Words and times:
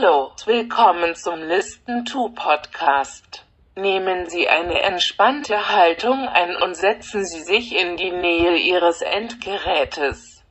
Hallo, 0.00 0.30
willkommen 0.44 1.16
zum 1.16 1.42
Listen 1.42 2.04
to 2.04 2.28
Podcast. 2.28 3.44
Nehmen 3.74 4.28
Sie 4.28 4.48
eine 4.48 4.80
entspannte 4.82 5.70
Haltung 5.70 6.28
ein 6.28 6.54
und 6.56 6.76
setzen 6.76 7.24
Sie 7.24 7.40
sich 7.40 7.74
in 7.74 7.96
die 7.96 8.12
Nähe 8.12 8.56
Ihres 8.58 9.02
Endgerätes. 9.02 10.44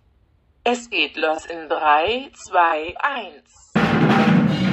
Es 0.65 0.89
geht 0.89 1.15
los 1.15 1.45
in 1.45 1.69
3, 1.69 2.29
2, 2.33 2.95
1. 2.99 4.66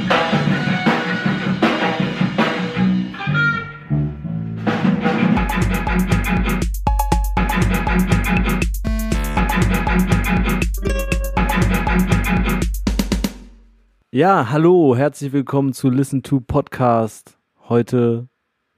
Ja, 14.15 14.51
hallo, 14.51 14.95
herzlich 14.95 15.33
willkommen 15.33 15.73
zu 15.73 15.91
Listen 15.91 16.23
to 16.23 16.39
Podcast. 16.39 17.37
Heute 17.69 18.29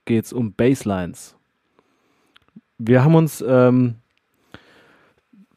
geht's 0.07 0.33
um 0.33 0.55
Basslines. 0.55 1.37
Wir 2.79 3.05
haben 3.05 3.15
uns 3.15 3.45
ähm, 3.47 3.97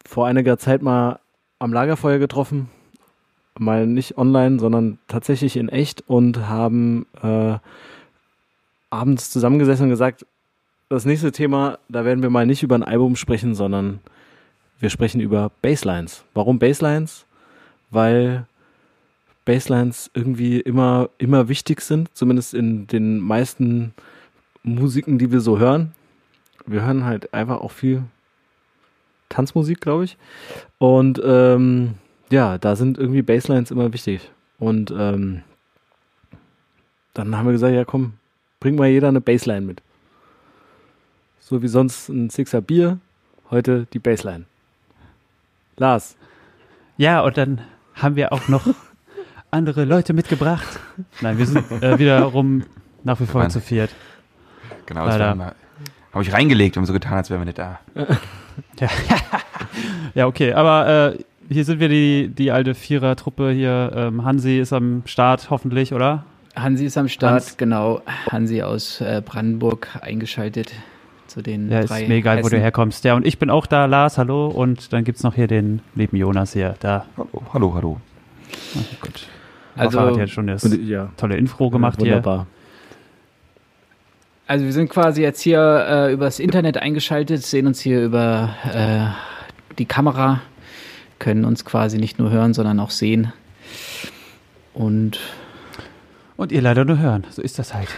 vor 0.06 0.28
einiger 0.28 0.58
Zeit 0.58 0.82
mal 0.82 1.22
am 1.60 1.72
Lagerfeuer 1.72 2.20
getroffen, 2.20 2.70
mal 3.58 3.88
nicht 3.88 4.18
online, 4.18 4.60
sondern 4.60 5.00
tatsächlich 5.08 5.56
in 5.56 5.70
echt 5.70 6.04
und 6.10 6.50
haben 6.50 7.06
äh, 7.24 7.58
abends 8.90 9.30
zusammengesessen 9.30 9.84
und 9.84 9.92
gesagt, 9.92 10.26
das 10.90 11.06
nächste 11.06 11.32
Thema, 11.32 11.80
da 11.88 12.04
werden 12.04 12.22
wir 12.22 12.30
mal 12.30 12.46
nicht 12.46 12.64
über 12.64 12.76
ein 12.76 12.84
Album 12.84 13.16
sprechen, 13.16 13.56
sondern 13.56 14.02
wir 14.82 14.90
sprechen 14.90 15.22
über 15.22 15.54
Basslines. 15.62 16.26
Warum 16.34 16.60
Basslines? 16.60 17.26
Weil 17.92 18.46
Basslines 19.50 20.12
irgendwie 20.14 20.60
immer, 20.60 21.10
immer 21.18 21.50
wichtig 21.50 21.82
sind, 21.82 22.16
zumindest 22.16 22.54
in 22.54 22.86
den 22.86 23.18
meisten 23.18 23.96
Musiken, 24.62 25.18
die 25.18 25.32
wir 25.32 25.42
so 25.42 25.58
hören. 25.58 25.96
Wir 26.68 26.84
hören 26.84 27.04
halt 27.04 27.34
einfach 27.34 27.60
auch 27.60 27.72
viel 27.72 28.04
Tanzmusik, 29.28 29.82
glaube 29.82 30.04
ich. 30.04 30.18
Und 30.78 31.20
ähm, 31.26 31.96
ja, 32.30 32.60
da 32.60 32.76
sind 32.76 33.00
irgendwie 33.00 33.24
Basslines 33.24 33.72
immer 33.72 33.92
wichtig. 33.92 34.30
Und 34.60 34.94
ähm, 34.96 35.42
dann 37.16 37.36
haben 37.36 37.48
wir 37.48 37.54
gesagt, 37.54 37.74
ja 37.74 37.86
komm, 37.86 38.14
bring 38.60 38.76
mal 38.76 38.88
jeder 38.88 39.08
eine 39.08 39.20
Bassline 39.20 39.66
mit. 39.66 39.82
So 41.40 41.64
wie 41.64 41.68
sonst 41.68 42.08
ein 42.10 42.30
Sixer 42.30 42.62
Bier, 42.62 43.00
heute 43.50 43.88
die 43.94 44.00
Bassline. 44.00 44.46
Lars. 45.78 46.16
Ja, 46.98 47.22
und 47.22 47.36
dann 47.36 47.62
haben 47.96 48.16
wir 48.16 48.32
auch 48.32 48.48
noch 48.48 48.68
andere 49.52 49.86
Leute 49.86 50.14
mitgebracht. 50.14 50.80
Nein, 51.22 51.38
wir 51.38 51.46
sind 51.46 51.72
äh, 51.82 51.98
wiederum 52.00 52.64
nach 53.04 53.20
wie 53.20 53.26
vor 53.26 53.42
Mann. 53.42 53.52
zu 53.52 53.62
viert. 53.62 53.92
Genau, 54.86 55.06
das 55.06 55.18
Leider. 55.18 55.38
war 55.38 55.56
habe 56.14 56.24
ich 56.24 56.34
reingelegt 56.34 56.78
und 56.78 56.86
so 56.86 56.94
getan, 56.94 57.14
als 57.14 57.30
wären 57.30 57.42
wir 57.42 57.46
nicht 57.46 57.60
da. 57.60 57.80
Ja, 58.80 58.88
ja 60.16 60.28
okay, 60.28 60.54
aber 60.54 61.14
äh, 61.16 61.24
hier 61.54 61.66
sind 61.66 61.80
wir 61.80 61.90
die, 61.90 62.30
die 62.30 62.52
alte 62.52 62.74
Vierer-Truppe 62.76 63.52
hier. 63.52 63.92
Ähm, 63.96 64.26
Hansi 64.26 64.60
ist 64.60 64.74
am 64.74 65.04
Start, 65.06 65.50
hoffentlich, 65.50 65.94
oder? 65.94 66.26
Hansi 66.56 66.86
ist 66.86 66.98
am 66.98 67.08
Start, 67.08 67.34
Hans. 67.34 67.58
genau. 67.58 68.02
Hansi 68.30 68.64
aus 68.64 69.02
äh, 69.02 69.22
Brandenburg 69.24 69.88
eingeschaltet 70.02 70.72
zu 71.28 71.42
den 71.44 71.70
Ja, 71.70 71.82
ist 71.82 71.90
drei 71.90 72.08
mir 72.08 72.16
egal, 72.16 72.38
wo 72.40 72.42
du 72.42 72.56
Hessen. 72.56 72.62
herkommst. 72.62 73.04
Ja, 73.04 73.14
und 73.14 73.26
ich 73.26 73.38
bin 73.38 73.50
auch 73.52 73.68
da, 73.68 73.86
Lars, 73.86 74.18
hallo. 74.18 74.48
Und 74.48 74.92
dann 74.94 75.04
gibt's 75.04 75.22
noch 75.22 75.36
hier 75.36 75.48
den 75.48 75.82
lieben 75.94 76.18
Jonas 76.18 76.54
hier. 76.54 76.74
Da. 76.80 77.06
Hallo, 77.18 77.44
hallo, 77.54 77.74
hallo. 77.76 78.02
Oh, 78.76 78.80
gut. 79.02 79.28
Also- 79.76 80.00
Also, 80.00 80.12
hat 80.12 80.18
jetzt 80.18 80.34
schon 80.34 80.48
das 80.48 80.64
Und, 80.64 80.86
ja, 80.88 81.10
tolle 81.18 81.38
Info 81.38 81.70
gemacht 81.70 81.98
hier. 82.02 82.08
wunderbar. 82.08 82.48
Also 84.48 84.66
wir 84.66 84.74
sind 84.74 84.90
quasi 84.90 85.22
jetzt 85.22 85.42
hier 85.42 85.60
äh, 85.88 86.12
übers 86.14 86.40
Internet 86.40 86.78
eingeschaltet, 86.78 87.44
sehen 87.44 87.68
uns 87.68 87.80
hier 87.80 88.04
über 88.04 88.56
äh, 88.74 89.76
die 89.78 89.86
Kamera, 89.86 90.42
können 91.20 91.46
uns 91.46 91.66
quasi 91.66 91.98
nicht 92.00 92.18
nur 92.18 92.32
hören, 92.32 92.54
sondern 92.56 92.80
auch 92.80 92.90
sehen. 92.90 93.32
Und 94.74 95.20
Und 96.36 96.52
ihr 96.52 96.62
leider 96.62 96.84
nur 96.86 96.98
hören. 96.98 97.26
So 97.30 97.42
ist 97.44 97.60
das 97.60 97.74
halt. 97.76 97.90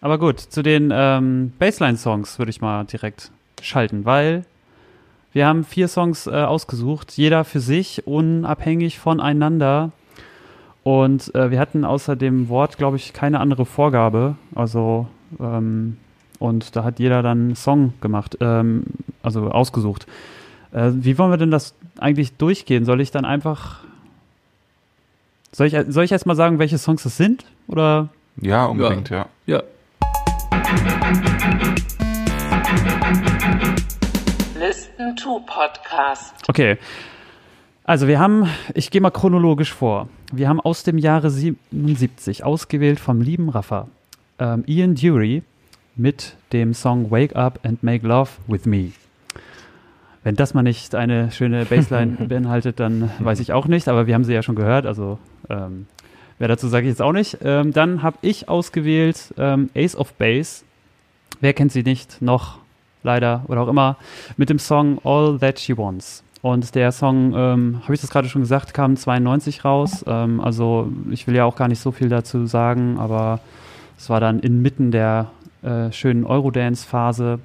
Aber 0.00 0.18
gut, 0.18 0.40
zu 0.40 0.62
den 0.62 0.90
ähm, 0.92 1.52
Bassline-Songs 1.58 2.38
würde 2.38 2.50
ich 2.50 2.60
mal 2.60 2.84
direkt 2.84 3.30
schalten, 3.62 4.04
weil 4.04 4.44
wir 5.32 5.46
haben 5.46 5.64
vier 5.64 5.88
Songs 5.88 6.26
äh, 6.26 6.30
ausgesucht, 6.30 7.12
jeder 7.12 7.44
für 7.44 7.60
sich, 7.60 8.06
unabhängig 8.06 8.98
voneinander. 8.98 9.92
Und 10.88 11.34
äh, 11.34 11.50
wir 11.50 11.60
hatten 11.60 11.84
außer 11.84 12.16
dem 12.16 12.48
Wort, 12.48 12.78
glaube 12.78 12.96
ich, 12.96 13.12
keine 13.12 13.40
andere 13.40 13.66
Vorgabe. 13.66 14.36
Also, 14.54 15.06
ähm, 15.38 15.98
und 16.38 16.74
da 16.76 16.82
hat 16.82 16.98
jeder 16.98 17.22
dann 17.22 17.38
einen 17.40 17.56
Song 17.56 17.92
gemacht, 18.00 18.38
ähm, 18.40 18.84
also 19.22 19.50
ausgesucht. 19.50 20.06
Äh, 20.72 20.92
wie 20.94 21.18
wollen 21.18 21.30
wir 21.30 21.36
denn 21.36 21.50
das 21.50 21.74
eigentlich 21.98 22.38
durchgehen? 22.38 22.86
Soll 22.86 23.02
ich 23.02 23.10
dann 23.10 23.26
einfach 23.26 23.80
soll 25.52 25.66
ich, 25.66 25.76
soll 25.88 26.04
ich 26.04 26.12
erst 26.12 26.24
mal 26.24 26.36
sagen, 26.36 26.58
welche 26.58 26.78
Songs 26.78 27.04
es 27.04 27.18
sind? 27.18 27.44
Oder? 27.66 28.08
Ja, 28.40 28.64
unbedingt, 28.64 29.10
ja. 29.10 29.26
ja, 29.44 29.62
Listen 34.58 35.16
to 35.16 35.40
Podcast. 35.40 36.34
Okay. 36.48 36.78
Also 37.84 38.08
wir 38.08 38.18
haben, 38.18 38.48
ich 38.72 38.90
gehe 38.90 39.02
mal 39.02 39.10
chronologisch 39.10 39.74
vor. 39.74 40.08
Wir 40.30 40.48
haben 40.48 40.60
aus 40.60 40.82
dem 40.82 40.98
Jahre 40.98 41.30
77 41.30 42.44
ausgewählt 42.44 43.00
vom 43.00 43.22
lieben 43.22 43.48
Raffa 43.48 43.88
ähm, 44.38 44.62
Ian 44.66 44.94
Dury 44.94 45.42
mit 45.96 46.36
dem 46.52 46.74
Song 46.74 47.10
Wake 47.10 47.34
Up 47.34 47.60
and 47.62 47.82
Make 47.82 48.06
Love 48.06 48.30
with 48.46 48.66
Me. 48.66 48.92
Wenn 50.24 50.36
das 50.36 50.52
mal 50.52 50.62
nicht 50.62 50.94
eine 50.94 51.30
schöne 51.30 51.64
Bassline 51.64 52.16
beinhaltet, 52.28 52.78
dann 52.78 53.10
weiß 53.20 53.40
ich 53.40 53.54
auch 53.54 53.66
nicht, 53.66 53.88
aber 53.88 54.06
wir 54.06 54.14
haben 54.14 54.24
sie 54.24 54.34
ja 54.34 54.42
schon 54.42 54.54
gehört, 54.54 54.84
also 54.84 55.18
ähm, 55.48 55.86
wer 56.38 56.48
dazu 56.48 56.68
sage 56.68 56.84
ich 56.84 56.90
jetzt 56.90 57.02
auch 57.02 57.12
nicht. 57.12 57.38
Ähm, 57.42 57.72
dann 57.72 58.02
habe 58.02 58.18
ich 58.20 58.50
ausgewählt 58.50 59.32
ähm, 59.38 59.70
Ace 59.74 59.96
of 59.96 60.12
Base. 60.12 60.62
Wer 61.40 61.54
kennt 61.54 61.72
sie 61.72 61.82
nicht? 61.82 62.20
Noch 62.20 62.58
leider 63.02 63.44
oder 63.48 63.62
auch 63.62 63.68
immer 63.68 63.96
mit 64.36 64.50
dem 64.50 64.58
Song 64.58 64.98
All 65.04 65.38
That 65.38 65.58
She 65.58 65.78
Wants. 65.78 66.22
Und 66.40 66.74
der 66.74 66.92
Song, 66.92 67.34
ähm, 67.34 67.80
habe 67.82 67.94
ich 67.94 68.00
das 68.00 68.10
gerade 68.10 68.28
schon 68.28 68.42
gesagt, 68.42 68.72
kam 68.72 68.96
92 68.96 69.64
raus. 69.64 70.04
Ähm, 70.06 70.40
also 70.40 70.90
ich 71.10 71.26
will 71.26 71.34
ja 71.34 71.44
auch 71.44 71.56
gar 71.56 71.68
nicht 71.68 71.80
so 71.80 71.90
viel 71.90 72.08
dazu 72.08 72.46
sagen, 72.46 72.98
aber 72.98 73.40
es 73.96 74.08
war 74.08 74.20
dann 74.20 74.38
inmitten 74.38 74.90
der 74.90 75.30
äh, 75.62 75.90
schönen 75.90 76.24
Eurodance-Phase. 76.24 77.40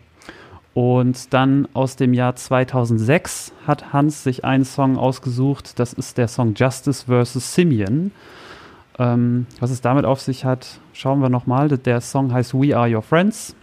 Und 0.75 1.33
dann 1.33 1.67
aus 1.73 1.95
dem 1.95 2.13
Jahr 2.13 2.35
2006 2.35 3.53
hat 3.67 3.93
Hans 3.93 4.23
sich 4.23 4.43
einen 4.43 4.65
Song 4.65 4.97
ausgesucht. 4.97 5.79
Das 5.79 5.93
ist 5.93 6.17
der 6.17 6.27
Song 6.27 6.53
Justice 6.55 7.05
vs. 7.05 7.53
Simeon. 7.53 8.11
Ähm, 8.99 9.47
was 9.59 9.71
es 9.71 9.81
damit 9.81 10.05
auf 10.05 10.21
sich 10.21 10.45
hat, 10.45 10.79
schauen 10.93 11.19
wir 11.19 11.29
nochmal. 11.29 11.69
Der 11.69 12.01
Song 12.01 12.31
heißt 12.33 12.53
We 12.53 12.75
Are 12.75 12.93
Your 12.93 13.01
Friends. 13.01 13.55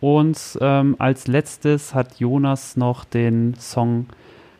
Und 0.00 0.58
ähm, 0.60 0.96
als 0.98 1.26
letztes 1.26 1.94
hat 1.94 2.18
Jonas 2.18 2.76
noch 2.76 3.04
den 3.04 3.54
Song 3.58 4.06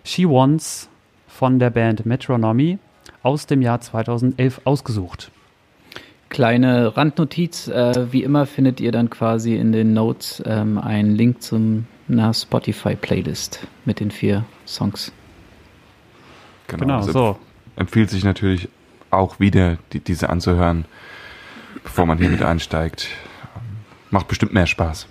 She 0.05 0.29
Wants 0.29 0.89
von 1.27 1.59
der 1.59 1.71
Band 1.71 2.07
Metronomy 2.07 2.79
aus 3.23 3.47
dem 3.47 3.63
Jahr 3.63 3.81
2011 3.81 4.61
ausgesucht. 4.65 5.31
kleine 6.29 6.97
Randnotiz. 6.97 7.69
Äh, 7.69 8.13
wie 8.13 8.23
immer 8.23 8.47
findet 8.47 8.81
ihr 8.81 8.93
dann 8.93 9.09
quasi 9.09 9.57
in 9.57 9.73
den 9.73 9.95
Notes 9.95 10.43
ähm, 10.47 10.79
einen 10.79 11.15
Link 11.15 11.43
zum 11.43 11.87
einer 12.09 12.35
Spotify-Playlist 12.35 13.67
mit 13.85 14.01
den 14.01 14.11
vier 14.11 14.45
Songs. 14.67 15.11
Genau, 16.67 16.97
Also 16.97 17.13
so. 17.13 17.39
Empfiehlt 17.77 18.11
sich 18.11 18.25
natürlich 18.25 18.69
auch 19.11 19.41
wieder, 19.41 19.79
die, 19.93 20.01
diese 20.01 20.29
anzuhören, 20.29 20.85
bevor 21.83 22.07
man 22.07 22.19
hier 22.19 22.29
mit 22.29 22.43
einsteigt. 22.43 23.09
Macht 24.11 24.29
bestimmt 24.29 24.53
mehr 24.53 24.67
Spaß. 24.67 25.07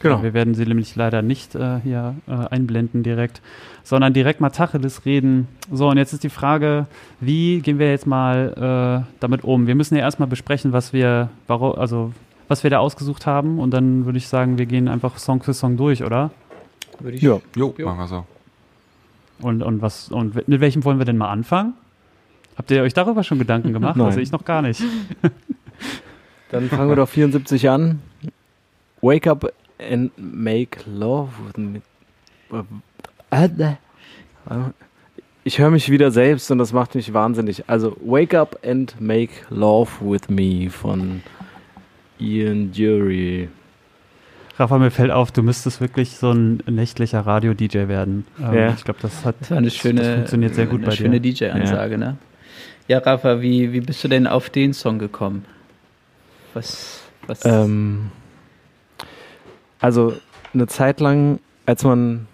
Genau. 0.00 0.22
Wir 0.22 0.34
werden 0.34 0.54
sie 0.54 0.66
nämlich 0.66 0.94
leider 0.94 1.22
nicht 1.22 1.54
äh, 1.54 1.80
hier 1.82 2.14
äh, 2.28 2.32
einblenden 2.32 3.02
direkt, 3.02 3.40
sondern 3.82 4.12
direkt 4.12 4.40
mal 4.40 4.50
Tacheles 4.50 5.06
reden. 5.06 5.48
So, 5.72 5.88
und 5.88 5.96
jetzt 5.96 6.12
ist 6.12 6.22
die 6.22 6.28
Frage, 6.28 6.86
wie 7.20 7.60
gehen 7.60 7.78
wir 7.78 7.90
jetzt 7.90 8.06
mal 8.06 9.04
äh, 9.04 9.12
damit 9.20 9.44
um? 9.44 9.66
Wir 9.66 9.74
müssen 9.74 9.96
ja 9.96 10.02
erstmal 10.02 10.28
besprechen, 10.28 10.72
was 10.72 10.92
wir, 10.92 11.30
warum, 11.46 11.78
also 11.78 12.12
was 12.48 12.62
wir 12.62 12.70
da 12.70 12.78
ausgesucht 12.78 13.26
haben 13.26 13.58
und 13.58 13.70
dann 13.72 14.04
würde 14.04 14.18
ich 14.18 14.28
sagen, 14.28 14.58
wir 14.58 14.66
gehen 14.66 14.88
einfach 14.88 15.18
Song 15.18 15.42
für 15.42 15.54
Song 15.54 15.76
durch, 15.76 16.04
oder? 16.04 16.30
Würde 17.00 17.16
ich 17.16 17.22
Ja. 17.22 17.40
Jo, 17.54 17.74
machen 17.78 17.98
wir 17.98 18.06
so. 18.06 18.26
Und, 19.40 19.62
und 19.62 19.82
was 19.82 20.10
und 20.10 20.48
mit 20.48 20.60
welchem 20.60 20.84
wollen 20.84 20.98
wir 20.98 21.04
denn 21.04 21.18
mal 21.18 21.28
anfangen? 21.28 21.74
Habt 22.56 22.70
ihr 22.70 22.82
euch 22.82 22.94
darüber 22.94 23.22
schon 23.22 23.38
Gedanken 23.38 23.72
gemacht? 23.72 23.96
Nein. 23.96 24.06
Also 24.06 24.20
ich 24.20 24.32
noch 24.32 24.44
gar 24.44 24.62
nicht. 24.62 24.82
Dann 26.50 26.68
fangen 26.68 26.88
wir 26.88 26.96
doch 26.96 27.08
74 27.08 27.68
an. 27.68 28.00
Wake 29.02 29.26
up 29.26 29.52
and 29.78 30.10
make 30.16 30.78
love 30.86 31.30
with 31.46 31.56
me. 31.56 31.80
Äh, 33.30 33.74
ich 35.44 35.58
höre 35.58 35.70
mich 35.70 35.90
wieder 35.90 36.10
selbst 36.10 36.50
und 36.50 36.58
das 36.58 36.72
macht 36.72 36.94
mich 36.94 37.12
wahnsinnig. 37.12 37.64
Also 37.68 37.96
Wake 38.04 38.34
Up 38.34 38.58
and 38.64 39.00
Make 39.00 39.32
Love 39.50 39.90
with 40.00 40.28
Me 40.28 40.70
von 40.70 41.22
Ian 42.18 42.72
Dury. 42.72 43.48
Rafa, 44.58 44.78
mir 44.78 44.90
fällt 44.90 45.10
auf, 45.10 45.32
du 45.32 45.42
müsstest 45.42 45.80
wirklich 45.82 46.16
so 46.16 46.32
ein 46.32 46.62
nächtlicher 46.66 47.20
Radio-DJ 47.20 47.88
werden. 47.88 48.26
Ähm, 48.40 48.54
Ja. 48.54 48.70
Ich 48.70 48.84
glaube, 48.84 49.00
das 49.02 49.24
hat 49.24 49.36
Das 49.40 49.50
war 49.50 49.58
eine 49.58 49.70
schöne, 49.70 50.00
das 50.00 50.14
funktioniert 50.14 50.54
sehr 50.54 50.66
gut 50.66 50.78
eine 50.80 50.86
bei 50.86 50.92
schöne 50.96 51.20
dir. 51.20 51.32
DJ-Ansage, 51.34 51.98
ne? 51.98 52.16
Ja, 52.88 52.98
Rafa, 52.98 53.42
wie, 53.42 53.72
wie 53.72 53.80
bist 53.80 54.02
du 54.02 54.08
denn 54.08 54.26
auf 54.26 54.48
den 54.48 54.72
Song 54.72 54.98
gekommen? 54.98 55.44
Was, 56.54 57.02
was? 57.26 57.44
Ähm, 57.44 58.10
also 59.86 60.14
eine 60.52 60.66
Zeit 60.66 60.98
lang, 60.98 61.38
als 61.64 61.84
man, 61.84 62.26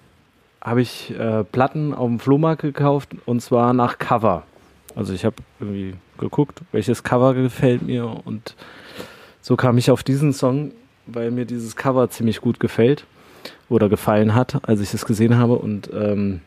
habe 0.63 0.81
ich 0.81 1.15
äh, 1.19 1.45
Platten 1.45 1.93
auf 1.93 2.09
dem 2.09 2.19
Flohmarkt 2.19 2.63
gekauft 2.63 3.11
und 3.27 3.43
zwar 3.43 3.75
nach 3.75 3.99
Cover. 3.99 4.45
Also 4.95 5.13
ich 5.13 5.27
habe 5.27 5.37
irgendwie 5.61 5.93
geguckt, 6.17 6.63
welches 6.73 7.03
Cover 7.03 7.35
gefällt 7.35 7.83
mir 7.83 8.07
und 8.25 8.57
so 9.43 9.55
kam 9.57 9.77
ich 9.77 9.91
auf 9.91 10.03
diesen 10.03 10.33
Song, 10.33 10.73
weil 11.05 11.31
mir 11.31 11.45
dieses 11.45 11.77
Cover 11.77 12.09
ziemlich 12.09 12.41
gut 12.41 12.59
gefällt 12.59 13.05
oder 13.69 13.91
gefallen 13.91 14.35
hat, 14.35 14.67
als 14.67 14.81
ich 14.81 14.95
es 14.95 15.05
gesehen 15.05 15.37
habe 15.37 15.57
und 15.57 15.91
ähm, 15.93 16.41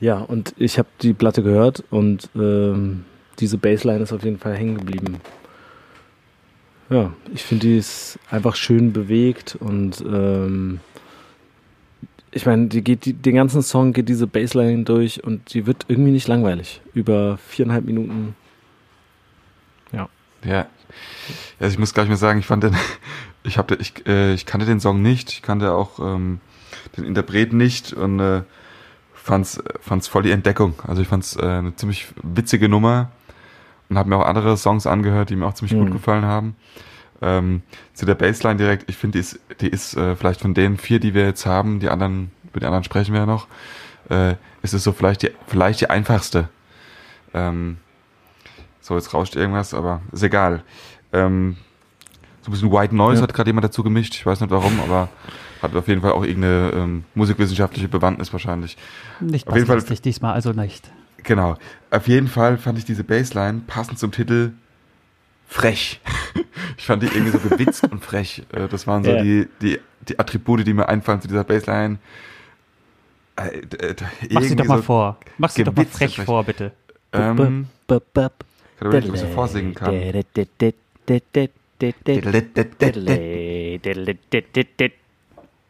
ja, 0.00 0.18
und 0.18 0.52
ich 0.58 0.78
habe 0.78 0.88
die 1.00 1.14
Platte 1.14 1.42
gehört 1.42 1.82
und 1.90 2.28
ähm, 2.36 3.06
diese 3.38 3.56
Bassline 3.56 4.02
ist 4.02 4.12
auf 4.12 4.22
jeden 4.22 4.38
Fall 4.38 4.54
hängen 4.54 4.76
geblieben. 4.76 5.22
Ja, 6.90 7.12
ich 7.32 7.42
finde, 7.42 7.66
die 7.66 7.78
ist 7.78 8.18
einfach 8.30 8.56
schön 8.56 8.92
bewegt 8.92 9.56
und 9.58 10.02
ähm, 10.06 10.80
ich 12.30 12.46
meine, 12.46 12.66
die 12.66 12.82
geht 12.82 13.04
die, 13.04 13.12
den 13.14 13.36
ganzen 13.36 13.62
Song 13.62 13.92
geht 13.92 14.08
diese 14.08 14.26
Bassline 14.26 14.84
durch 14.84 15.22
und 15.24 15.54
die 15.54 15.66
wird 15.66 15.86
irgendwie 15.88 16.10
nicht 16.10 16.28
langweilig. 16.28 16.82
Über 16.92 17.38
viereinhalb 17.38 17.84
Minuten. 17.84 18.34
Ja. 20.44 20.66
Also 21.58 21.72
ich 21.72 21.78
muss 21.78 21.94
gleich 21.94 22.08
mal 22.08 22.16
sagen, 22.16 22.38
ich 22.38 22.46
fand 22.46 22.64
den, 22.64 22.76
ich 23.44 23.58
habe, 23.58 23.76
ich, 23.76 24.06
äh, 24.06 24.34
ich 24.34 24.46
kannte 24.46 24.66
den 24.66 24.80
Song 24.80 25.02
nicht, 25.02 25.30
ich 25.30 25.42
kannte 25.42 25.72
auch 25.72 25.98
ähm, 25.98 26.40
den 26.96 27.04
Interpreten 27.04 27.56
nicht 27.56 27.92
und 27.92 28.20
äh, 28.20 28.42
fand's, 29.14 29.62
fand's 29.80 30.08
voll 30.08 30.22
die 30.22 30.30
Entdeckung. 30.30 30.74
Also 30.86 31.02
ich 31.02 31.08
fand's 31.08 31.36
äh, 31.36 31.42
eine 31.42 31.76
ziemlich 31.76 32.06
witzige 32.22 32.68
Nummer 32.68 33.10
und 33.88 33.98
habe 33.98 34.08
mir 34.08 34.16
auch 34.16 34.26
andere 34.26 34.56
Songs 34.56 34.86
angehört, 34.86 35.30
die 35.30 35.36
mir 35.36 35.46
auch 35.46 35.54
ziemlich 35.54 35.74
Mhm. 35.76 35.84
gut 35.84 35.92
gefallen 35.92 36.24
haben. 36.24 36.56
Ähm, 37.22 37.62
zu 37.94 38.06
der 38.06 38.14
Bassline 38.16 38.56
direkt, 38.56 38.88
ich 38.90 38.96
finde, 38.96 39.18
die 39.18 39.20
ist, 39.20 39.40
die 39.60 39.68
ist 39.68 39.96
äh, 39.96 40.16
vielleicht 40.16 40.40
von 40.40 40.52
den 40.54 40.76
vier, 40.78 40.98
die 41.00 41.14
wir 41.14 41.24
jetzt 41.24 41.46
haben, 41.46 41.80
die 41.80 41.88
anderen, 41.88 42.30
mit 42.52 42.56
den 42.62 42.64
anderen 42.66 42.84
sprechen 42.84 43.12
wir 43.12 43.20
ja 43.20 43.26
noch, 43.26 43.46
äh, 44.10 44.34
ist 44.62 44.74
es 44.74 44.82
so 44.84 44.92
vielleicht 44.92 45.22
die, 45.22 45.30
vielleicht 45.46 45.80
die 45.80 45.88
einfachste. 45.90 46.48
Ähm, 47.32 47.78
so, 48.80 48.94
jetzt 48.96 49.14
rauscht 49.14 49.36
irgendwas, 49.36 49.72
aber 49.74 50.02
ist 50.12 50.22
egal. 50.22 50.62
Ähm, 51.12 51.56
so 52.42 52.50
ein 52.50 52.52
bisschen 52.52 52.70
White 52.72 52.94
Noise 52.94 53.20
Ja. 53.20 53.22
hat 53.22 53.32
gerade 53.34 53.48
jemand 53.48 53.64
dazu 53.64 53.82
gemischt, 53.82 54.14
ich 54.14 54.26
weiß 54.26 54.40
nicht 54.40 54.50
warum, 54.50 54.78
aber 54.80 55.08
hat 55.62 55.74
auf 55.74 55.88
jeden 55.88 56.02
Fall 56.02 56.12
auch 56.12 56.24
irgendeine 56.24 56.72
ähm, 56.74 57.04
musikwissenschaftliche 57.14 57.88
Bewandtnis 57.88 58.30
wahrscheinlich. 58.32 58.76
Nicht 59.20 59.48
Auf 59.48 59.54
jeden 59.56 59.66
Fall- 59.66 59.80
diesmal, 59.80 60.34
also 60.34 60.52
nicht. 60.52 60.90
Genau. 61.24 61.56
Auf 61.90 62.06
jeden 62.08 62.28
Fall 62.28 62.56
fand 62.58 62.78
ich 62.78 62.84
diese 62.84 63.04
Bassline 63.04 63.62
passend 63.66 63.98
zum 63.98 64.12
Titel 64.12 64.52
frech. 65.46 66.00
ich 66.78 66.86
fand 66.86 67.02
die 67.02 67.06
irgendwie 67.06 67.30
so 67.30 67.38
gewitzt 67.38 67.84
und 67.90 68.04
frech. 68.04 68.42
Äh, 68.52 68.68
Das 68.68 68.86
waren 68.86 69.04
so 69.04 69.10
Ja. 69.10 69.22
die, 69.22 69.48
die, 69.60 69.78
die 70.08 70.18
Attribute, 70.18 70.66
die 70.66 70.72
mir 70.74 70.88
einfallen 70.88 71.20
zu 71.20 71.28
dieser 71.28 71.44
Bassline. 71.44 71.98
Äh, 73.36 73.58
äh, 73.58 73.94
Mach 74.30 74.42
sie 74.42 74.56
doch 74.56 74.64
mal 74.66 74.76
so, 74.78 74.82
vor. 74.82 75.18
Mach 75.38 75.50
sie 75.50 75.64
doch 75.64 75.74
mal 75.74 75.84
frech 75.86 76.14
frech. 76.16 76.26
vor, 76.26 76.44
bitte. 76.44 76.72
Ähm, 77.12 77.66
ich 78.74 78.78
kann 78.80 78.88
überlegen, 78.88 79.10
ob 79.10 79.14
ich 79.14 79.20
so 79.20 79.26
vorsingen 79.28 79.74
kann. 79.74 79.94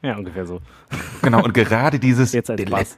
Ja, 0.05 0.17
ungefähr 0.19 0.45
so. 0.45 0.61
Genau, 1.23 1.43
und 1.43 1.55
gerade 1.55 1.99
dieses 1.99 2.33
Jetzt 2.33 2.51
als 2.51 2.63
Bass. 2.67 2.97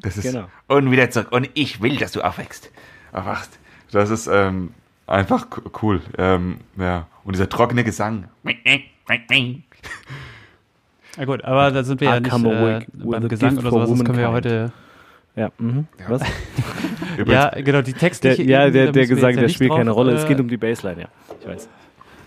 das 0.00 0.16
ist 0.16 0.22
Genau. 0.32 0.46
und 0.66 0.90
wieder 0.90 1.10
zurück 1.10 1.28
und 1.32 1.50
ich 1.52 1.82
will, 1.82 1.96
dass 1.98 2.12
du 2.12 2.22
aufwächst. 2.22 2.70
Aufwachst. 3.12 3.58
Das 3.92 4.08
ist 4.08 4.26
ähm, 4.26 4.70
einfach 5.06 5.50
co- 5.50 5.62
cool. 5.82 6.00
Ähm, 6.16 6.56
ja. 6.78 7.06
Und 7.24 7.34
dieser 7.34 7.48
trockene 7.50 7.84
Gesang. 7.84 8.28
Ja 11.18 11.24
gut, 11.26 11.44
aber 11.44 11.70
da 11.72 11.82
sind 11.84 12.00
wir 12.00 12.08
I 12.08 12.12
ja 12.14 12.20
nicht 12.20 12.30
come 12.30 12.80
äh, 12.80 12.86
beim 12.94 13.28
Gesang 13.28 13.58
oder 13.58 13.70
sowas, 13.70 13.90
das 13.90 14.04
können 14.04 14.16
wir 14.16 14.24
ja 14.24 14.32
heute... 14.32 14.72
Ja, 15.36 15.50
mhm. 15.58 15.86
was? 16.08 16.22
Übrigens, 17.16 17.32
Ja, 17.32 17.50
genau, 17.60 17.82
die 17.82 17.92
Der, 17.92 18.00
textliche 18.00 18.42
ja, 18.44 18.70
der, 18.70 18.92
der 18.92 19.06
Gesang, 19.06 19.30
ja 19.30 19.36
der 19.36 19.42
nicht 19.44 19.54
spielt 19.54 19.70
keine 19.70 19.84
drauf, 19.90 19.96
Rolle. 19.98 20.14
Es 20.14 20.24
äh, 20.24 20.28
geht 20.28 20.40
um 20.40 20.48
die 20.48 20.56
Bassline, 20.56 21.02
ja. 21.02 21.08
Ich 21.40 21.46
weiß. 21.46 21.68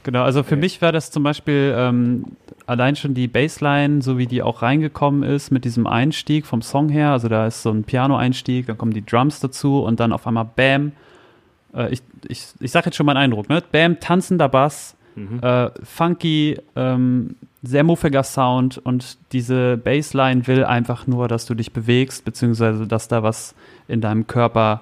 Genau, 0.04 0.24
also 0.24 0.44
für 0.44 0.56
mich 0.56 0.82
war 0.82 0.92
das 0.92 1.12
zum 1.12 1.24
Beispiel 1.24 1.74
ähm, 1.78 2.26
allein 2.68 2.96
schon 2.96 3.14
die 3.14 3.28
Bassline, 3.28 4.02
so 4.02 4.18
wie 4.18 4.28
die 4.28 4.42
auch 4.42 4.62
reingekommen 4.62 5.24
ist 5.24 5.52
mit 5.52 5.66
diesem 5.66 5.88
Einstieg 5.88 6.46
vom 6.46 6.62
Song 6.62 6.90
her. 6.90 7.12
Also 7.12 7.28
da 7.28 7.48
ist 7.48 7.64
so 7.64 7.72
ein 7.72 7.84
Piano-Einstieg, 7.84 8.68
dann 8.68 8.78
kommen 8.78 8.94
die 8.94 9.06
Drums 9.06 9.40
dazu 9.40 9.84
und 9.84 10.00
dann 10.00 10.14
auf 10.14 10.28
einmal 10.28 10.46
Bam. 10.46 10.94
Äh, 11.74 11.94
ich 11.94 12.02
ich, 12.28 12.46
ich 12.60 12.72
sag 12.72 12.86
jetzt 12.86 12.96
schon 12.96 13.06
meinen 13.06 13.18
Eindruck, 13.18 13.50
ne? 13.50 13.64
Bam, 13.72 14.00
tanzender 14.00 14.50
Bass, 14.50 14.96
äh, 15.42 15.70
funky, 15.84 16.58
ähm, 16.76 17.36
sehr 17.64 17.84
muffiger 17.84 18.24
Sound 18.24 18.78
und 18.78 19.18
diese 19.34 19.78
Bassline 19.78 20.48
will 20.48 20.64
einfach 20.66 21.06
nur, 21.08 21.28
dass 21.28 21.46
du 21.46 21.54
dich 21.54 21.74
bewegst, 21.74 22.26
beziehungsweise 22.26 22.88
dass 22.88 23.08
da 23.08 23.22
was 23.22 23.54
in 23.88 24.02
deinem 24.02 24.26
Körper 24.28 24.82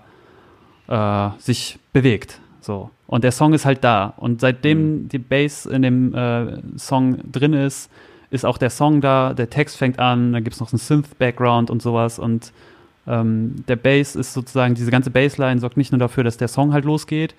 äh, 0.88 1.30
sich 1.40 1.80
bewegt. 1.94 2.40
So. 2.62 2.90
Und 3.10 3.24
der 3.24 3.32
Song 3.32 3.54
ist 3.54 3.66
halt 3.66 3.84
da. 3.84 4.14
Und 4.18 4.40
seitdem 4.40 5.10
die 5.10 5.18
Bass 5.18 5.66
in 5.66 5.82
dem 5.82 6.14
äh, 6.14 6.78
Song 6.78 7.20
drin 7.32 7.54
ist, 7.54 7.90
ist 8.30 8.46
auch 8.46 8.60
der 8.60 8.70
Song 8.70 9.02
da, 9.02 9.34
der 9.34 9.50
Text 9.50 9.78
fängt 9.78 9.98
an, 9.98 10.32
dann 10.32 10.44
gibt 10.44 10.54
es 10.54 10.60
noch 10.60 10.72
einen 10.72 10.78
Synth-Background 10.78 11.72
und 11.72 11.82
sowas. 11.82 12.20
Und 12.20 12.54
ähm, 13.08 13.66
der 13.68 13.78
Bass 13.78 14.16
ist 14.16 14.36
sozusagen, 14.36 14.76
diese 14.76 14.92
ganze 14.92 15.10
Bassline 15.10 15.60
sorgt 15.60 15.76
nicht 15.76 15.92
nur 15.92 15.98
dafür, 15.98 16.24
dass 16.24 16.38
der 16.38 16.48
Song 16.48 16.72
halt 16.72 16.86
losgeht, 16.86 17.34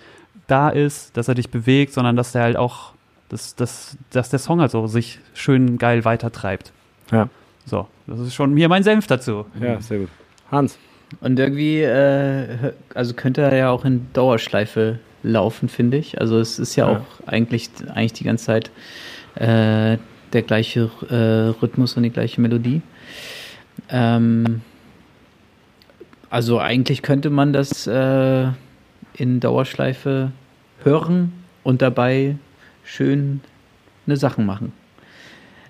da 0.49 0.71
ist, 0.71 1.17
dass 1.17 1.29
er 1.29 1.37
dich 1.37 1.51
bewegt, 1.51 1.93
sondern 1.93 2.17
dass 2.17 2.33
der 2.33 2.43
halt 2.43 2.57
auch, 2.57 2.95
dass, 3.29 3.55
dass, 3.55 3.97
dass 4.11 4.29
der 4.29 4.41
Song 4.41 4.61
halt 4.61 4.73
so 4.73 4.89
sich 4.89 5.21
schön 5.35 5.79
geil 5.79 6.05
weitertreibt. 6.05 6.73
Ja. 7.13 7.29
So, 7.65 7.87
das 8.09 8.19
ist 8.19 8.35
schon 8.35 8.57
hier 8.57 8.69
mein 8.69 8.83
Senf 8.83 9.07
dazu. 9.07 9.47
Ja, 9.61 9.81
sehr 9.81 10.01
gut. 10.01 10.09
Hans. 10.51 10.77
Und 11.21 11.39
irgendwie, 11.39 11.81
äh, 11.81 12.73
also 12.93 13.15
könnte 13.15 13.43
er 13.43 13.55
ja 13.55 13.71
auch 13.71 13.85
in 13.85 14.09
Dauerschleife 14.13 14.99
laufen, 15.23 15.69
finde 15.69 15.97
ich. 15.99 16.21
Also 16.21 16.39
es 16.39 16.59
ist 16.59 16.77
ja, 16.77 16.91
Ja. 16.91 16.99
auch 16.99 17.27
eigentlich, 17.29 17.71
eigentlich 17.89 18.13
die 18.15 18.25
ganze 18.25 18.47
Zeit 18.47 18.71
äh, 19.37 19.99
der 20.33 20.43
gleiche 20.43 20.91
äh, 21.09 21.59
Rhythmus 21.61 21.97
und 21.97 22.03
die 22.05 22.11
gleiche 22.11 22.41
Melodie. 22.41 22.83
Ähm, 23.89 24.63
also 26.31 26.59
eigentlich 26.61 27.03
könnte 27.03 27.31
man 27.31 27.53
das 27.53 27.87
äh, 27.87 28.47
in 29.15 29.41
Dauerschleife 29.41 30.33
hören 30.85 31.33
und 31.63 31.83
dabei 31.83 32.37
schön 32.85 33.41
eine 34.07 34.17
Sachen 34.17 34.47
machen. 34.47 34.73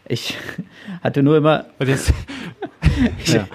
Ich 0.07 0.37
hatte 1.03 1.23
nur 1.23 1.37
immer, 1.37 1.67
jetzt, 1.85 2.13
Ja. 3.27 3.47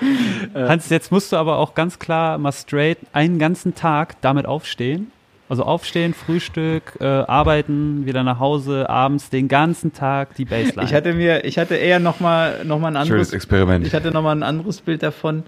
Hans, 0.55 0.89
jetzt 0.89 1.11
musst 1.11 1.31
du 1.31 1.35
aber 1.37 1.57
auch 1.57 1.75
ganz 1.75 1.99
klar 1.99 2.37
mal 2.37 2.51
straight 2.51 2.97
einen 3.13 3.37
ganzen 3.37 3.75
Tag 3.75 4.19
damit 4.21 4.45
aufstehen. 4.45 5.11
Also 5.47 5.63
aufstehen, 5.63 6.15
Frühstück, 6.15 6.93
äh, 6.99 7.05
arbeiten, 7.05 8.07
wieder 8.07 8.23
nach 8.23 8.39
Hause, 8.39 8.89
abends 8.89 9.29
den 9.29 9.47
ganzen 9.47 9.93
Tag 9.93 10.35
die 10.35 10.45
Baseline. 10.45 10.83
ich 10.83 10.93
hatte 10.93 11.13
mir, 11.13 11.45
ich 11.45 11.59
hatte 11.59 11.75
eher 11.75 11.99
noch 11.99 12.19
mal, 12.19 12.65
noch 12.65 12.79
mal 12.79 12.87
ein 12.87 13.05
schönes 13.05 13.11
anderes 13.11 13.33
Experiment. 13.33 13.85
Ich 13.85 13.93
hatte 13.93 14.09
nochmal 14.09 14.35
ein 14.35 14.41
anderes 14.41 14.81
Bild 14.81 15.03
davon. 15.03 15.43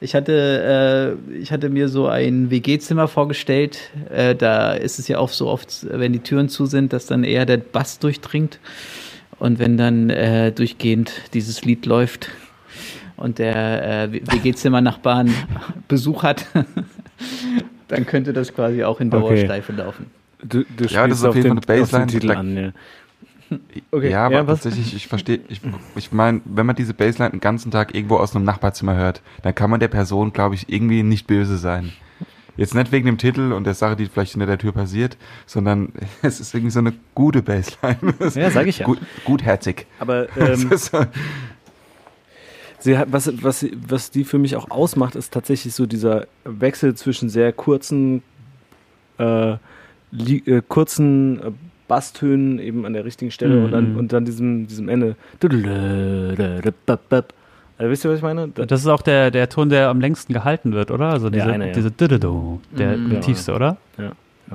Ich 0.00 0.14
hatte, 0.14 1.16
äh, 1.32 1.38
ich 1.38 1.52
hatte 1.52 1.68
mir 1.68 1.88
so 1.88 2.08
ein 2.08 2.50
WG-Zimmer 2.50 3.06
vorgestellt. 3.06 3.90
Äh, 4.10 4.34
da 4.34 4.72
ist 4.72 4.98
es 4.98 5.06
ja 5.06 5.18
auch 5.18 5.30
so 5.30 5.46
oft, 5.46 5.86
wenn 5.90 6.12
die 6.12 6.18
Türen 6.18 6.48
zu 6.48 6.66
sind, 6.66 6.92
dass 6.92 7.06
dann 7.06 7.22
eher 7.22 7.46
der 7.46 7.58
Bass 7.58 7.98
durchdringt. 8.00 8.58
Und 9.38 9.58
wenn 9.58 9.76
dann 9.76 10.10
äh, 10.10 10.50
durchgehend 10.50 11.12
dieses 11.34 11.64
Lied 11.64 11.86
läuft 11.86 12.30
und 13.16 13.38
der 13.38 14.04
äh, 14.04 14.12
WG-Zimmer-Nachbarn 14.12 15.32
Besuch 15.88 16.22
hat, 16.22 16.46
dann 17.88 18.06
könnte 18.06 18.32
das 18.32 18.54
quasi 18.54 18.82
auch 18.84 19.00
in 19.00 19.08
Okay. 19.12 19.20
Dauerschleife 19.20 19.72
laufen. 19.72 20.06
Du, 20.42 20.64
du 20.76 20.84
Ja, 20.84 21.06
das 21.06 21.18
ist 21.18 21.24
auf 21.24 21.34
jeden 21.34 21.56
den, 21.56 21.62
Fall 21.62 21.76
eine 21.76 22.06
den 22.06 22.08
Titel 22.08 22.26
like- 22.26 22.38
an. 22.38 22.56
Ja. 22.56 22.70
Okay, 23.92 24.10
ja, 24.10 24.26
aber 24.26 24.34
ja, 24.34 24.46
was? 24.48 24.62
tatsächlich, 24.62 24.96
ich 24.96 25.06
verstehe, 25.06 25.38
ich, 25.48 25.60
ich 25.94 26.10
meine, 26.10 26.40
wenn 26.46 26.66
man 26.66 26.74
diese 26.74 26.94
Bassline 26.94 27.30
den 27.30 27.38
ganzen 27.38 27.70
Tag 27.70 27.94
irgendwo 27.94 28.16
aus 28.16 28.34
einem 28.34 28.44
Nachbarzimmer 28.44 28.96
hört, 28.96 29.22
dann 29.42 29.54
kann 29.54 29.70
man 29.70 29.78
der 29.78 29.86
Person, 29.86 30.32
glaube 30.32 30.56
ich, 30.56 30.68
irgendwie 30.68 31.04
nicht 31.04 31.28
böse 31.28 31.56
sein. 31.56 31.92
Jetzt 32.56 32.74
nicht 32.74 32.90
wegen 32.90 33.06
dem 33.06 33.18
Titel 33.18 33.52
und 33.52 33.62
der 33.64 33.74
Sache, 33.74 33.94
die 33.94 34.06
vielleicht 34.06 34.32
hinter 34.32 34.46
der 34.46 34.58
Tür 34.58 34.72
passiert, 34.72 35.16
sondern 35.46 35.92
es 36.22 36.40
ist 36.40 36.54
irgendwie 36.54 36.72
so 36.72 36.80
eine 36.80 36.92
gute 37.14 37.40
Bassline. 37.42 37.96
Ja, 38.34 38.50
sag 38.50 38.66
ich 38.66 38.78
ja. 38.80 38.86
Gut, 38.86 38.98
gutherzig. 39.24 39.86
Aber 40.00 40.26
ähm, 40.36 40.68
so- 40.76 41.06
sie 42.78 42.96
hat, 42.98 43.12
was, 43.12 43.30
was, 43.42 43.66
was 43.88 44.10
die 44.10 44.24
für 44.24 44.38
mich 44.38 44.56
auch 44.56 44.70
ausmacht, 44.70 45.14
ist 45.16 45.32
tatsächlich 45.32 45.74
so 45.74 45.86
dieser 45.86 46.26
Wechsel 46.44 46.94
zwischen 46.94 47.28
sehr 47.28 47.52
kurzen, 47.52 48.22
äh, 49.18 49.56
li, 50.10 50.42
äh, 50.46 50.62
kurzen 50.66 51.40
äh, 51.40 51.50
Basstönen 51.88 52.58
eben 52.58 52.84
an 52.84 52.92
der 52.94 53.04
richtigen 53.04 53.30
Stelle 53.30 53.56
Mhm. 53.56 53.64
und 53.64 53.70
dann, 53.72 53.96
und 53.96 54.12
dann 54.12 54.24
diesem, 54.24 54.66
diesem 54.66 54.88
Ende. 54.88 55.14
Also, 57.78 57.90
wisst 57.90 58.04
ihr, 58.04 58.10
was 58.10 58.16
ich 58.18 58.22
meine? 58.22 58.48
Da- 58.48 58.64
Das 58.66 58.80
ist 58.80 58.86
auch 58.86 59.02
der, 59.02 59.30
der 59.30 59.48
Ton, 59.48 59.68
der 59.68 59.88
am 59.90 60.00
längsten 60.00 60.32
gehalten 60.32 60.72
wird, 60.72 60.90
oder? 60.90 61.10
Also 61.10 61.28
Der 61.30 61.42
diese, 61.44 61.54
eine, 61.54 61.66
ja. 61.68 61.72
diese 61.72 61.90
Didido, 61.90 62.60
der 62.76 62.96
Mhm. 62.96 63.10
der 63.10 63.20
tiefste, 63.20 63.52
oder? 63.54 63.76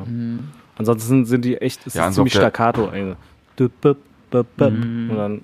Mhm. 0.05 0.39
Ansonsten 0.77 1.25
sind 1.25 1.45
die 1.45 1.57
echt, 1.57 1.85
es 1.85 1.93
Ja, 1.93 2.03
ist 2.03 2.07
und 2.09 2.13
ziemlich 2.15 2.33
der- 2.33 2.41
staccato. 2.41 2.89
eigentlich. 2.89 3.17
Und 3.59 4.47
Mhm. 4.59 5.09
dann, 5.15 5.33
ja. 5.35 5.41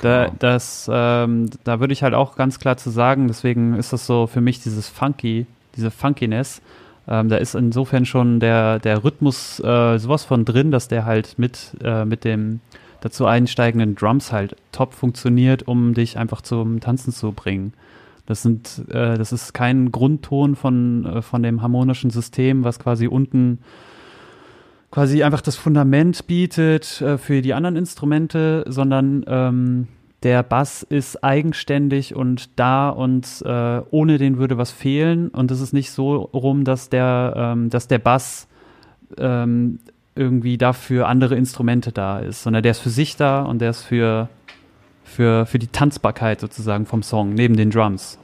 Da, 0.00 0.24
Genau. 0.26 0.36
das, 0.38 0.90
ähm, 0.92 1.48
da 1.64 1.80
würde 1.80 1.92
ich 1.92 2.02
halt 2.02 2.14
auch 2.14 2.36
ganz 2.36 2.58
klar 2.58 2.76
zu 2.76 2.90
sagen, 2.90 3.28
deswegen 3.28 3.74
ist 3.74 3.92
das 3.92 4.06
so 4.06 4.26
für 4.26 4.40
mich 4.40 4.60
dieses 4.60 4.88
Funky, 4.88 5.46
diese 5.76 5.90
Funkiness. 5.90 6.60
Ähm, 7.08 7.28
da 7.28 7.36
ist 7.36 7.54
insofern 7.54 8.04
schon 8.04 8.40
der, 8.40 8.78
der 8.78 9.04
Rhythmus 9.04 9.60
äh, 9.60 9.98
sowas 9.98 10.24
von 10.24 10.44
drin, 10.44 10.70
dass 10.70 10.88
der 10.88 11.04
halt 11.04 11.38
mit, 11.38 11.76
äh, 11.82 12.04
mit 12.04 12.24
dem 12.24 12.60
dazu 13.00 13.26
einsteigenden 13.26 13.94
Drums 13.94 14.32
halt 14.32 14.56
top 14.72 14.92
funktioniert, 14.92 15.68
um 15.68 15.94
dich 15.94 16.18
einfach 16.18 16.40
zum 16.40 16.80
Tanzen 16.80 17.12
zu 17.12 17.32
bringen. 17.32 17.72
Das 18.26 18.42
sind, 18.42 18.82
äh, 18.88 19.16
das 19.16 19.32
ist 19.32 19.54
kein 19.54 19.92
Grundton 19.92 20.56
von, 20.56 21.06
äh, 21.06 21.22
von 21.22 21.42
dem 21.42 21.62
harmonischen 21.62 22.10
System, 22.10 22.64
was 22.64 22.78
quasi 22.80 23.06
unten 23.06 23.60
quasi 24.90 25.22
einfach 25.22 25.40
das 25.40 25.56
Fundament 25.56 26.26
bietet 26.26 27.00
äh, 27.00 27.18
für 27.18 27.42
die 27.42 27.54
anderen 27.54 27.76
Instrumente, 27.76 28.64
sondern 28.68 29.24
ähm, 29.26 29.88
der 30.22 30.42
Bass 30.42 30.82
ist 30.82 31.22
eigenständig 31.22 32.14
und 32.14 32.58
da 32.58 32.88
und 32.88 33.42
äh, 33.44 33.82
ohne 33.90 34.18
den 34.18 34.38
würde 34.38 34.58
was 34.58 34.70
fehlen. 34.70 35.28
Und 35.28 35.50
es 35.50 35.60
ist 35.60 35.72
nicht 35.72 35.90
so 35.90 36.16
rum, 36.16 36.64
dass 36.64 36.88
der, 36.88 37.34
ähm, 37.36 37.70
dass 37.70 37.88
der 37.88 37.98
Bass 37.98 38.48
ähm, 39.18 39.78
irgendwie 40.14 40.56
dafür 40.56 41.08
andere 41.08 41.36
Instrumente 41.36 41.92
da 41.92 42.18
ist, 42.18 42.42
sondern 42.42 42.62
der 42.62 42.72
ist 42.72 42.80
für 42.80 42.90
sich 42.90 43.16
da 43.16 43.42
und 43.42 43.60
der 43.60 43.70
ist 43.70 43.82
für, 43.82 44.28
für, 45.04 45.46
für 45.46 45.58
die 45.58 45.68
Tanzbarkeit 45.68 46.40
sozusagen 46.40 46.86
vom 46.86 47.02
Song, 47.02 47.34
neben 47.34 47.56
den 47.56 47.70
Drums. 47.70 48.18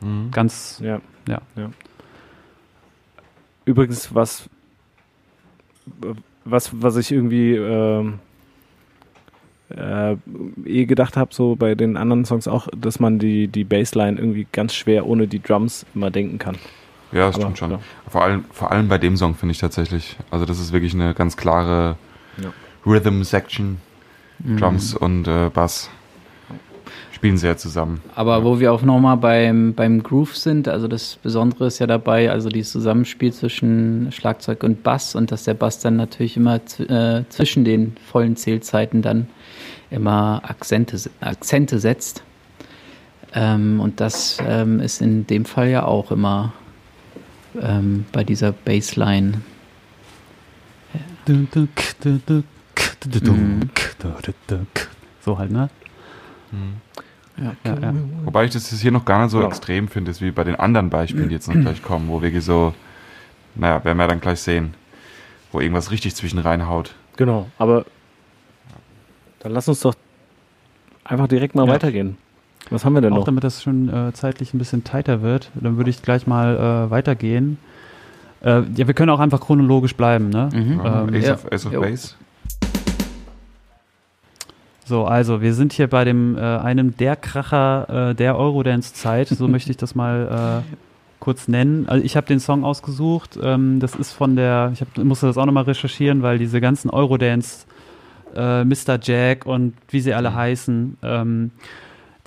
Mhm. 0.00 0.30
Ganz, 0.30 0.80
Ja. 1.28 1.40
Ja. 1.56 1.70
Übrigens, 3.64 4.14
was, 4.14 4.48
was, 6.44 6.70
was 6.82 6.96
ich 6.96 7.12
irgendwie 7.12 7.54
ähm, 7.56 8.18
äh, 9.70 10.16
eh 10.64 10.84
gedacht 10.86 11.16
habe, 11.16 11.32
so 11.34 11.56
bei 11.56 11.74
den 11.74 11.96
anderen 11.96 12.24
Songs 12.24 12.48
auch, 12.48 12.68
dass 12.76 13.00
man 13.00 13.18
die, 13.18 13.48
die 13.48 13.64
Bassline 13.64 14.18
irgendwie 14.18 14.46
ganz 14.52 14.74
schwer 14.74 15.06
ohne 15.06 15.26
die 15.26 15.40
Drums 15.42 15.86
immer 15.94 16.10
denken 16.10 16.38
kann. 16.38 16.56
Ja, 17.12 17.26
das 17.26 17.34
Aber, 17.36 17.42
stimmt 17.44 17.58
schon. 17.58 17.70
ja. 17.72 17.78
Vor 18.08 18.22
allem, 18.22 18.44
vor 18.52 18.72
allem 18.72 18.88
bei 18.88 18.98
dem 18.98 19.16
Song 19.16 19.34
finde 19.34 19.52
ich 19.52 19.58
tatsächlich. 19.58 20.16
Also 20.30 20.44
das 20.46 20.58
ist 20.58 20.72
wirklich 20.72 20.94
eine 20.94 21.14
ganz 21.14 21.36
klare 21.36 21.96
Ja. 22.42 22.52
Rhythm 22.86 23.22
Section. 23.22 23.78
Mhm. 24.40 24.56
Drums 24.56 24.94
und 24.94 25.28
äh, 25.28 25.50
Bass 25.52 25.88
spielen 27.22 27.36
sehr 27.36 27.56
zusammen. 27.56 28.00
Aber 28.16 28.42
wo 28.42 28.58
wir 28.58 28.72
auch 28.72 28.82
nochmal 28.82 29.16
beim, 29.16 29.74
beim 29.74 30.02
Groove 30.02 30.36
sind, 30.36 30.66
also 30.66 30.88
das 30.88 31.20
Besondere 31.22 31.68
ist 31.68 31.78
ja 31.78 31.86
dabei, 31.86 32.32
also 32.32 32.48
dieses 32.48 32.72
Zusammenspiel 32.72 33.32
zwischen 33.32 34.10
Schlagzeug 34.10 34.64
und 34.64 34.82
Bass 34.82 35.14
und 35.14 35.30
dass 35.30 35.44
der 35.44 35.54
Bass 35.54 35.78
dann 35.78 35.94
natürlich 35.94 36.36
immer 36.36 36.56
äh, 36.56 37.22
zwischen 37.28 37.64
den 37.64 37.96
vollen 38.10 38.34
Zählzeiten 38.34 39.02
dann 39.02 39.28
immer 39.88 40.42
Akzente, 40.44 40.98
Akzente 41.20 41.78
setzt. 41.78 42.24
Ähm, 43.32 43.78
und 43.78 44.00
das 44.00 44.38
ähm, 44.44 44.80
ist 44.80 45.00
in 45.00 45.24
dem 45.24 45.44
Fall 45.44 45.68
ja 45.68 45.84
auch 45.84 46.10
immer 46.10 46.52
ähm, 47.62 48.04
bei 48.10 48.24
dieser 48.24 48.50
Bassline. 48.50 49.42
So 55.24 55.38
halt, 55.38 55.52
ne? 55.52 55.70
Ja. 57.38 57.54
Ja, 57.64 57.78
ja. 57.80 57.94
Wobei 58.24 58.44
ich 58.44 58.50
das 58.52 58.68
hier 58.70 58.92
noch 58.92 59.04
gar 59.04 59.22
nicht 59.22 59.30
so 59.30 59.40
Ja. 59.40 59.46
extrem 59.48 59.88
finde, 59.88 60.10
ist 60.10 60.20
wie 60.20 60.30
bei 60.30 60.44
den 60.44 60.56
anderen 60.56 60.90
Beispielen, 60.90 61.28
die 61.28 61.34
jetzt 61.34 61.48
noch 61.48 61.60
gleich 61.60 61.82
kommen, 61.82 62.08
wo 62.08 62.20
wirklich 62.22 62.44
so, 62.44 62.74
naja, 63.54 63.82
werden 63.84 63.98
wir 63.98 64.06
dann 64.08 64.20
gleich 64.20 64.40
sehen, 64.40 64.74
wo 65.50 65.60
irgendwas 65.60 65.90
richtig 65.90 66.14
zwischen 66.14 66.38
reinhaut. 66.38 66.94
Genau, 67.16 67.48
aber 67.58 67.84
dann 69.40 69.52
lass 69.52 69.68
uns 69.68 69.80
doch 69.80 69.94
einfach 71.04 71.26
direkt 71.28 71.54
mal 71.54 71.66
Ja. 71.66 71.72
weitergehen. 71.74 72.16
Was 72.70 72.84
haben 72.84 72.92
wir 72.94 73.00
denn 73.00 73.12
Auch 73.12 73.18
noch? 73.18 73.24
damit 73.24 73.42
das 73.44 73.62
schon 73.62 73.88
äh, 73.88 74.12
zeitlich 74.12 74.54
ein 74.54 74.58
bisschen 74.58 74.84
tighter 74.84 75.20
wird, 75.20 75.50
dann 75.54 75.76
würde 75.76 75.90
ich 75.90 76.00
gleich 76.00 76.26
mal 76.26 76.86
äh, 76.86 76.90
weitergehen. 76.90 77.58
Äh, 78.42 78.62
ja, 78.76 78.86
wir 78.86 78.94
können 78.94 79.10
auch 79.10 79.20
einfach 79.20 79.40
chronologisch 79.40 79.96
bleiben, 79.96 80.28
ne? 80.30 80.48
Mhm. 80.52 80.80
Ähm, 80.84 81.14
Ace, 81.14 81.24
ja. 81.26 81.34
of, 81.34 81.52
Ace 81.52 81.66
of. 81.66 81.72
Base. 81.72 82.14
So, 84.84 85.04
also 85.04 85.40
wir 85.40 85.54
sind 85.54 85.72
hier 85.72 85.86
bei 85.86 86.04
dem 86.04 86.36
äh, 86.36 86.40
einem 86.40 86.96
der 86.96 87.14
Kracher 87.16 88.10
äh, 88.10 88.14
der 88.14 88.36
Eurodance-Zeit, 88.36 89.28
so 89.28 89.46
möchte 89.46 89.70
ich 89.70 89.76
das 89.76 89.94
mal 89.94 90.64
äh, 90.64 90.74
kurz 91.20 91.46
nennen. 91.46 91.88
Also 91.88 92.04
ich 92.04 92.16
habe 92.16 92.26
den 92.26 92.40
Song 92.40 92.64
ausgesucht. 92.64 93.38
Ähm, 93.40 93.78
das 93.78 93.94
ist 93.94 94.12
von 94.12 94.34
der, 94.34 94.70
ich 94.74 94.80
hab, 94.80 94.98
musste 94.98 95.26
das 95.26 95.38
auch 95.38 95.46
nochmal 95.46 95.64
recherchieren, 95.64 96.22
weil 96.22 96.38
diese 96.38 96.60
ganzen 96.60 96.90
Eurodance, 96.90 97.66
äh, 98.34 98.64
Mr. 98.64 98.98
Jack 99.00 99.46
und 99.46 99.74
wie 99.88 100.00
sie 100.00 100.14
alle 100.14 100.34
heißen, 100.34 100.96
ähm, 101.02 101.52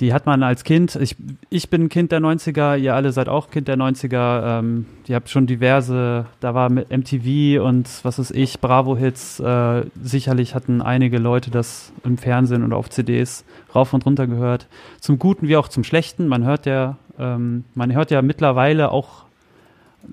die 0.02 0.14
hat 0.14 0.26
man 0.26 0.44
als 0.44 0.66
Kind, 0.66 0.96
ich, 0.98 1.16
ich 1.50 1.70
bin 1.70 1.88
Kind 1.88 2.12
der 2.12 2.20
90er, 2.20 2.78
ihr 2.78 2.96
alle 2.96 3.14
seid 3.14 3.30
auch 3.30 3.50
Kind 3.50 3.70
der 3.70 3.78
90er, 3.78 4.60
ähm, 4.60 4.86
ihr 5.08 5.16
habt 5.16 5.30
schon 5.30 5.48
diverse, 5.48 6.26
da 6.42 6.54
war 6.54 6.70
mit 6.70 6.90
MTV 6.90 7.64
und 7.64 7.88
was 8.04 8.20
weiß 8.20 8.32
ich, 8.32 8.60
Bravo-Hits, 8.60 9.40
äh, 9.40 9.84
sicherlich 10.04 10.54
hatten 10.54 10.82
einige 10.82 11.18
Leute 11.18 11.50
das 11.50 11.94
im 12.04 12.18
Fernsehen 12.18 12.66
oder 12.66 12.76
auf 12.76 12.90
CDs 12.90 13.46
rauf 13.74 13.94
und 13.94 14.06
runter 14.06 14.28
gehört. 14.28 14.68
Zum 15.00 15.18
Guten 15.18 15.48
wie 15.48 15.56
auch 15.56 15.70
zum 15.70 15.86
Schlechten, 15.86 16.28
man 16.28 16.44
hört 16.44 16.66
ja, 16.66 16.98
ähm, 17.18 17.64
man 17.74 17.94
hört 17.94 18.12
ja 18.12 18.22
mittlerweile 18.22 18.92
auch 18.92 19.24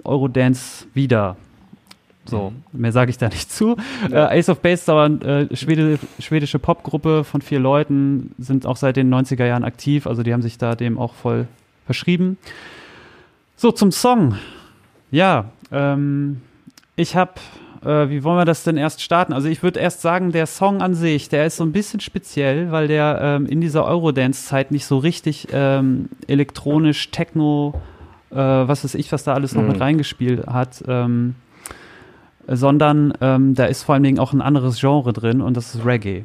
Eurodance 0.05 0.87
wieder. 0.95 1.37
So, 2.25 2.52
mehr 2.73 2.93
sage 2.93 3.11
ich 3.11 3.19
da 3.19 3.29
nicht 3.29 3.50
zu. 3.50 3.76
Äh, 4.11 4.14
Ace 4.17 4.49
of 4.49 4.61
Base 4.61 4.75
ist 4.83 4.88
aber 4.88 5.05
eine 5.05 5.49
äh, 5.50 5.57
Schwede, 5.57 5.99
schwedische 6.21 6.59
Popgruppe 6.61 7.25
von 7.25 7.43
vier 7.43 7.59
Leuten, 7.59 8.33
sind 8.38 8.64
auch 8.64 8.76
seit 8.76 8.97
den 8.97 9.12
90er 9.12 9.45
Jahren 9.45 9.64
aktiv, 9.64 10.07
also 10.07 10.23
die 10.23 10.33
haben 10.33 10.43
sich 10.43 10.57
da 10.57 10.76
dem 10.76 10.99
auch 10.99 11.14
voll 11.14 11.49
verschrieben. 11.85 12.38
So, 13.57 13.73
zum 13.73 13.91
Song. 13.91 14.37
Ja, 15.11 15.47
ähm, 15.73 16.41
ich 16.95 17.17
habe, 17.17 17.33
äh, 17.85 18.09
wie 18.09 18.23
wollen 18.23 18.38
wir 18.38 18.45
das 18.45 18.62
denn 18.64 18.76
erst 18.76 19.02
starten? 19.02 19.33
Also 19.33 19.49
ich 19.49 19.62
würde 19.64 19.81
erst 19.81 20.00
sagen, 20.00 20.31
der 20.31 20.47
Song 20.47 20.81
an 20.81 20.95
sich, 20.95 21.29
der 21.29 21.47
ist 21.47 21.57
so 21.57 21.64
ein 21.64 21.73
bisschen 21.73 21.99
speziell, 22.00 22.71
weil 22.71 22.87
der 22.88 23.19
ähm, 23.21 23.47
in 23.47 23.61
dieser 23.61 23.85
Eurodance-Zeit 23.85 24.71
nicht 24.71 24.87
so 24.87 24.99
richtig 24.99 25.49
ähm, 25.52 26.09
elektronisch, 26.29 27.11
Techno, 27.11 27.75
äh, 28.31 28.37
was 28.37 28.85
weiß 28.85 28.95
ich, 28.95 29.11
was 29.12 29.25
da 29.25 29.35
alles 29.35 29.55
noch 29.55 29.62
Mhm. 29.62 29.69
mit 29.69 29.81
reingespielt 29.81 30.47
hat. 30.47 30.83
Ähm, 30.87 31.35
sondern 32.47 33.15
ähm, 33.21 33.55
da 33.55 33.67
ist 33.67 33.83
vor 33.83 33.95
allen 33.95 34.03
Dingen 34.03 34.19
auch 34.19 34.33
ein 34.33 34.43
anderes 34.43 34.81
Genre 34.81 35.13
drin 35.13 35.41
und 35.41 35.57
das 35.57 35.75
ist 35.75 35.85
Reggae. 35.85 36.25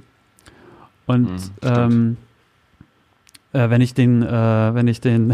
Und 1.06 1.30
mhm, 1.30 1.40
ähm, 1.62 2.18
äh, 3.54 3.70
wenn 3.70 3.82
ich 3.82 3.94
den, 3.94 4.24
äh, 4.24 4.74
wenn 4.74 4.88
ich 4.88 5.02
den 5.02 5.34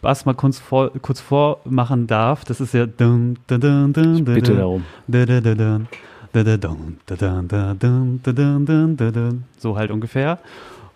Bass 0.00 0.26
mal 0.26 0.34
kurz, 0.34 0.58
vor, 0.58 0.90
kurz 1.00 1.20
vormachen 1.20 2.06
darf, 2.06 2.44
das 2.44 2.60
ist 2.60 2.74
ja. 2.74 2.86
Dun, 2.86 3.38
dun, 3.46 3.60
dun, 3.60 3.92
dun, 3.92 4.16
ich 4.16 4.24
bitte 4.24 4.54
darum. 4.54 4.84
So 9.56 9.76
halt 9.76 9.90
ungefähr. 9.90 10.38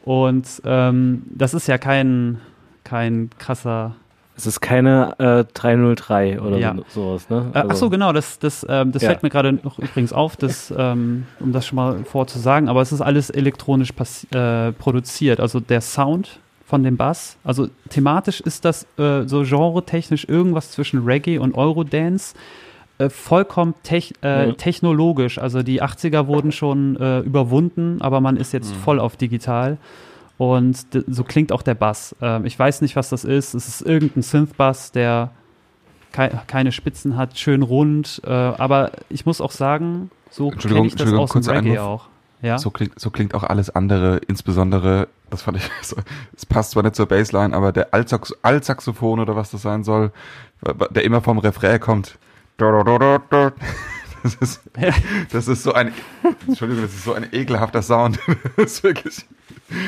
Und 0.04 0.62
ähm, 0.64 1.22
das 1.30 1.54
ist 1.54 1.68
ja 1.68 1.78
kein, 1.78 2.38
kein 2.84 3.30
krasser 3.38 3.94
es 4.38 4.46
ist 4.46 4.60
keine 4.60 5.14
äh, 5.18 5.44
303 5.52 6.40
oder 6.40 6.56
Ja. 6.58 6.74
so, 6.76 6.84
sowas, 6.88 7.28
ne? 7.28 7.50
Äh, 7.54 7.64
ach 7.68 7.74
so, 7.74 7.90
genau, 7.90 8.12
das, 8.12 8.38
das, 8.38 8.64
ähm, 8.68 8.92
das 8.92 9.02
Ja. 9.02 9.08
fällt 9.08 9.24
mir 9.24 9.30
gerade 9.30 9.52
noch 9.52 9.78
übrigens 9.80 10.12
auf, 10.12 10.36
das, 10.36 10.72
ähm, 10.76 11.26
um 11.40 11.50
das 11.52 11.66
schon 11.66 11.74
mal 11.76 12.04
vorzusagen, 12.04 12.68
aber 12.68 12.80
es 12.80 12.92
ist 12.92 13.00
alles 13.00 13.30
elektronisch 13.30 13.90
äh, 14.32 14.72
produziert. 14.72 15.40
Also 15.40 15.58
der 15.58 15.80
Sound 15.80 16.38
von 16.64 16.84
dem 16.84 16.96
Bass, 16.96 17.36
also 17.42 17.66
thematisch 17.90 18.40
ist 18.40 18.64
das 18.64 18.86
äh, 18.96 19.22
so 19.26 19.42
genre-technisch 19.42 20.26
irgendwas 20.28 20.70
zwischen 20.70 21.04
Reggae 21.04 21.38
und 21.38 21.54
Eurodance. 21.56 22.34
Äh, 22.98 23.10
vollkommen 23.10 23.74
tech, 23.82 24.12
Mhm. 24.22 24.56
technologisch. 24.56 25.38
Also 25.38 25.62
die 25.64 25.82
80er 25.82 26.26
wurden 26.28 26.52
schon 26.52 26.96
überwunden, 27.24 28.00
aber 28.00 28.20
man 28.20 28.36
ist 28.36 28.52
jetzt 28.52 28.72
voll 28.74 28.98
auf 29.00 29.16
digital. 29.16 29.78
Und 30.38 30.86
so 31.08 31.24
klingt 31.24 31.52
auch 31.52 31.62
der 31.62 31.74
Bass. 31.74 32.14
Ähm, 32.22 32.46
ich 32.46 32.58
weiß 32.58 32.80
nicht, 32.80 32.96
was 32.96 33.10
das 33.10 33.24
ist. 33.24 33.54
Es 33.54 33.68
ist 33.68 33.82
irgendein 33.82 34.22
Synth-Bass, 34.22 34.92
der 34.92 35.32
kei 36.12 36.28
keine 36.46 36.72
Spitzen 36.72 37.16
hat, 37.16 37.38
schön 37.38 37.62
rund. 37.62 38.22
Äh, 38.24 38.30
aber 38.30 38.92
ich 39.10 39.26
muss 39.26 39.40
auch 39.40 39.50
sagen, 39.50 40.10
so 40.30 40.50
kenne 40.50 40.86
ich 40.86 40.94
das 40.94 41.12
aus 41.12 41.32
dem 41.32 41.42
Reggae 41.42 41.78
auch. 41.80 42.06
Ja? 42.40 42.58
So, 42.58 42.70
klingt, 42.70 42.98
so 42.98 43.10
klingt 43.10 43.34
auch 43.34 43.42
alles 43.42 43.68
andere, 43.68 44.18
insbesondere 44.28 45.08
das 45.30 45.42
fand 45.42 45.58
ich, 45.58 45.70
so, 45.82 45.96
es 46.36 46.46
passt 46.46 46.72
zwar 46.72 46.82
nicht 46.82 46.96
zur 46.96 47.06
Bassline, 47.06 47.54
aber 47.54 47.72
der 47.72 47.92
Altsax 47.92 48.34
Altsaxophon 48.42 49.20
oder 49.20 49.36
was 49.36 49.50
das 49.50 49.62
sein 49.62 49.84
soll, 49.84 50.12
der 50.90 51.04
immer 51.04 51.20
vom 51.20 51.38
Refrain 51.38 51.80
kommt. 51.80 52.18
Das 54.22 54.34
ist, 54.36 54.62
das 55.32 55.48
ist 55.48 55.62
so 55.62 55.72
ein, 55.72 55.92
Entschuldigung, 56.46 56.84
das 56.84 56.94
ist 56.94 57.04
so 57.04 57.14
ein 57.14 57.26
ekelhafter 57.32 57.82
Sound. 57.82 58.18
Das 58.56 58.72
ist 58.72 58.82
wirklich, 58.82 59.26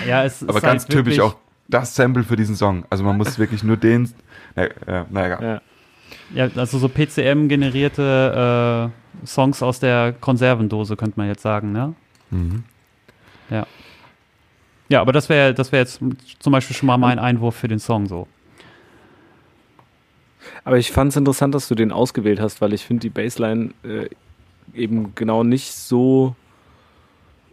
Ja, 0.07 0.25
es 0.25 0.43
aber 0.43 0.57
ist 0.57 0.63
ganz 0.63 0.83
halt 0.85 0.93
typisch 0.93 1.21
auch 1.21 1.37
das 1.69 1.95
Sample 1.95 2.25
für 2.25 2.37
diesen 2.37 2.57
Song. 2.57 2.85
Also 2.91 3.05
man 3.05 3.17
muss 3.17 3.39
wirklich 3.39 3.63
nur 3.63 3.77
den, 3.77 4.13
na, 4.55 4.65
äh, 4.65 5.05
naja, 5.11 5.43
Ja. 5.43 5.61
Ja, 6.35 6.49
also 6.57 6.79
so 6.79 6.89
PCM-generierte 6.89 8.91
äh, 9.23 9.27
Songs 9.27 9.63
aus 9.63 9.81
der 9.81 10.15
Konservendose, 10.21 10.97
könnte 10.97 11.19
man 11.19 11.29
jetzt 11.29 11.43
sagen, 11.43 11.73
ne? 11.73 11.95
mhm. 12.31 12.65
Ja, 14.91 15.01
aber 15.01 15.13
das 15.13 15.29
wäre 15.29 15.55
das 15.55 15.71
wäre 15.71 15.83
jetzt 15.83 16.01
zum 16.41 16.53
Beispiel 16.53 16.75
schon 16.75 16.89
mal 16.89 16.99
mein 16.99 17.21
Einwurf 17.21 17.55
für 17.55 17.69
den 17.69 17.79
Song 17.79 18.07
so. 18.07 18.27
Aber 20.65 20.79
ich 20.79 20.91
fand 20.91 21.11
es 21.11 21.17
interessant, 21.17 21.55
dass 21.55 21.69
du 21.69 21.75
den 21.75 21.93
ausgewählt 21.93 22.41
hast, 22.41 22.61
weil 22.61 22.73
ich 22.73 22.85
finde 22.85 23.01
die 23.01 23.11
Bassline 23.11 23.71
äh, 23.83 24.09
eben 24.75 25.15
genau 25.15 25.43
nicht 25.45 25.73
so 25.73 26.35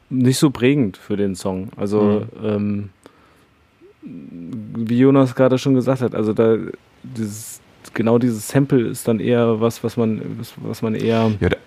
nicht 0.10 0.38
so 0.40 0.52
prägend 0.52 0.98
für 0.98 1.18
den 1.18 1.36
Song. 1.36 1.70
Also 1.76 2.28
ähm, 2.42 2.90
wie 4.02 5.00
Jonas 5.00 5.36
gerade 5.36 5.58
schon 5.58 5.74
gesagt 5.74 6.02
hat, 6.02 6.16
also 6.16 6.34
da 6.34 6.56
dieses 7.04 7.60
genau 7.94 8.18
dieses 8.18 8.48
Sample 8.48 8.88
ist 8.88 9.08
dann 9.08 9.20
eher 9.20 9.60
was, 9.60 9.84
was 9.84 9.98
man 9.98 10.22
was, 10.58 10.82
man 10.82 10.96
eher 10.96 11.32
ja, 11.40 11.50
der, 11.50 11.58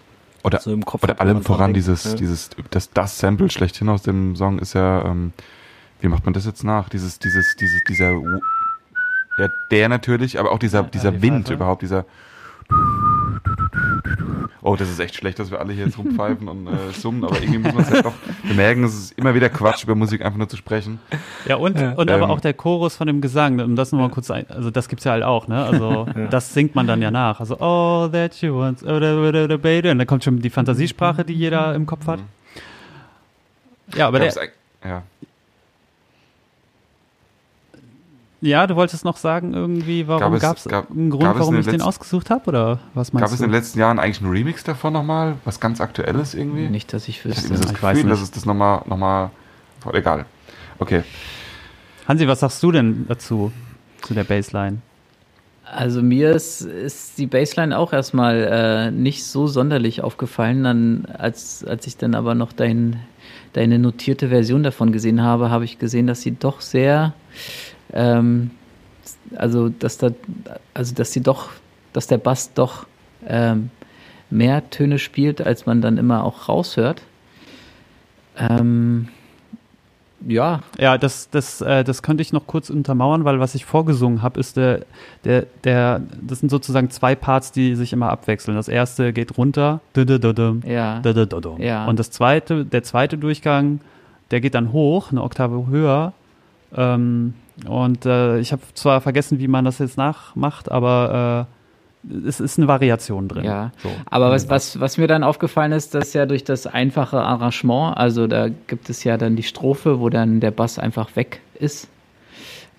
oder, 0.43 0.61
so 0.61 0.73
im 0.73 0.85
Kopf 0.85 1.03
oder 1.03 1.21
allem 1.21 1.43
voran 1.43 1.75
denkt. 1.75 1.77
dieses, 1.77 2.05
Ja. 2.05 2.15
dieses, 2.15 2.51
das, 2.71 2.91
das 2.91 3.19
Sample 3.19 3.51
schlechthin 3.51 3.89
aus 3.89 4.03
dem 4.03 4.37
Song 4.37 4.59
ist 4.59 4.75
ja, 4.75 5.05
ähm, 5.05 5.33
wie 6.01 6.09
macht 6.09 6.25
man 6.25 6.33
das 6.33 6.47
jetzt 6.47 6.65
nach? 6.65 6.89
Dieses, 6.89 7.19
dieses, 7.19 7.57
dieses, 7.57 7.83
dieser, 7.85 8.13
ja, 9.39 9.49
der 9.71 9.89
natürlich, 9.89 10.39
aber 10.39 10.53
auch 10.53 10.59
dieser, 10.59 10.83
dieser 10.83 11.13
die 11.13 11.23
Wind 11.23 11.45
Pfeife. 11.47 11.55
überhaupt, 11.55 11.83
dieser, 11.83 12.05
oh, 14.63 14.77
das 14.77 14.89
ist 14.91 15.01
echt 15.01 15.15
schlecht, 15.17 15.39
dass 15.39 15.51
wir 15.51 15.61
alle 15.61 15.73
hier 15.73 15.87
jetzt 15.87 15.99
rumpfeifen 15.99 16.49
und 16.49 16.67
äh, 16.67 16.71
summen, 16.93 17.25
aber 17.25 17.41
irgendwie 17.41 17.59
muss 17.59 17.73
man 17.75 17.83
es 17.85 17.91
halt 17.91 18.05
doch 18.05 18.13
bemerken, 18.47 18.85
es 18.85 18.95
ist 18.95 19.13
immer 19.19 19.35
wieder 19.35 19.49
Quatsch, 19.49 19.85
über 19.85 19.95
Musik 19.95 20.23
einfach 20.25 20.39
nur 20.39 20.49
zu 20.49 20.57
sprechen. 20.57 20.99
Ja, 21.47 21.57
und, 21.57 21.79
Ja. 21.79 21.93
und 21.93 22.11
aber 22.11 22.25
Ähm. 22.25 22.31
auch 22.31 22.41
der 22.41 22.55
Chorus 22.55 22.97
von 22.97 23.07
dem 23.07 23.21
Gesang, 23.21 23.61
um 23.61 23.77
das 23.77 23.93
nochmal 23.93 24.11
kurz 24.11 24.31
ein, 24.31 24.47
also 24.51 24.71
das 24.71 24.89
gibt's 24.89 25.05
ja 25.05 25.13
halt 25.13 25.23
auch, 25.25 25.49
ne? 25.49 25.65
Also 25.65 26.07
das 26.31 26.53
singt 26.53 26.75
man 26.75 26.87
dann 26.87 27.01
ja 27.03 27.11
nach. 27.11 27.41
Also, 27.41 27.57
oh, 27.61 28.09
that 28.13 28.41
you 28.43 28.57
want, 28.59 28.83
oh, 28.83 29.01
da, 29.01 29.31
da, 29.33 29.47
da, 29.47 29.57
baby. 29.57 29.91
Und 29.91 29.99
dann 29.99 30.07
kommt 30.07 30.25
schon 30.25 30.41
die 30.41 30.51
Fantasiesprache, 30.51 31.25
die 31.25 31.35
jeder 31.35 31.75
im 31.75 31.87
Kopf 31.87 32.07
hat. 32.07 32.21
Ja, 33.95 34.07
aber 34.07 34.21
der, 34.21 34.33
ja. 34.85 35.03
Ja, 38.41 38.67
du 38.67 38.75
wolltest 38.77 39.05
noch 39.05 39.17
sagen 39.17 39.53
irgendwie, 39.55 40.07
warum 40.09 40.39
Gab 40.39 40.57
es- 40.57 40.65
gab- 40.65 40.91
einen 40.91 41.11
Grund, 41.11 41.23
gab 41.25 41.35
es 41.35 41.41
warum 41.41 41.59
ich 41.59 41.67
den 41.67 41.83
ausgesucht 41.83 42.31
habe 42.31 42.47
oder 42.49 42.79
was 42.95 43.13
meinst 43.13 43.25
Gab 43.25 43.33
es 43.33 43.39
du? 43.39 43.45
in 43.45 43.51
den 43.51 43.57
letzten 43.57 43.79
Jahren 43.79 43.99
eigentlich 43.99 44.23
einen 44.23 44.31
Remix 44.31 44.65
davon 44.65 44.93
nochmal? 44.93 45.35
Was 45.45 45.61
ganz 45.61 45.81
Aktuelles 45.81 46.35
irgendwie? 46.35 46.69
Nicht, 46.69 46.93
dass 46.93 47.09
ich 47.09 47.19
Ich 47.19 47.25
habe 47.25 47.31
wüsste. 47.31 47.47
irgendwie 47.49 47.57
so 47.57 47.63
das 47.63 47.73
Ich 47.73 47.81
Gefühl, 47.81 48.09
dass 48.11 48.19
nicht. 48.21 48.29
es 48.29 48.31
das 48.33 48.47
nochmal, 48.47 48.83
nochmal, 48.87 49.31
voll 49.81 49.97
egal. 49.97 50.25
Okay. 50.79 51.03
Hansi, 52.09 52.27
was 52.27 52.41
sagst 52.41 52.63
du 52.63 52.73
denn 52.73 53.05
dazu, 53.09 53.53
zu 54.03 54.15
der 54.15 54.25
Bassline? 54.25 54.79
Also 55.73 56.03
mir 56.03 56.33
ist, 56.33 56.63
ist 56.63 57.19
die 57.19 57.27
Bassline 57.29 57.79
auch 57.79 57.93
erstmal 57.93 58.43
äh, 58.43 58.91
nicht 58.91 59.25
so 59.25 59.47
sonderlich 59.47 60.03
aufgefallen. 60.03 60.65
Dann, 60.65 61.05
als, 61.17 61.65
als 61.65 61.87
ich 61.87 61.97
dann 61.97 62.17
aber 62.17 62.35
noch 62.35 62.53
dein, 62.53 62.99
deine 63.53 63.79
notierte 63.79 64.31
Version 64.31 64.65
davon 64.65 64.91
gesehen 64.91 65.23
habe, 65.23 65.51
habe 65.51 65.65
ich 65.65 65.79
gesehen, 65.79 66.09
dass 66.09 66.23
sie 66.23 66.33
doch 66.33 66.61
sehr, 66.61 67.13
ähm, 67.93 68.51
also 69.37 69.69
dass 69.69 69.99
da, 69.99 70.11
also 70.75 70.95
dass 70.95 71.13
sie 71.13 71.23
doch, 71.23 71.51
dass 71.93 72.07
der 72.07 72.19
Bass 72.19 72.53
doch 72.55 72.87
ähm, 73.27 73.71
mehr 74.31 74.69
Töne 74.71 74.99
spielt, 74.99 75.41
als 75.41 75.67
man 75.67 75.81
dann 75.81 75.99
immer 75.99 76.25
auch 76.25 76.49
raushört. 76.49 77.03
Ähm, 78.37 79.09
ja, 80.27 80.61
Ja, 80.79 80.99
das, 80.99 81.31
das, 81.31 81.61
äh, 81.61 81.83
das 81.83 82.03
könnte 82.03 82.23
ich 82.23 82.33
noch 82.33 82.47
kurz 82.47 82.69
untermauern, 82.69 83.25
weil 83.25 83.41
was 83.41 83.55
ich 83.55 83.65
vorgesungen 83.65 84.23
habe, 84.23 84.39
ist 84.39 84.57
der, 84.57 84.81
der, 85.25 85.47
der, 85.65 86.03
das 86.21 86.41
sind 86.41 86.51
sozusagen 86.51 86.91
zwei 86.91 87.15
Parts, 87.15 87.53
die 87.53 87.75
sich 87.75 87.93
immer 87.93 88.11
abwechseln. 88.11 88.57
Das 88.57 88.69
erste 88.69 89.13
geht 89.13 89.39
runter. 89.39 89.81
Ja. 91.59 91.87
und 91.87 91.99
das 91.99 92.11
zweite, 92.11 92.65
der 92.67 92.83
zweite 92.83 93.17
Durchgang, 93.17 93.81
der 94.31 94.41
geht 94.41 94.55
dann 94.55 94.73
hoch, 94.73 95.11
eine 95.11 95.23
Oktave 95.23 95.67
höher. 95.69 96.13
Ähm, 96.77 97.35
und 97.67 98.07
äh, 98.07 98.39
ich 98.39 98.53
habe 98.53 98.63
zwar 98.75 99.01
vergessen, 99.01 99.39
wie 99.39 99.49
man 99.49 99.65
das 99.65 99.79
jetzt 99.79 99.97
nachmacht, 99.99 100.71
aber 100.71 101.47
äh, 101.49 101.61
es 102.27 102.41
ist 102.41 102.59
eine 102.59 102.67
Variation 102.67 103.29
drin. 103.29 103.45
Ja. 103.45 103.73
So. 103.83 103.91
Aber 104.07 104.31
was, 104.31 104.49
was, 104.49 104.81
was 104.81 104.97
mir 104.97 105.07
dann 105.07 105.23
aufgefallen 105.23 105.73
ist, 105.73 105.95
dass 105.95 106.13
ja 106.15 106.27
durch 106.27 106.45
das 106.45 106.67
einfache 106.67 107.19
Arrangement, 107.19 107.97
also 107.97 108.27
da 108.27 108.49
gibt 108.49 108.89
es 108.89 109.05
ja 109.05 109.17
dann 109.19 109.37
die 109.37 109.43
Strophe, 109.43 110.01
wo 110.01 110.09
dann 110.09 110.41
der 110.41 110.51
Bass 110.51 110.79
einfach 110.79 111.15
weg 111.17 111.41
ist. 111.59 111.89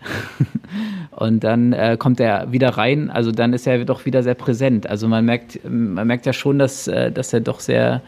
Und 1.11 1.43
dann 1.43 1.73
äh, 1.73 1.95
kommt 1.99 2.19
er 2.19 2.51
wieder 2.51 2.69
rein, 2.69 3.11
also 3.11 3.31
dann 3.31 3.53
ist 3.53 3.67
er 3.67 3.85
doch 3.85 4.05
wieder 4.05 4.23
sehr 4.23 4.33
präsent. 4.33 4.89
Also 4.89 5.07
man 5.07 5.23
merkt, 5.25 5.59
man 5.63 6.07
merkt 6.07 6.25
ja 6.25 6.33
schon, 6.33 6.57
dass, 6.57 6.87
äh, 6.87 7.11
dass 7.11 7.33
er 7.33 7.41
doch 7.41 7.59
sehr, 7.59 8.01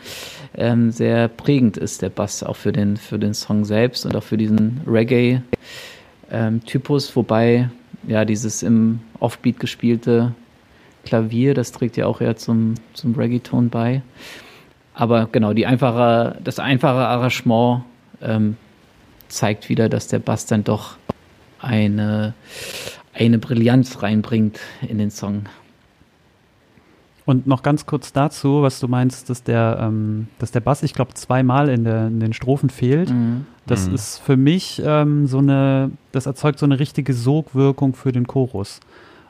ähm, 0.56 0.90
sehr 0.90 1.28
prägend 1.28 1.78
ist, 1.78 2.02
der 2.02 2.10
Bass, 2.10 2.42
auch 2.42 2.56
für 2.56 2.72
den, 2.72 2.98
für 2.98 3.20
den 3.20 3.36
Song 3.36 3.66
selbst 3.66 4.08
und 4.08 4.16
auch 4.16 4.24
für 4.24 4.38
diesen 4.38 4.82
Reggae-Typus, 6.34 7.16
wobei 7.16 7.70
ja 8.08 8.26
dieses 8.26 8.64
im 8.64 9.00
Offbeat 9.20 9.60
gespielte 9.60 10.34
Klavier, 11.06 11.54
das 11.54 11.72
trägt 11.72 11.98
ja 11.98 12.08
auch 12.08 12.22
eher 12.22 12.36
zum, 12.36 12.76
zum 12.94 13.14
Reggaeton 13.14 13.70
bei. 13.70 14.02
Aber 14.94 15.28
genau, 15.32 15.54
die 15.54 15.66
einfache, 15.66 16.38
das 16.44 16.60
einfache 16.60 17.08
Arrangement 17.08 17.84
ähm, 18.22 18.58
zeigt 19.28 19.70
wieder, 19.70 19.90
dass 19.90 20.08
der 20.08 20.20
Bass 20.20 20.46
dann 20.46 20.64
doch 20.64 20.98
eine, 21.60 22.34
eine 23.14 23.38
Brillanz 23.38 24.02
reinbringt 24.02 24.60
in 24.88 24.98
den 24.98 25.12
Song. 25.12 25.46
Und 27.26 27.48
noch 27.48 27.64
ganz 27.64 27.86
kurz 27.86 28.12
dazu, 28.12 28.64
was 28.64 28.80
du 28.82 28.88
meinst, 28.90 29.30
dass 29.30 29.44
der, 29.44 29.78
ähm, 29.82 30.28
dass 30.40 30.52
der 30.52 30.60
Bass, 30.60 30.84
ich 30.84 30.94
glaube, 30.94 31.14
zweimal 31.14 31.70
in, 31.70 31.86
der, 31.86 32.08
in 32.08 32.20
den 32.20 32.34
Strophen 32.34 32.70
fehlt. 32.70 33.14
Das 33.66 33.88
Mhm. 33.88 33.96
ist 33.96 34.18
für 34.20 34.36
mich 34.36 34.82
ähm, 34.86 35.26
so 35.26 35.38
eine, 35.38 35.92
das 36.12 36.26
erzeugt 36.26 36.60
so 36.60 36.66
eine 36.66 36.80
richtige 36.80 37.14
Sogwirkung 37.14 37.94
für 37.94 38.12
den 38.12 38.28
Chorus. 38.28 38.82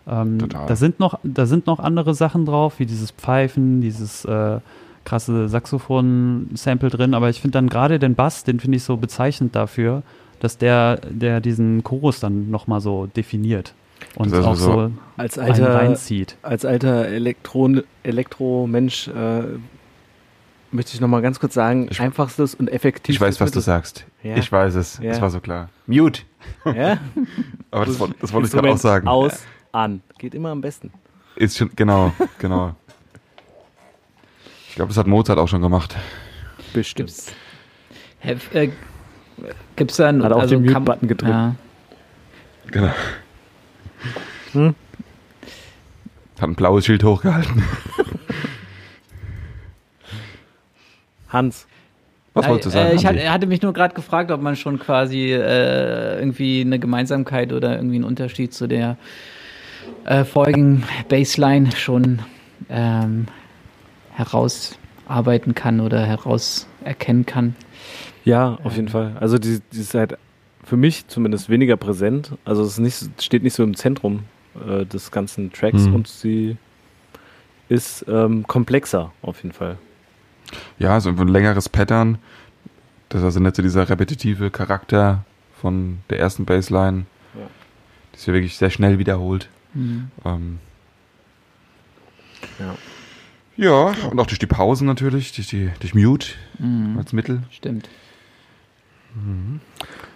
Ähm, 0.08 0.39
Total. 0.39 0.65
Da 0.65 0.75
sind 0.75 0.99
noch, 0.99 1.19
da 1.23 1.45
sind 1.45 1.67
noch 1.67 1.79
andere 1.79 2.15
Sachen 2.15 2.45
drauf, 2.45 2.79
wie 2.79 2.88
dieses 2.88 3.12
Pfeifen, 3.12 3.79
dieses 3.82 4.25
äh, 4.25 4.60
krasse 5.06 5.47
Saxophon-Sample 5.49 6.89
drin, 6.89 7.13
aber 7.13 7.29
ich 7.29 7.41
finde 7.41 7.53
dann 7.58 7.69
gerade 7.69 7.99
den 7.99 8.15
Bass, 8.15 8.43
den 8.43 8.60
finde 8.60 8.77
ich 8.77 8.84
so 8.84 8.97
bezeichnend 8.97 9.56
dafür, 9.56 10.01
dass 10.39 10.58
der, 10.58 10.97
der 11.10 11.39
diesen 11.41 11.84
Chorus 11.84 12.19
dann 12.19 12.49
nochmal 12.49 12.82
so 12.82 13.08
definiert 13.15 13.73
und 14.16 14.32
Das 14.32 14.44
auch 14.46 14.50
also 14.52 14.72
so 14.89 14.92
Als 15.18 15.38
einen 15.38 15.52
alter, 15.52 15.76
reinzieht. 15.76 16.38
als 16.42 16.66
alter 16.66 17.08
Elektron 17.08 17.84
Elektromensch 18.04 19.08
äh, 19.10 19.44
möchte 20.72 20.94
ich 20.96 21.02
noch 21.02 21.08
mal 21.08 21.22
ganz 21.22 21.39
kurz 21.39 21.54
sagen, 21.54 21.88
Ich- 21.92 22.00
einfachstes 22.02 22.56
und 22.56 22.68
effektivstes. 22.70 23.16
Ich 23.16 23.22
weiß, 23.22 23.42
was 23.42 23.52
du 23.52 23.60
sagst. 23.60 24.06
Ja. 24.24 24.36
Ich 24.38 24.52
weiß 24.52 24.76
es. 24.76 24.98
Ja. 25.00 25.12
Das 25.12 25.22
war 25.22 25.30
so 25.30 25.39
klar. 25.39 25.70
Mute. 25.88 26.22
Ja? 26.66 26.98
Aber 27.72 27.86
das, 27.86 27.98
das 28.20 28.34
wollte 28.34 28.48
ich 28.48 28.54
gerade 28.54 28.72
auch 28.72 28.78
sagen. 28.78 29.08
Aus, 29.08 29.44
an. 29.72 30.02
Geht 30.18 30.34
immer 30.36 30.50
am 30.50 30.62
besten. 30.62 30.92
Ist 31.36 31.58
schon, 31.58 31.72
genau, 31.76 32.13
genau. 32.39 32.76
Ich 34.70 34.76
glaube, 34.76 34.89
das 34.89 34.98
hat 34.98 35.08
Mozart 35.08 35.38
auch 35.39 35.48
schon 35.48 35.62
gemacht. 35.62 35.96
Bestimmt. 36.74 37.10
Gibt's, 37.10 37.32
Hä, 38.20 38.38
äh, 38.54 38.70
gibt's 39.76 39.98
dann 39.98 40.24
Hat 40.24 40.32
auch 40.32 40.39
also 40.42 40.56
den 40.56 40.66
kann- 40.66 40.84
Mute-Button 40.84 41.08
gedrückt. 41.08 41.32
Ja, 41.32 41.56
Genau. 42.72 42.92
Hm? 44.54 44.76
Hat 46.39 46.50
ein 46.50 46.56
blaues 46.56 46.86
Schild 46.86 47.04
hochgehalten. 47.04 47.63
Hans. 51.30 51.68
Was 52.34 52.46
Äh, 52.46 52.50
wolltest 52.50 52.66
du 52.68 52.70
sagen? 52.72 52.89
Äh, 52.89 52.96
ich 52.96 53.08
Andi? 53.08 53.20
hatte, 53.22 53.32
hatte 53.32 53.48
mich 53.48 53.62
nur 53.62 53.74
gerade 53.74 53.94
gefragt, 53.94 54.32
ob 54.32 54.42
man 54.42 54.56
schon 54.56 54.80
quasi 54.80 55.32
äh, 55.32 56.20
irgendwie 56.20 56.62
eine 56.62 56.80
Gemeinsamkeit 56.80 57.54
oder 57.54 57.76
irgendwie 57.76 57.96
einen 57.96 58.04
Unterschied 58.06 58.54
zu 58.54 58.68
der 58.68 58.98
äh, 60.06 60.24
vorigen 60.24 60.84
Baseline 61.10 61.72
schon 61.76 62.20
ähm, 62.70 63.28
herausarbeiten 64.12 65.54
kann 65.56 65.80
oder 65.80 66.06
herauserkennen 66.06 67.26
kann. 67.26 67.56
Ja, 68.26 68.58
auf 68.63 68.76
jeden 68.76 68.88
Fall. 68.88 69.16
Also 69.20 69.38
die, 69.38 69.60
die 69.72 69.80
ist 69.82 69.94
halt 69.94 70.18
für 70.63 70.78
mich 70.78 71.08
zumindest 71.08 71.49
weniger 71.49 71.78
präsent. 71.78 72.32
Also 72.45 72.63
es 72.63 72.73
ist 72.73 72.80
nicht, 72.80 73.21
steht 73.23 73.43
nicht 73.43 73.54
so 73.54 73.63
im 73.63 73.76
Zentrum 73.76 74.23
äh, 74.67 74.86
des 74.86 75.12
ganzen 75.12 75.52
Tracks 75.52 75.84
Mhm. 75.84 75.95
und 75.95 76.08
sie 76.08 76.58
ist 77.69 78.06
ähm, 78.08 78.45
komplexer 78.47 79.12
auf 79.21 79.41
jeden 79.43 79.54
Fall. 79.54 79.78
Ja, 80.80 80.99
so 80.99 81.10
ein 81.10 81.28
längeres 81.28 81.69
Pattern. 81.69 82.17
Das 83.10 83.19
ist 83.21 83.26
also 83.26 83.39
nicht 83.39 83.56
so 83.56 83.62
dieser 83.62 83.89
repetitive 83.89 84.52
Charakter 84.52 85.23
von 85.62 85.99
der 86.10 86.19
ersten 86.19 86.45
Bassline. 86.45 87.06
Ja. 87.36 87.47
Die 88.13 88.17
ist 88.17 88.26
ja 88.28 88.34
wirklich 88.34 88.58
sehr 88.58 88.69
schnell 88.69 88.99
wiederholt. 88.99 89.49
Mhm. 89.73 90.12
Ähm, 90.26 90.60
Ja. 92.60 92.76
ja, 93.56 94.10
und 94.10 94.19
auch 94.19 94.28
durch 94.28 94.39
die 94.39 94.45
Pausen 94.45 94.86
natürlich, 94.86 95.32
durch, 95.34 95.47
die, 95.47 95.71
durch 95.80 95.95
Mute 95.95 96.28
Mhm. 96.60 96.97
als 96.97 97.13
Mittel. 97.13 97.43
Stimmt. 97.52 97.89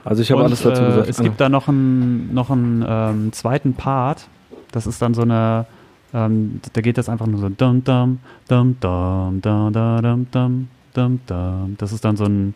Also 0.04 0.22
ich 0.22 0.32
habe 0.32 0.44
alles 0.44 0.62
dazu 0.62 0.82
äh, 0.82 0.86
gesagt. 0.86 1.10
Es 1.10 1.20
gibt 1.20 1.40
da 1.40 1.50
noch 1.50 1.68
einen, 1.68 2.34
noch 2.34 2.50
einen 2.50 2.86
ähm, 2.88 3.34
zweiten 3.34 3.74
Part. 3.74 4.28
Das 4.72 4.88
ist 4.88 5.02
dann 5.02 5.14
so 5.14 5.22
eine, 5.22 5.66
ähm, 6.14 6.62
da 6.74 6.82
geht 6.82 6.98
das 6.98 7.10
einfach 7.10 7.28
nur 7.28 7.40
so 7.40 7.50
dum 7.50 7.84
dum 7.84 8.20
dum 8.48 8.78
dum 8.80 9.42
dum 9.42 9.42
dum 9.42 10.02
dum 10.02 10.28
dum 10.32 10.68
dum 10.94 11.20
dum. 11.28 11.76
Das 11.78 11.92
ist 11.92 12.06
dann 12.06 12.18
so 12.18 12.26
ein 12.26 12.54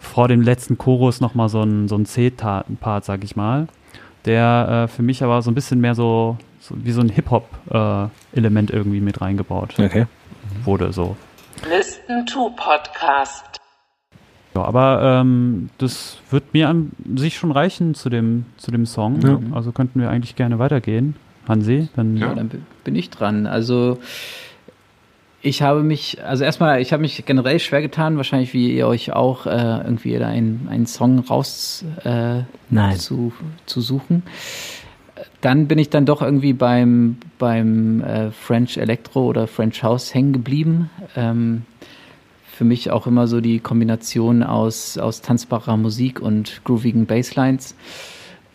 vor 0.00 0.28
dem 0.28 0.42
letzten 0.42 0.78
Chorus 0.78 1.20
nochmal 1.20 1.48
so 1.48 1.62
ein, 1.62 1.88
so 1.88 1.96
ein 1.96 2.06
C-Part, 2.06 3.04
sag 3.04 3.24
ich 3.24 3.36
mal. 3.36 3.66
Der 4.24 4.84
äh, 4.84 4.88
für 4.88 5.02
mich 5.02 5.22
aber 5.22 5.42
so 5.42 5.50
ein 5.50 5.54
bisschen 5.54 5.80
mehr 5.80 5.94
so, 5.94 6.36
so 6.60 6.74
wie 6.78 6.92
so 6.92 7.00
ein 7.00 7.08
Hip-Hop-Element 7.08 8.70
irgendwie 8.70 9.00
mit 9.00 9.20
reingebaut 9.20 9.74
okay. 9.78 10.06
wurde. 10.64 10.92
So. 10.92 11.16
Listen 11.68 12.26
to 12.26 12.50
Podcast. 12.50 13.58
Ja, 14.58 14.64
aber 14.64 15.20
ähm, 15.20 15.70
das 15.78 16.18
wird 16.30 16.52
mir 16.52 16.68
an 16.68 16.90
sich 17.16 17.36
schon 17.36 17.52
reichen 17.52 17.94
zu 17.94 18.08
dem, 18.08 18.44
zu 18.56 18.70
dem 18.70 18.86
Song. 18.86 19.20
Ja. 19.20 19.38
Also 19.52 19.72
könnten 19.72 20.00
wir 20.00 20.10
eigentlich 20.10 20.36
gerne 20.36 20.58
weitergehen. 20.58 21.14
Hansi, 21.46 21.88
dann 21.94 22.16
Ja. 22.16 22.28
Ja, 22.28 22.34
dann 22.34 22.50
bin 22.84 22.96
ich 22.96 23.10
dran. 23.10 23.46
Also 23.46 23.98
ich 25.40 25.62
habe 25.62 25.82
mich, 25.82 26.22
also 26.24 26.42
erstmal, 26.42 26.80
ich 26.80 26.92
habe 26.92 27.02
mich 27.02 27.24
generell 27.24 27.60
schwer 27.60 27.80
getan, 27.80 28.16
wahrscheinlich 28.16 28.52
wie 28.52 28.76
ihr 28.76 28.88
euch 28.88 29.12
auch, 29.12 29.46
äh, 29.46 29.50
irgendwie 29.50 30.18
da 30.18 30.26
einen, 30.26 30.66
einen 30.68 30.86
Song 30.86 31.20
raus 31.20 31.84
äh, 32.04 32.42
Nein. 32.70 32.96
Zu, 32.96 33.32
zu 33.66 33.80
suchen. 33.80 34.24
Dann 35.40 35.68
bin 35.68 35.78
ich 35.78 35.90
dann 35.90 36.04
doch 36.04 36.20
irgendwie 36.20 36.52
beim, 36.52 37.18
beim 37.38 38.02
äh, 38.02 38.32
French 38.32 38.76
Electro 38.76 39.24
oder 39.26 39.46
French 39.46 39.84
House 39.84 40.12
hängen 40.12 40.32
geblieben. 40.32 40.90
Ähm, 41.14 41.62
für 42.58 42.64
mich 42.64 42.90
auch 42.90 43.06
immer 43.06 43.28
so 43.28 43.40
die 43.40 43.60
Kombination 43.60 44.42
aus, 44.42 44.98
aus 44.98 45.22
tanzbarer 45.22 45.76
Musik 45.76 46.20
und 46.20 46.60
groovigen 46.64 47.06
Basslines. 47.06 47.76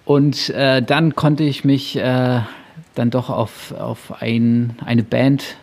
Und 0.04 0.50
äh, 0.50 0.82
dann 0.82 1.16
konnte 1.16 1.46
ich 1.46 1.64
mich 1.64 1.96
äh, 1.96 2.42
dann 2.96 3.12
doch 3.12 3.30
auf, 3.30 3.72
auf 3.72 4.22
ein, 4.22 4.76
eine 4.84 5.04
Band 5.04 5.56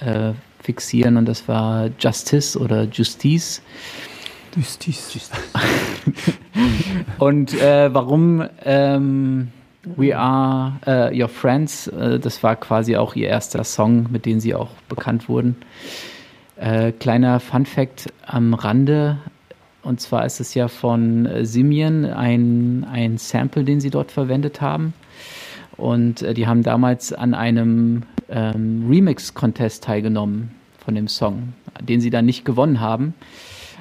äh, 0.00 0.32
fixieren 0.60 1.16
und 1.16 1.26
das 1.26 1.46
war 1.46 1.90
Justice 2.00 2.58
oder 2.58 2.88
Justice. 2.90 3.62
Und 7.18 7.54
äh, 7.54 7.94
warum 7.94 8.42
ähm, 8.64 9.52
We 9.84 10.16
Are 10.16 10.80
äh, 10.86 11.22
Your 11.22 11.28
Friends, 11.28 11.88
äh, 11.88 12.18
das 12.18 12.42
war 12.42 12.56
quasi 12.56 12.96
auch 12.96 13.14
ihr 13.14 13.28
erster 13.28 13.64
Song, 13.64 14.06
mit 14.10 14.24
dem 14.24 14.40
sie 14.40 14.54
auch 14.54 14.70
bekannt 14.88 15.28
wurden. 15.28 15.56
Äh, 16.56 16.92
kleiner 16.92 17.38
Fun 17.40 17.66
Fact 17.66 18.12
am 18.26 18.54
Rande, 18.54 19.18
und 19.86 20.00
zwar 20.00 20.26
ist 20.26 20.40
es 20.40 20.54
ja 20.54 20.68
von 20.68 21.26
äh, 21.26 21.44
Simian 21.46 22.04
ein, 22.06 22.84
ein 22.90 23.18
Sample, 23.18 23.62
den 23.62 23.80
sie 23.80 23.90
dort 23.90 24.10
verwendet 24.10 24.60
haben. 24.60 24.94
Und 25.76 26.22
äh, 26.22 26.34
die 26.34 26.46
haben 26.46 26.62
damals 26.62 27.12
an 27.12 27.34
einem 27.34 28.02
ähm, 28.28 28.86
Remix-Contest 28.88 29.84
teilgenommen 29.84 30.50
von 30.84 30.94
dem 30.94 31.06
Song, 31.06 31.52
den 31.80 32.00
sie 32.00 32.10
dann 32.10 32.26
nicht 32.26 32.44
gewonnen 32.44 32.80
haben. 32.80 33.14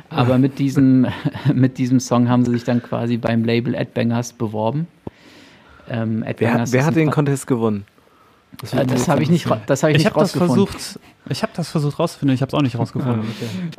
Aber 0.10 0.38
mit 0.38 0.60
diesem, 0.60 1.08
mit 1.54 1.78
diesem 1.80 2.00
Song 2.00 2.30
haben 2.30 2.46
sie 2.46 2.52
sich 2.52 2.66
dann 2.66 2.84
quasi 2.84 3.18
beim 3.18 3.44
Label 3.44 3.76
Adbangers 3.76 4.34
beworben. 4.34 4.88
Ähm, 5.90 6.22
Wer, 6.22 6.30
Adbangers 6.30 6.72
wer 6.72 6.82
ist 6.82 6.86
hat 6.86 6.96
den 6.96 7.10
Contest 7.10 7.48
gewonnen? 7.48 7.86
Äh, 8.72 8.86
Das 8.86 9.08
habe 9.08 9.24
ich 9.24 9.30
nicht, 9.30 9.48
das 9.68 9.84
habe 9.84 9.92
ich 9.92 9.98
ich 9.98 10.04
nicht 10.04 10.14
habe 10.14 10.20
das 10.20 10.36
rausgefunden. 10.36 10.68
versucht, 10.68 11.00
ich 11.30 11.42
habe 11.44 11.54
das 11.56 11.70
versucht 11.70 12.00
rauszufinden, 12.00 12.36
ich 12.36 12.42
habe 12.42 12.50
es 12.50 12.54
auch 12.54 12.62
nicht 12.62 12.78
rausgefunden. 12.78 13.24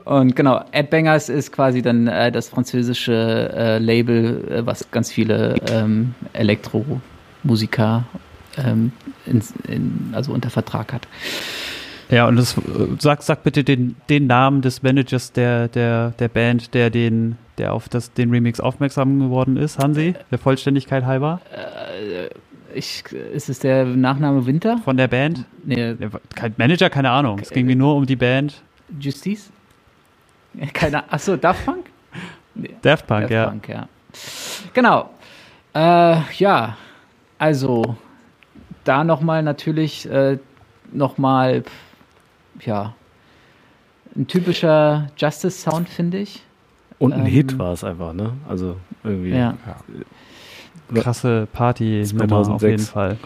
Und 0.04 0.36
genau, 0.36 0.62
Adbangers 0.72 1.28
ist 1.28 1.52
quasi 1.52 1.82
dann 1.82 2.06
äh, 2.08 2.32
das 2.32 2.48
französische 2.48 3.52
äh, 3.54 3.78
Label, 3.78 4.44
äh, 4.50 4.66
was 4.66 4.90
ganz 4.90 5.10
viele 5.12 5.56
ähm, 5.70 6.14
Elektromusiker 6.32 8.04
ähm, 8.58 8.92
in, 9.26 9.42
in, 9.68 10.10
also 10.12 10.32
unter 10.32 10.50
Vertrag 10.50 10.92
hat. 10.92 11.06
Ja, 12.08 12.28
und 12.28 12.36
das, 12.36 12.56
äh, 12.56 12.60
sag, 12.98 13.22
sag 13.22 13.42
bitte 13.42 13.64
den, 13.64 13.96
den 14.08 14.26
Namen 14.26 14.62
des 14.62 14.82
Managers 14.82 15.32
der, 15.32 15.68
der, 15.68 16.10
der 16.12 16.28
Band, 16.28 16.72
der 16.72 16.90
den, 16.90 17.36
der 17.58 17.72
auf 17.72 17.88
das, 17.88 18.12
den 18.12 18.30
Remix 18.30 18.60
aufmerksam 18.60 19.18
geworden 19.18 19.56
ist, 19.56 19.78
Hansi, 19.78 20.14
der 20.30 20.38
Vollständigkeit 20.38 21.04
halber, 21.04 21.40
Ich, 22.76 23.04
ist 23.12 23.48
es 23.48 23.58
der 23.60 23.84
Nachname 23.86 24.44
Winter? 24.46 24.78
von 24.84 24.96
der 24.96 25.08
Band. 25.08 25.44
Nee, 25.64 25.96
Kein 26.34 26.54
Manager, 26.58 26.90
keine 26.90 27.10
Ahnung. 27.10 27.38
Es 27.40 27.50
ging 27.50 27.66
mir 27.66 27.76
nur 27.76 27.96
um 27.96 28.04
die 28.06 28.16
Band. 28.16 28.62
Justice? 29.00 29.50
Keine 30.72 31.10
Achso, 31.10 31.36
Daft 31.36 31.64
Punk? 31.64 31.86
Nee. 32.54 32.70
Daft 32.82 33.06
Punk, 33.06 33.22
Daft 33.22 33.32
ja. 33.32 33.46
Punk, 33.48 33.68
ja. 33.68 33.88
Genau. 34.74 35.10
Äh, 35.74 36.20
ja, 36.38 36.76
also 37.38 37.96
da 38.84 39.04
nochmal 39.04 39.42
natürlich 39.42 40.08
äh, 40.08 40.38
nochmal, 40.92 41.64
ja, 42.64 42.94
ein 44.14 44.26
typischer 44.26 45.08
Justice-Sound, 45.18 45.88
finde 45.88 46.18
ich. 46.18 46.42
Und 46.98 47.12
ein 47.12 47.20
Ähm, 47.20 47.26
Hit 47.26 47.58
war 47.58 47.72
es 47.72 47.84
einfach, 47.84 48.12
ne? 48.14 48.32
Also 48.48 48.76
irgendwie. 49.04 49.30
Ja. 49.30 49.54
Krasse 50.94 51.46
Party 51.52 52.02
auf 52.02 52.08
2006. 52.08 52.62
jeden 52.70 52.84
Fall. 52.84 53.16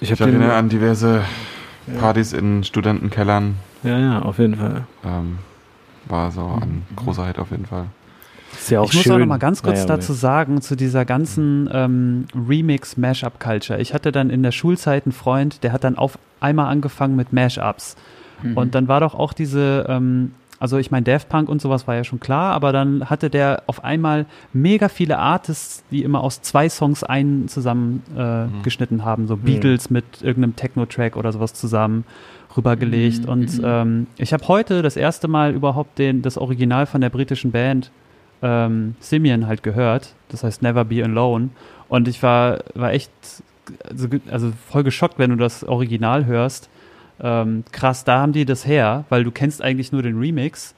Ich 0.00 0.10
Ich 0.10 0.20
erinnere 0.20 0.54
an 0.54 0.68
diverse 0.68 1.22
Partys 2.00 2.32
in 2.32 2.64
Studentenkellern. 2.64 3.56
Ja, 3.82 3.98
ja, 3.98 4.22
auf 4.22 4.38
jeden 4.38 4.56
Fall. 4.56 4.84
Ähm, 5.04 5.38
war 6.06 6.30
so 6.30 6.40
ein 6.60 6.82
großer 6.96 7.26
Hit 7.26 7.38
auf 7.38 7.50
jeden 7.50 7.66
Fall. 7.66 7.86
Ist 8.52 8.70
ja 8.70 8.80
auch 8.80 8.88
ich 8.88 8.94
muss 8.94 9.02
schön. 9.04 9.12
auch 9.12 9.18
noch 9.18 9.26
mal 9.26 9.38
ganz 9.38 9.62
kurz 9.62 9.80
Naja, 9.80 9.96
dazu 9.96 10.12
sagen, 10.12 10.60
zu 10.62 10.76
dieser 10.76 11.04
ganzen 11.04 11.68
ähm, 11.72 12.26
Remix-Mashup-Culture. 12.34 13.80
Ich 13.80 13.92
hatte 13.94 14.12
dann 14.12 14.30
in 14.30 14.42
der 14.42 14.52
Schulzeit 14.52 15.06
einen 15.06 15.12
Freund, 15.12 15.62
der 15.64 15.72
hat 15.72 15.84
dann 15.84 15.98
auf 15.98 16.18
einmal 16.40 16.66
angefangen 16.70 17.16
mit 17.16 17.32
Mashups. 17.32 17.96
Mhm. 18.42 18.56
Und 18.56 18.74
dann 18.74 18.88
war 18.88 19.00
doch 19.00 19.14
auch 19.14 19.32
diese, 19.32 19.86
ähm, 19.88 20.32
also 20.64 20.78
ich 20.78 20.90
meine, 20.90 21.04
Daft 21.04 21.28
Punk 21.28 21.50
und 21.50 21.60
sowas 21.60 21.86
war 21.86 21.94
ja 21.94 22.04
schon 22.04 22.20
klar, 22.20 22.54
aber 22.54 22.72
dann 22.72 23.10
hatte 23.10 23.28
der 23.28 23.64
auf 23.66 23.84
einmal 23.84 24.24
mega 24.54 24.88
viele 24.88 25.18
Artists, 25.18 25.84
die 25.90 26.02
immer 26.02 26.22
aus 26.22 26.40
zwei 26.40 26.70
Songs 26.70 27.04
einen 27.04 27.48
zusammen 27.48 28.02
äh, 28.16 28.46
geschnitten 28.62 29.04
haben. 29.04 29.26
So 29.26 29.36
Beatles 29.36 29.90
mit 29.90 30.22
irgendeinem 30.22 30.56
Techno-Track 30.56 31.18
oder 31.18 31.32
sowas 31.32 31.52
zusammen 31.52 32.04
rübergelegt. 32.56 33.24
Mhm, 33.24 33.28
Und 33.28 33.58
mhm. 33.58 33.64
ähm, 33.66 34.06
ich 34.16 34.32
habe 34.32 34.48
heute 34.48 34.80
das 34.80 34.96
erste 34.96 35.28
Mal 35.28 35.52
überhaupt 35.52 35.98
den, 35.98 36.22
das 36.22 36.38
Original 36.38 36.86
von 36.86 37.02
der 37.02 37.10
britischen 37.10 37.50
Band 37.50 37.90
ähm, 38.40 38.94
Simeon 39.00 39.46
halt 39.46 39.62
gehört. 39.62 40.14
Das 40.30 40.44
heißt 40.44 40.62
Never 40.62 40.86
Be 40.86 41.04
Alone. 41.04 41.50
Und 41.90 42.08
ich 42.08 42.22
war, 42.22 42.60
war 42.74 42.94
echt 42.94 43.10
also, 43.86 44.08
also 44.30 44.50
voll 44.70 44.82
geschockt, 44.82 45.18
wenn 45.18 45.28
du 45.28 45.36
das 45.36 45.62
Original 45.62 46.24
hörst. 46.24 46.70
Ähm, 47.20 47.64
krass, 47.72 48.04
da 48.04 48.20
haben 48.20 48.32
die 48.32 48.44
das 48.44 48.66
her, 48.66 49.04
weil 49.08 49.24
du 49.24 49.30
kennst 49.30 49.62
eigentlich 49.62 49.92
nur 49.92 50.02
den 50.02 50.18
Remix. 50.18 50.74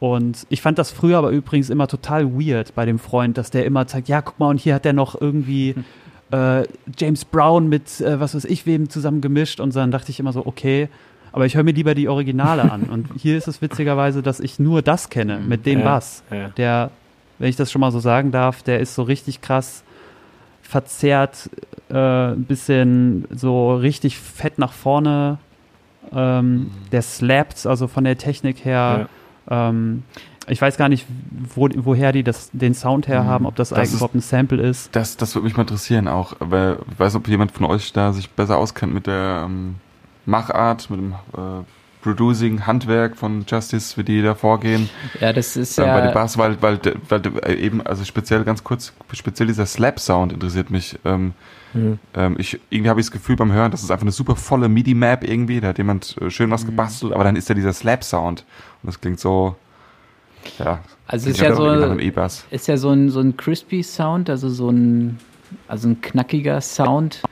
Und 0.00 0.46
ich 0.48 0.62
fand 0.62 0.78
das 0.78 0.90
früher 0.90 1.18
aber 1.18 1.30
übrigens 1.30 1.68
immer 1.70 1.86
total 1.86 2.32
weird 2.32 2.74
bei 2.74 2.86
dem 2.86 2.98
Freund, 2.98 3.36
dass 3.36 3.50
der 3.50 3.66
immer 3.66 3.86
zeigt, 3.86 4.08
ja, 4.08 4.22
guck 4.22 4.38
mal, 4.40 4.48
und 4.48 4.58
hier 4.58 4.74
hat 4.74 4.84
der 4.84 4.94
noch 4.94 5.20
irgendwie 5.20 5.74
äh, 6.32 6.64
James 6.98 7.24
Brown 7.24 7.68
mit 7.68 8.00
äh, 8.00 8.18
was 8.18 8.34
weiß 8.34 8.44
ich 8.46 8.66
wem 8.66 8.88
zusammen 8.88 9.20
gemischt. 9.20 9.60
Und 9.60 9.76
dann 9.76 9.90
dachte 9.90 10.10
ich 10.10 10.18
immer 10.18 10.32
so, 10.32 10.46
okay, 10.46 10.88
aber 11.32 11.46
ich 11.46 11.54
höre 11.54 11.62
mir 11.62 11.72
lieber 11.72 11.94
die 11.94 12.08
Originale 12.08 12.72
an. 12.72 12.84
Und 12.84 13.08
hier 13.16 13.36
ist 13.36 13.46
es 13.46 13.62
witzigerweise, 13.62 14.22
dass 14.22 14.40
ich 14.40 14.58
nur 14.58 14.82
das 14.82 15.10
kenne, 15.10 15.38
mit 15.38 15.66
dem 15.66 15.80
Ja, 15.80 15.84
Bass. 15.84 16.22
ja. 16.30 16.48
Der, 16.48 16.90
wenn 17.38 17.48
ich 17.48 17.56
das 17.56 17.70
schon 17.70 17.80
mal 17.80 17.92
so 17.92 18.00
sagen 18.00 18.32
darf, 18.32 18.62
der 18.62 18.80
ist 18.80 18.94
so 18.94 19.02
richtig 19.02 19.40
krass 19.40 19.84
verzerrt, 20.62 21.50
äh, 21.88 21.94
ein 22.32 22.44
bisschen 22.44 23.26
so 23.34 23.74
richtig 23.74 24.18
fett 24.18 24.58
nach 24.58 24.72
vorne. 24.72 25.38
Ähm, 26.12 26.70
Der 26.92 27.02
slappt, 27.02 27.66
also 27.66 27.86
von 27.86 28.04
der 28.04 28.18
Technik 28.18 28.64
her. 28.64 29.08
Ähm, 29.48 30.02
ich 30.48 30.60
weiß 30.60 30.76
gar 30.76 30.88
nicht, 30.88 31.06
wo, 31.54 31.68
woher 31.76 32.12
die 32.12 32.24
das, 32.24 32.50
den 32.52 32.74
Sound 32.74 33.06
her 33.06 33.24
haben, 33.24 33.46
ob 33.46 33.54
das, 33.56 33.68
Das 33.68 33.78
eigentlich 33.78 33.92
überhaupt 33.92 34.14
ein 34.14 34.20
Sample 34.20 34.60
ist. 34.60 34.94
Das, 34.96 35.16
das 35.16 35.34
würde 35.34 35.44
mich 35.44 35.56
mal 35.56 35.62
interessieren 35.62 36.08
auch. 36.08 36.34
Aber 36.40 36.78
ich 36.90 36.98
weiß, 36.98 37.14
ob 37.14 37.28
jemand 37.28 37.52
von 37.52 37.66
euch 37.66 37.92
da 37.92 38.12
sich 38.12 38.30
besser 38.30 38.58
auskennt 38.58 38.92
mit 38.92 39.06
der 39.06 39.42
ähm, 39.46 39.76
Machart, 40.26 40.90
mit 40.90 40.98
dem 41.00 41.12
äh, 41.34 41.62
Producing, 42.02 42.66
Handwerk 42.66 43.16
von 43.16 43.44
Justice, 43.46 43.96
wie 43.96 44.02
die 44.02 44.22
da 44.22 44.34
vorgehen. 44.34 44.88
Ja, 45.20 45.32
das 45.32 45.56
ist 45.56 45.76
bei 45.76 45.86
ja. 45.86 46.00
dem 46.00 46.14
Bass, 46.14 46.38
weil, 46.38 46.60
weil, 46.62 46.80
weil 47.08 47.22
äh, 47.44 47.54
eben, 47.54 47.86
also 47.86 48.04
speziell 48.04 48.42
ganz 48.44 48.64
kurz, 48.64 48.92
speziell 49.12 49.48
dieser 49.48 49.66
Slap-Sound 49.66 50.32
interessiert 50.32 50.70
mich. 50.70 50.98
Ähm, 51.04 51.34
Mhm. 51.72 51.98
ähm, 52.14 52.36
ich, 52.38 52.58
irgendwie 52.70 52.90
habe 52.90 53.00
ich 53.00 53.06
das 53.06 53.12
Gefühl 53.12 53.36
beim 53.36 53.52
Hören, 53.52 53.70
das 53.70 53.82
ist 53.82 53.90
einfach 53.90 54.02
eine 54.02 54.10
super 54.12 54.34
volle 54.36 54.68
MIDI-Map 54.68 55.22
irgendwie, 55.28 55.60
da 55.60 55.68
hat 55.68 55.78
jemand 55.78 56.16
äh, 56.20 56.30
schön 56.30 56.50
was 56.50 56.66
gebastelt, 56.66 57.12
aber 57.12 57.24
dann 57.24 57.36
ist 57.36 57.48
da 57.48 57.54
dieser 57.54 57.72
Slap-Sound 57.72 58.44
und 58.82 58.86
das 58.86 59.00
klingt 59.00 59.20
so, 59.20 59.54
Ja. 60.58 60.80
Also 61.06 61.30
ist 61.30 61.40
ja 61.40 61.50
hab 61.50 61.56
so, 61.56 61.98
E-Bass. 61.98 62.44
ist 62.50 62.66
ja 62.68 62.76
so 62.76 62.90
ein, 62.90 63.08
so 63.10 63.20
ein 63.20 63.36
crispy 63.36 63.82
Sound, 63.82 64.30
also 64.30 64.48
so 64.48 64.70
ein, 64.70 65.18
also 65.68 65.88
ein 65.88 66.00
knackiger 66.00 66.60
Sound. 66.60 67.22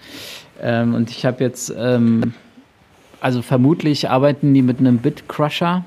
Ähm, 0.60 0.94
und 0.94 1.10
ich 1.10 1.24
habe 1.24 1.42
jetzt, 1.44 1.72
ähm, 1.76 2.32
also 3.20 3.42
vermutlich 3.42 4.10
arbeiten 4.10 4.52
die 4.54 4.62
mit 4.62 4.78
einem 4.80 4.98
Bit 4.98 5.28
Crusher, 5.28 5.84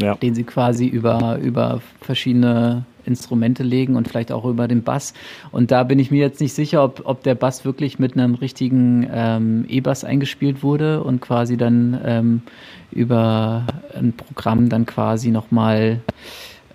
Ja. 0.00 0.14
den 0.14 0.34
sie 0.34 0.44
quasi 0.44 0.86
über, 0.86 1.38
über 1.38 1.80
verschiedene 2.00 2.84
Instrumente 3.06 3.62
legen 3.62 3.96
und 3.96 4.08
vielleicht 4.08 4.32
auch 4.32 4.44
über 4.44 4.68
den 4.68 4.82
Bass. 4.82 5.14
Und 5.52 5.70
da 5.70 5.84
bin 5.84 5.98
ich 5.98 6.10
mir 6.10 6.20
jetzt 6.20 6.40
nicht 6.40 6.54
sicher, 6.54 6.84
ob, 6.84 7.02
ob 7.04 7.22
der 7.22 7.34
Bass 7.34 7.64
wirklich 7.64 7.98
mit 7.98 8.14
einem 8.14 8.34
richtigen 8.34 9.08
ähm, 9.12 9.64
E-Bass 9.68 10.04
eingespielt 10.04 10.62
wurde 10.62 11.02
und 11.02 11.20
quasi 11.20 11.56
dann 11.56 12.00
ähm, 12.04 12.42
über 12.90 13.66
ein 13.94 14.12
Programm 14.12 14.68
dann 14.68 14.86
quasi 14.86 15.30
nochmal 15.30 16.00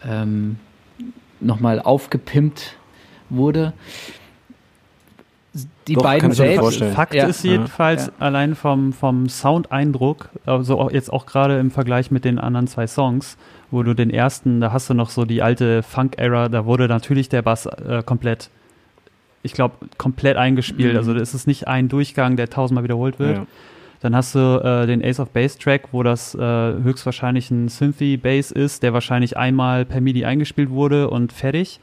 ähm, 0.07 0.57
noch 1.39 1.61
aufgepimpt 1.61 2.75
wurde. 3.29 3.73
Die 5.87 5.95
Doch, 5.95 6.03
beiden 6.03 6.31
selbst. 6.31 6.81
Fakt 6.81 7.13
Ja. 7.13 7.27
ist 7.27 7.43
jedenfalls 7.43 8.07
Ja. 8.07 8.13
allein 8.19 8.55
vom, 8.55 8.93
vom 8.93 9.27
Soundeindruck, 9.27 10.29
also 10.45 10.79
auch 10.79 10.91
jetzt 10.91 11.11
auch 11.11 11.25
gerade 11.25 11.59
im 11.59 11.71
Vergleich 11.71 12.09
mit 12.09 12.23
den 12.23 12.39
anderen 12.39 12.67
zwei 12.67 12.87
Songs, 12.87 13.37
wo 13.69 13.83
du 13.83 13.93
den 13.93 14.09
ersten, 14.09 14.61
da 14.61 14.71
hast 14.71 14.89
du 14.89 14.93
noch 14.93 15.09
so 15.09 15.25
die 15.25 15.41
alte 15.41 15.83
Funk-Era, 15.83 16.47
da 16.47 16.65
wurde 16.65 16.87
natürlich 16.87 17.27
der 17.27 17.41
Bass 17.41 17.65
äh, 17.65 18.01
komplett, 18.05 18.49
ich 19.43 19.51
glaube, 19.51 19.75
komplett 19.97 20.37
eingespielt. 20.37 20.93
Mhm. 20.93 20.97
Also 20.97 21.13
das 21.13 21.33
ist 21.33 21.47
nicht 21.47 21.67
ein 21.67 21.89
Durchgang, 21.89 22.37
der 22.37 22.49
tausendmal 22.49 22.85
wiederholt 22.85 23.19
wird. 23.19 23.37
Ja. 23.37 23.47
Dann 23.99 24.15
hast 24.15 24.33
du 24.33 24.39
äh, 24.63 24.87
den 24.87 25.03
Ace 25.03 25.19
of 25.19 25.29
Base 25.31 25.59
Track, 25.59 25.89
wo 25.91 26.01
das 26.01 26.33
äh, 26.33 26.39
höchstwahrscheinlich 26.39 27.51
ein 27.51 27.67
Synthy 27.67 28.15
Bass 28.15 28.51
ist, 28.51 28.83
der 28.83 28.93
wahrscheinlich 28.93 29.35
einmal 29.35 29.83
per 29.83 29.99
MIDI 29.99 30.23
eingespielt 30.25 30.69
wurde 30.69 31.09
und 31.09 31.33
fertig. 31.33 31.79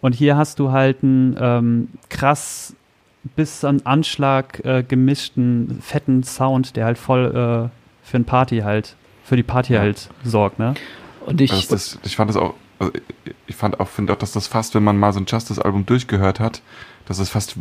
Und 0.00 0.14
hier 0.14 0.36
hast 0.36 0.58
du 0.58 0.72
halt 0.72 1.02
einen 1.02 1.36
ähm, 1.38 1.88
krass 2.08 2.74
bis 3.36 3.64
an 3.64 3.80
Anschlag 3.84 4.64
äh, 4.64 4.82
gemischten, 4.82 5.78
fetten 5.80 6.22
Sound, 6.22 6.76
der 6.76 6.84
halt 6.84 6.98
voll 6.98 7.26
äh, 7.26 8.06
für 8.06 8.16
ein 8.16 8.24
Party 8.24 8.58
halt, 8.60 8.96
für 9.24 9.36
die 9.36 9.42
Party 9.42 9.74
Ja. 9.74 9.80
halt 9.80 10.10
sorgt, 10.24 10.58
ne? 10.58 10.74
Und 11.26 11.40
ich, 11.40 11.50
Also 11.52 11.68
das, 11.70 11.98
ich 12.04 12.16
fand 12.16 12.28
das 12.28 12.36
auch, 12.36 12.54
also 12.78 12.92
ich 13.46 13.56
fand 13.56 13.80
auch, 13.80 13.88
finde 13.88 14.12
auch, 14.12 14.18
dass 14.18 14.32
das 14.32 14.46
fast, 14.46 14.74
wenn 14.74 14.84
man 14.84 14.98
mal 14.98 15.12
so 15.12 15.20
ein 15.20 15.26
Justice-Album 15.26 15.86
durchgehört 15.86 16.38
hat, 16.38 16.60
dass 17.06 17.18
es 17.18 17.30
fast, 17.30 17.56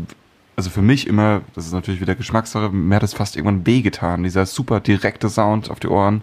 also 0.57 0.69
für 0.69 0.81
mich 0.81 1.07
immer, 1.07 1.41
das 1.55 1.65
ist 1.65 1.73
natürlich 1.73 2.01
wieder 2.01 2.15
Geschmackssache, 2.15 2.69
mir 2.69 2.95
hat 2.95 3.03
es 3.03 3.13
fast 3.13 3.37
irgendwann 3.37 3.65
wehgetan, 3.65 4.23
dieser 4.23 4.45
super 4.45 4.81
direkte 4.81 5.29
Sound 5.29 5.71
auf 5.71 5.79
die 5.79 5.87
Ohren. 5.87 6.21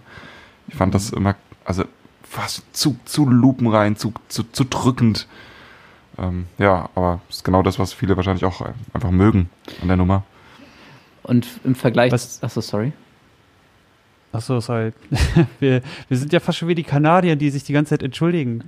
Ich 0.67 0.75
fand 0.75 0.93
das 0.93 1.09
immer, 1.09 1.35
also 1.65 1.83
fast 2.23 2.63
zu, 2.73 2.95
zu 3.05 3.27
lupenrein, 3.27 3.95
zu, 3.95 4.13
zu, 4.27 4.43
zu 4.43 4.63
drückend. 4.63 5.27
Ähm, 6.17 6.45
ja, 6.57 6.89
aber 6.95 7.21
das 7.27 7.37
ist 7.37 7.43
genau 7.43 7.63
das, 7.63 7.79
was 7.79 7.93
viele 7.93 8.15
wahrscheinlich 8.15 8.45
auch 8.45 8.61
einfach 8.93 9.11
mögen 9.11 9.49
an 9.81 9.87
der 9.87 9.97
Nummer. 9.97 10.23
und 11.23 11.47
im 11.63 11.75
Vergleich, 11.75 12.11
Was- 12.11 12.41
achso, 12.43 12.61
sorry. 12.61 12.91
Achso, 14.33 14.59
sorry. 14.61 14.93
wir, 15.59 15.81
wir 16.07 16.17
sind 16.17 16.31
ja 16.31 16.39
fast 16.39 16.57
schon 16.57 16.67
wie 16.69 16.75
die 16.75 16.83
Kanadier, 16.83 17.35
die 17.35 17.49
sich 17.49 17.63
die 17.63 17.73
ganze 17.73 17.89
Zeit 17.89 18.03
entschuldigen. 18.03 18.63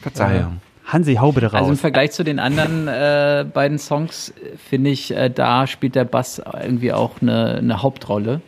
Verzeihung. 0.00 0.60
Hansi, 0.86 1.16
hau 1.16 1.32
bitte 1.32 1.46
raus. 1.46 1.60
Also 1.60 1.70
im 1.72 1.76
Vergleich 1.76 2.12
zu 2.12 2.24
den 2.24 2.38
anderen 2.38 2.86
äh, 2.88 3.44
beiden 3.52 3.78
Songs 3.78 4.30
äh, 4.30 4.56
finde 4.56 4.90
ich, 4.90 5.14
äh, 5.14 5.28
da 5.30 5.66
spielt 5.66 5.94
der 5.94 6.04
Bass 6.04 6.40
irgendwie 6.62 6.92
auch 6.92 7.20
eine, 7.22 7.56
eine 7.56 7.82
Hauptrolle. 7.82 8.40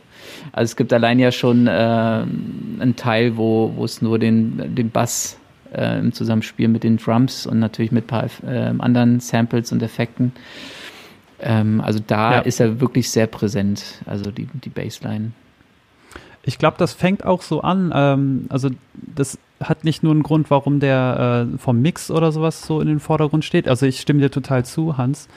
Also 0.52 0.70
es 0.72 0.76
gibt 0.76 0.92
allein 0.92 1.18
ja 1.18 1.30
schon 1.32 1.66
äh, 1.66 1.70
einen 1.70 2.94
Teil, 2.96 3.36
wo, 3.36 3.72
wo 3.76 3.84
es 3.84 4.00
nur 4.02 4.18
den, 4.18 4.74
den 4.74 4.90
Bass 4.90 5.38
äh, 5.74 5.98
im 5.98 6.12
Zusammenspiel 6.12 6.68
mit 6.68 6.84
den 6.84 6.96
Drums 6.98 7.46
und 7.46 7.58
natürlich 7.58 7.92
mit 7.92 8.04
ein 8.04 8.06
paar 8.06 8.24
äh, 8.46 8.72
anderen 8.78 9.20
Samples 9.20 9.72
und 9.72 9.82
Effekten. 9.82 10.32
Ähm, 11.40 11.80
also 11.80 12.00
da 12.06 12.34
Ja. 12.34 12.38
ist 12.40 12.60
er 12.60 12.80
wirklich 12.80 13.10
sehr 13.10 13.26
präsent, 13.26 14.00
also 14.06 14.30
die, 14.30 14.46
die 14.64 14.68
Bassline. 14.68 15.32
Ich 16.44 16.58
glaube, 16.58 16.76
das 16.78 16.92
fängt 16.92 17.24
auch 17.24 17.42
so 17.42 17.60
an. 17.60 17.92
Ähm, 17.94 18.46
also 18.48 18.70
das 18.94 19.38
hat 19.62 19.84
nicht 19.84 20.02
nur 20.02 20.12
einen 20.12 20.22
Grund, 20.24 20.50
warum 20.50 20.80
der 20.80 21.48
äh, 21.54 21.58
vom 21.58 21.80
Mix 21.80 22.10
oder 22.10 22.32
sowas 22.32 22.66
so 22.66 22.80
in 22.80 22.88
den 22.88 23.00
Vordergrund 23.00 23.44
steht. 23.44 23.68
Also 23.68 23.86
ich 23.86 24.00
stimme 24.00 24.20
dir 24.20 24.30
total 24.30 24.64
zu, 24.64 24.96
Hans. 24.96 25.28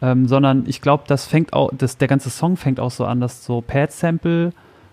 Ähm, 0.00 0.26
sondern 0.26 0.64
ich 0.66 0.80
glaube, 0.80 1.04
das 1.06 1.26
fängt 1.26 1.52
auch, 1.52 1.70
das, 1.76 1.96
der 1.96 2.08
ganze 2.08 2.28
Song 2.28 2.56
fängt 2.56 2.80
auch 2.80 2.90
so 2.90 3.04
an, 3.04 3.20
dass 3.20 3.44
so 3.44 3.60
Pad-Sample 3.60 4.52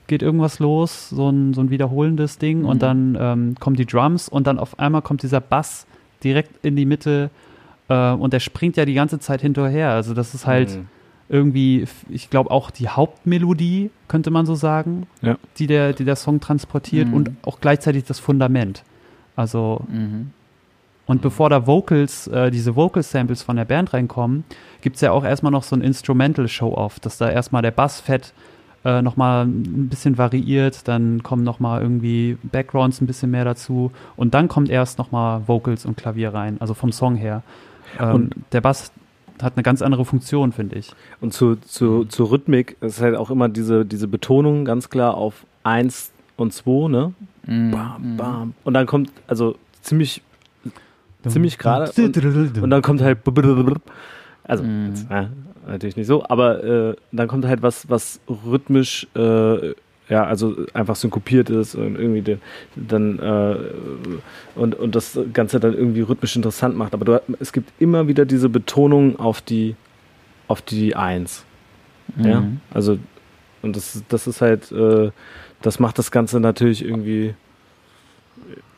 geht 0.10 0.22
irgendwas 0.22 0.60
los, 0.60 1.10
so 1.10 1.30
ein, 1.30 1.54
so 1.54 1.62
ein 1.62 1.69
wiederholendes 1.69 2.38
Ding 2.38 2.65
und 2.65 2.82
dann 2.82 3.17
ähm, 3.19 3.56
kommen 3.60 3.78
die 3.78 3.86
Drums 3.86 4.28
und 4.28 4.45
dann 4.48 4.60
auf 4.60 4.78
einmal 4.78 5.02
kommt 5.02 5.24
dieser 5.24 5.39
Bass 5.39 5.88
direkt 6.24 6.65
in 6.65 6.76
die 6.76 6.86
Mitte 6.86 7.30
äh, 7.88 8.12
und 8.12 8.34
der 8.34 8.41
springt 8.41 8.76
ja 8.76 8.84
die 8.84 8.93
ganze 8.95 9.19
Zeit 9.19 9.39
hinterher. 9.41 9.91
Also 9.91 10.13
das 10.13 10.34
ist 10.34 10.45
halt 10.45 10.72
Mhm. 10.76 10.88
irgendwie, 11.30 11.86
ich 12.10 12.30
glaube 12.30 12.52
auch 12.52 12.72
die 12.72 12.89
Hauptmelodie, 12.89 13.91
könnte 14.08 14.32
man 14.32 14.45
so 14.45 14.56
sagen, 14.56 15.08
Ja. 15.22 15.38
die, 15.58 15.67
der, 15.67 15.93
die 15.93 16.04
der 16.04 16.15
Song 16.17 16.39
transportiert 16.41 17.08
Mhm. 17.08 17.13
und 17.13 17.32
auch 17.43 17.62
gleichzeitig 17.62 18.04
das 18.06 18.19
Fundament. 18.19 18.84
Also, 19.36 19.82
Mhm. 19.88 20.32
und 21.06 21.22
bevor 21.22 21.50
da 21.50 21.65
Vocals, 21.67 22.28
äh, 22.28 22.52
diese 22.52 22.76
Vocal-Samples 22.76 23.43
von 23.43 23.56
der 23.56 23.65
Band 23.65 23.93
reinkommen, 23.93 24.43
gibt 24.82 24.95
es 24.95 25.02
ja 25.02 25.12
auch 25.12 25.24
erstmal 25.24 25.52
noch 25.52 25.63
so 25.63 25.76
ein 25.76 25.82
Instrumental-Show-Off, 25.82 27.00
dass 27.00 27.17
da 27.17 27.30
erstmal 27.30 27.62
der 27.62 27.72
Bass 27.72 28.02
fett 28.02 28.34
äh, 28.86 29.02
nochmal 29.02 29.46
ein 29.46 29.89
bisschen 29.89 30.18
variiert, 30.18 30.88
dann 30.88 31.22
kommen 31.24 31.44
nochmal 31.44 31.82
irgendwie 31.82 32.38
Backgrounds 32.44 33.02
ein 33.02 33.08
bisschen 33.08 33.32
mehr 33.32 33.44
dazu 33.46 33.92
und 34.15 34.34
dann 34.34 34.48
kommt 34.48 34.70
erst 34.70 34.98
nochmal 34.98 35.42
Vocals 35.48 35.86
und 35.86 35.98
Klavier 35.98 36.34
rein, 36.34 36.58
also 36.60 36.74
vom 36.74 36.92
Song 36.92 37.15
her. 37.15 37.44
Ähm, 38.00 38.13
Und- 38.15 38.36
der 38.52 38.62
Bass 38.62 38.92
hat 39.42 39.54
eine 39.56 39.63
ganz 39.63 39.82
andere 39.82 40.04
Funktion, 40.06 40.52
finde 40.52 40.78
ich. 40.78 40.92
Und 41.22 41.34
zu, 41.34 41.56
zu, 41.58 42.04
zur 42.06 42.32
Rhythmik 42.32 42.76
ist 42.82 43.02
halt 43.02 43.15
auch 43.15 43.30
immer 43.30 43.48
diese, 43.50 43.86
diese 43.86 44.08
Betonung 44.08 44.65
ganz 44.65 44.89
klar 44.89 45.15
auf 45.15 45.46
1 45.63 46.12
und 46.38 46.54
2, 46.54 46.89
ne? 46.89 47.13
Mhm. 47.48 47.72
Bam, 47.72 48.18
bam. 48.18 48.54
Und 48.63 48.74
dann 48.74 48.86
kommt, 48.86 49.12
also 49.28 49.56
ziemlich, 49.82 50.22
ziemlich 51.28 51.58
gerade. 51.58 51.92
Und, 51.98 52.63
und 52.63 52.70
dann 52.70 52.82
kommt 52.82 53.02
halt, 53.02 53.20
also, 54.44 54.63
Mhm. 54.63 54.88
jetzt, 54.88 55.10
ja, 55.10 55.30
natürlich 55.67 55.95
nicht 55.95 56.08
so, 56.08 56.24
aber 56.28 56.63
äh, 56.63 56.95
dann 57.12 57.28
kommt 57.28 57.45
halt 57.45 57.62
was, 57.62 57.89
was 57.89 58.19
rhythmisch, 58.28 59.08
äh, 59.15 59.69
ja, 60.10 60.24
also 60.24 60.56
einfach 60.74 60.95
synkopiert 60.95 61.50
ist 61.52 61.76
und 61.76 61.95
irgendwie 61.95 62.22
de, 62.22 62.38
dann, 62.76 63.19
äh, 63.19 63.56
und, 64.56 64.74
und 64.76 64.95
das 64.95 65.19
Ganze 65.34 65.60
dann 65.60 65.74
irgendwie 65.74 66.02
rhythmisch 66.02 66.36
interessant 66.36 66.76
macht. 66.76 66.93
Aber 66.93 67.06
du, 67.06 67.22
es 67.39 67.54
gibt 67.54 67.72
immer 67.80 68.08
wieder 68.08 68.26
diese 68.26 68.50
Betonung 68.50 69.19
auf 69.19 69.41
die, 69.41 69.76
auf 70.48 70.62
die 70.62 70.95
Eins. 70.95 71.45
Ja, 72.17 72.41
Mhm. 72.41 72.60
also 72.74 72.98
und 73.62 73.76
das, 73.76 74.02
das 74.10 74.26
ist 74.26 74.41
halt, 74.41 74.72
äh, 74.72 75.12
das 75.62 75.80
macht 75.80 76.00
das 76.00 76.10
Ganze 76.10 76.39
natürlich 76.39 76.84
irgendwie. 76.84 77.36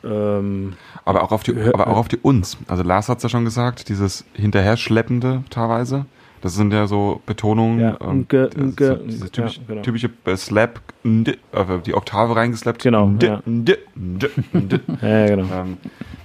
Ähm, 0.04 0.74
Aber 1.04 1.22
auch 1.22 1.32
auf 1.32 1.42
die, 1.42 1.56
aber 1.56 1.86
auch 1.86 1.96
auf 1.96 2.08
die 2.08 2.18
uns. 2.18 2.58
Also 2.66 2.82
Lars 2.82 3.08
hat's 3.08 3.22
ja 3.22 3.28
schon 3.28 3.44
gesagt, 3.44 3.88
dieses 3.88 4.24
hinterherschleppende 4.34 5.44
teilweise. 5.50 6.06
Das 6.42 6.54
sind 6.54 6.72
ja 6.72 6.86
so 6.86 7.22
Betonungen, 7.24 7.80
Ja, 7.80 7.96
ähm, 8.00 8.26
nge, 8.28 8.48
das- 8.48 8.56
nge, 8.56 8.86
so 8.86 8.94
diese 9.04 9.24
ja, 9.24 9.30
typische, 9.30 9.60
genau. 9.66 9.82
typische 9.82 10.10
äh, 10.26 10.36
Slap, 10.36 10.80
ndi, 11.04 11.38
äh, 11.52 11.78
die 11.86 11.94
Oktave 11.94 12.36
reingeslappt. 12.36 12.82
Genau, 12.82 13.06
ndi, 13.06 13.26
ja. 13.26 13.42
ndi. 13.46 13.76
ja, 15.02 15.08
ja, 15.08 15.26
genau. 15.28 15.54
ähm, 15.54 15.78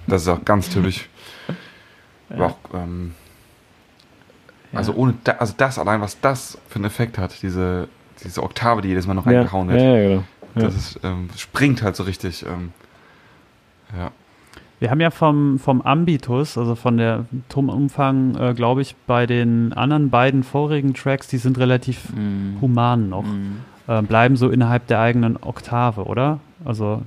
das 0.08 0.24
ist 0.24 0.28
auch 0.28 0.44
ganz 0.44 0.70
typisch. 0.70 1.08
Auch, 2.38 2.58
ähm, 2.74 3.14
Also 4.74 4.94
ohne 4.96 5.14
da, 5.24 5.34
also 5.34 5.54
das 5.56 5.80
allein, 5.80 6.02
was 6.02 6.20
das 6.20 6.58
für 6.68 6.76
einen 6.76 6.86
Effekt 6.86 7.18
hat, 7.18 7.42
diese, 7.42 7.88
diese 8.24 8.44
Oktave, 8.44 8.82
die 8.82 8.90
jedes 8.90 9.08
Mal 9.08 9.14
noch 9.14 9.26
Ja, 9.28 9.38
reingehauen 9.40 9.70
ja, 9.70 9.76
wird, 9.76 9.84
ja, 9.84 10.08
genau. 10.10 10.24
Ja. 10.56 10.62
das 10.64 10.76
ist, 10.76 11.00
ähm, 11.04 11.30
springt 11.38 11.84
halt 11.84 11.96
so 11.96 12.04
richtig. 12.04 12.44
Ähm, 12.46 12.72
ja. 13.98 14.12
Wir 14.80 14.92
haben 14.92 15.02
ja 15.02 15.10
vom, 15.10 15.58
vom 15.58 15.82
Ambitus, 15.82 16.58
also 16.58 16.76
von 16.76 16.98
der 16.98 17.26
Tonumfang, 17.50 18.36
äh, 18.36 18.54
glaube 18.54 18.82
ich, 18.82 18.96
bei 19.08 19.26
den 19.26 19.74
anderen 19.74 20.10
beiden 20.12 20.44
vorigen 20.44 20.94
Tracks, 20.94 21.28
die 21.28 21.38
sind 21.38 21.58
relativ 21.58 22.10
Mhm. 22.13 22.58
human 22.62 23.10
noch. 23.10 23.24
Mhm. 23.24 23.58
Äh, 23.88 24.02
bleiben 24.04 24.36
so 24.36 24.50
innerhalb 24.50 24.86
der 24.88 25.00
eigenen 25.00 25.38
Oktave, 25.38 26.04
oder? 26.04 26.40
Also, 26.63 27.02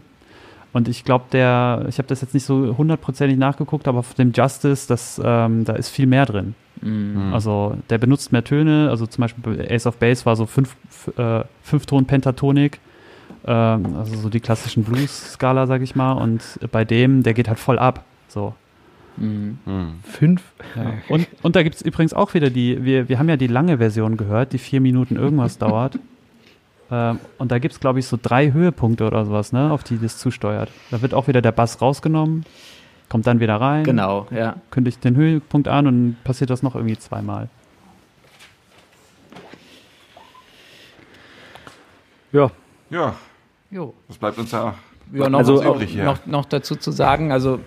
und 0.73 0.89
ich 0.89 1.05
glaube, 1.05 1.27
der, 1.31 1.85
ich 1.89 1.99
habe 1.99 2.09
das 2.09 2.23
jetzt 2.23 2.35
nicht 2.35 2.45
so 2.45 2.77
hundertprozentig 2.77 3.39
nachgeguckt, 3.39 3.87
aber 3.87 3.99
auf 4.01 4.15
dem 4.15 4.33
Justice, 4.33 4.89
das, 4.89 5.21
ähm, 5.25 5.65
da 5.65 5.75
ist 5.75 5.91
viel 5.91 6.07
mehr 6.07 6.27
drin. 6.27 6.55
Mhm. 6.81 7.33
Also 7.33 7.75
der 7.91 7.99
benutzt 7.99 8.33
mehr 8.33 8.43
Töne, 8.43 8.89
also 8.91 9.07
zum 9.07 9.23
Beispiel 9.23 9.57
bei 9.57 9.71
Ace 9.71 9.87
of 9.87 9.99
Base 9.99 10.25
war 10.27 10.35
so 10.35 10.47
fünf, 10.47 10.75
äh, 11.19 11.45
Fünfton 11.63 12.07
Pentatonik, 12.07 12.79
ähm, 12.79 12.90
also 13.53 14.17
so 14.17 14.29
die 14.29 14.41
klassischen 14.41 14.85
Blues-Skala, 14.85 15.67
sag 15.67 15.83
ich 15.83 15.97
mal, 15.97 16.13
und 16.13 16.43
bei 16.71 16.85
dem, 16.85 17.23
der 17.23 17.35
geht 17.35 17.49
halt 17.49 17.59
voll 17.59 17.79
ab. 17.79 18.05
So. 18.29 18.55
Mhm. 19.17 19.59
Hm. 19.65 19.95
Fünf? 20.05 20.43
Ja. 20.77 20.95
Und, 21.09 21.27
und 21.43 21.57
da 21.57 21.63
gibt 21.63 21.77
es 21.77 21.83
übrigens 21.83 22.15
auch 22.15 22.35
wieder 22.35 22.51
die, 22.51 22.85
wir, 22.85 23.09
wir 23.09 23.19
haben 23.19 23.29
ja 23.29 23.37
die 23.37 23.47
lange 23.47 23.79
Version 23.79 24.17
gehört, 24.17 24.53
die 24.53 24.59
vier 24.59 24.81
Minuten 24.81 25.17
irgendwas 25.17 25.59
dauert. 25.59 25.99
Ähm, 26.91 27.21
und 27.39 27.53
da 27.53 27.59
gibt 27.59 27.75
es, 27.75 27.81
glaube 27.81 27.99
ich, 27.99 28.07
so 28.07 28.19
drei 28.21 28.53
Höhepunkte 28.53 29.07
oder 29.07 29.25
sowas, 29.25 29.53
ne, 29.53 29.71
auf 29.71 29.85
die 29.85 29.99
das 29.99 30.19
zusteuert. 30.19 30.71
Da 30.91 31.03
wird 31.03 31.15
auch 31.15 31.29
wieder 31.29 31.43
der 31.43 31.53
Bass 31.53 31.81
rausgenommen, 31.81 32.45
kommt 33.09 33.27
dann 33.27 33.41
wieder 33.41 33.61
rein. 33.61 33.85
Genau, 33.85 34.27
ja. 34.31 34.57
Kündigt 34.71 35.05
den 35.05 35.17
Höhepunkt 35.17 35.69
an 35.69 35.87
und 35.87 36.17
passiert 36.25 36.51
das 36.51 36.63
noch 36.63 36.75
irgendwie 36.75 36.99
zweimal. 36.99 37.49
Ja, 42.33 42.51
Ja, 42.91 43.15
Jo. 43.71 43.95
was 44.09 44.19
bleibt 44.19 44.39
uns 44.39 44.51
da? 44.51 44.75
Ja, 45.13 45.29
noch, 45.29 45.39
Also 45.41 45.61
auch- 45.63 45.75
übrig 45.77 45.91
hier? 45.91 46.05
noch, 46.05 46.25
noch 46.27 46.45
dazu 46.45 46.77
zu 46.77 46.91
sagen, 46.93 47.33
also 47.33 47.59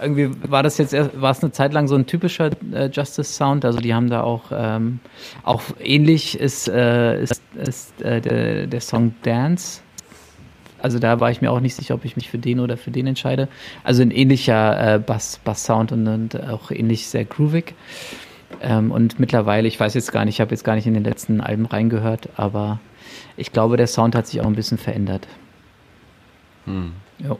irgendwie 0.00 0.30
war 0.48 0.62
das 0.62 0.78
jetzt 0.78 0.94
erst, 0.94 1.20
war 1.20 1.30
es 1.30 1.42
eine 1.42 1.52
Zeit 1.52 1.72
lang 1.74 1.88
so 1.88 1.94
ein 1.94 2.06
typischer 2.06 2.50
äh, 2.72 2.86
Justice 2.90 3.32
Sound, 3.32 3.64
also 3.64 3.78
die 3.80 3.92
haben 3.94 4.08
da 4.08 4.22
auch 4.22 4.44
ähm, 4.50 5.00
auch 5.42 5.62
ähnlich 5.78 6.38
ist, 6.40 6.68
äh, 6.68 7.22
ist, 7.22 7.42
ist 7.54 8.00
äh, 8.02 8.20
der, 8.20 8.66
der 8.66 8.80
Song 8.80 9.14
Dance. 9.22 9.80
Also 10.80 10.98
da 10.98 11.20
war 11.20 11.30
ich 11.30 11.40
mir 11.42 11.50
auch 11.50 11.60
nicht 11.60 11.74
sicher, 11.74 11.94
ob 11.94 12.04
ich 12.04 12.16
mich 12.16 12.30
für 12.30 12.38
den 12.38 12.60
oder 12.60 12.76
für 12.76 12.90
den 12.90 13.06
entscheide. 13.06 13.48
Also 13.82 14.02
ein 14.02 14.10
ähnlicher 14.10 14.94
äh, 14.94 14.98
Bass, 14.98 15.40
Bass-Sound 15.42 15.90
und, 15.92 16.06
und 16.06 16.48
auch 16.48 16.70
ähnlich 16.70 17.08
sehr 17.08 17.24
groovig. 17.24 17.74
Ähm, 18.62 18.90
und 18.90 19.18
mittlerweile, 19.18 19.66
ich 19.68 19.80
weiß 19.80 19.94
jetzt 19.94 20.12
gar 20.12 20.24
nicht, 20.24 20.36
ich 20.36 20.40
habe 20.40 20.50
jetzt 20.52 20.64
gar 20.64 20.76
nicht 20.76 20.86
in 20.86 20.94
den 20.94 21.04
letzten 21.04 21.40
Alben 21.40 21.66
reingehört, 21.66 22.28
aber 22.36 22.78
ich 23.36 23.52
glaube, 23.52 23.76
der 23.76 23.86
Sound 23.86 24.14
hat 24.14 24.26
sich 24.26 24.40
auch 24.40 24.46
ein 24.46 24.54
bisschen 24.54 24.78
verändert. 24.78 25.26
Hm. 26.66 26.92
Jo. 27.18 27.38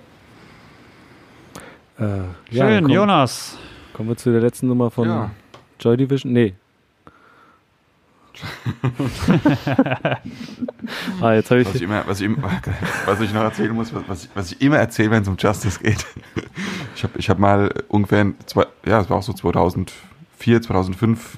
äh, 1.98 2.04
ja, 2.50 2.68
Schön, 2.68 2.84
komm, 2.84 2.92
Jonas. 2.92 3.58
Kommen 3.92 4.08
wir 4.08 4.16
zu 4.16 4.32
der 4.32 4.40
letzten 4.40 4.68
Nummer 4.68 4.90
von 4.90 5.08
Ja. 5.08 5.30
Joy 5.80 5.96
Division? 5.96 6.32
Nee. 6.32 6.54
ah, 11.20 11.32
jetzt 11.32 11.50
habe 11.50 11.62
ich. 11.62 11.68
Was 11.68 11.74
ich, 11.74 11.82
immer, 11.82 12.06
was, 12.06 12.20
ich 12.20 12.30
was 13.06 13.20
ich 13.20 13.32
noch 13.32 13.42
erzählen 13.42 13.72
muss, 13.72 13.92
was, 13.94 14.02
was, 14.08 14.24
ich, 14.24 14.30
was 14.34 14.52
ich 14.52 14.60
immer 14.60 14.76
erzähle, 14.76 15.10
wenn 15.10 15.22
es 15.22 15.28
um 15.28 15.36
Justice 15.38 15.80
geht. 15.80 16.04
Ich 16.94 17.02
habe 17.04 17.18
ich 17.18 17.28
hab 17.28 17.38
mal 17.38 17.84
ungefähr, 17.88 18.22
in 18.22 18.36
zwei, 18.46 18.64
ja, 18.86 19.00
es 19.00 19.10
war 19.10 19.18
auch 19.18 19.22
so 19.22 19.34
2004, 19.34 20.62
2005, 20.62 21.36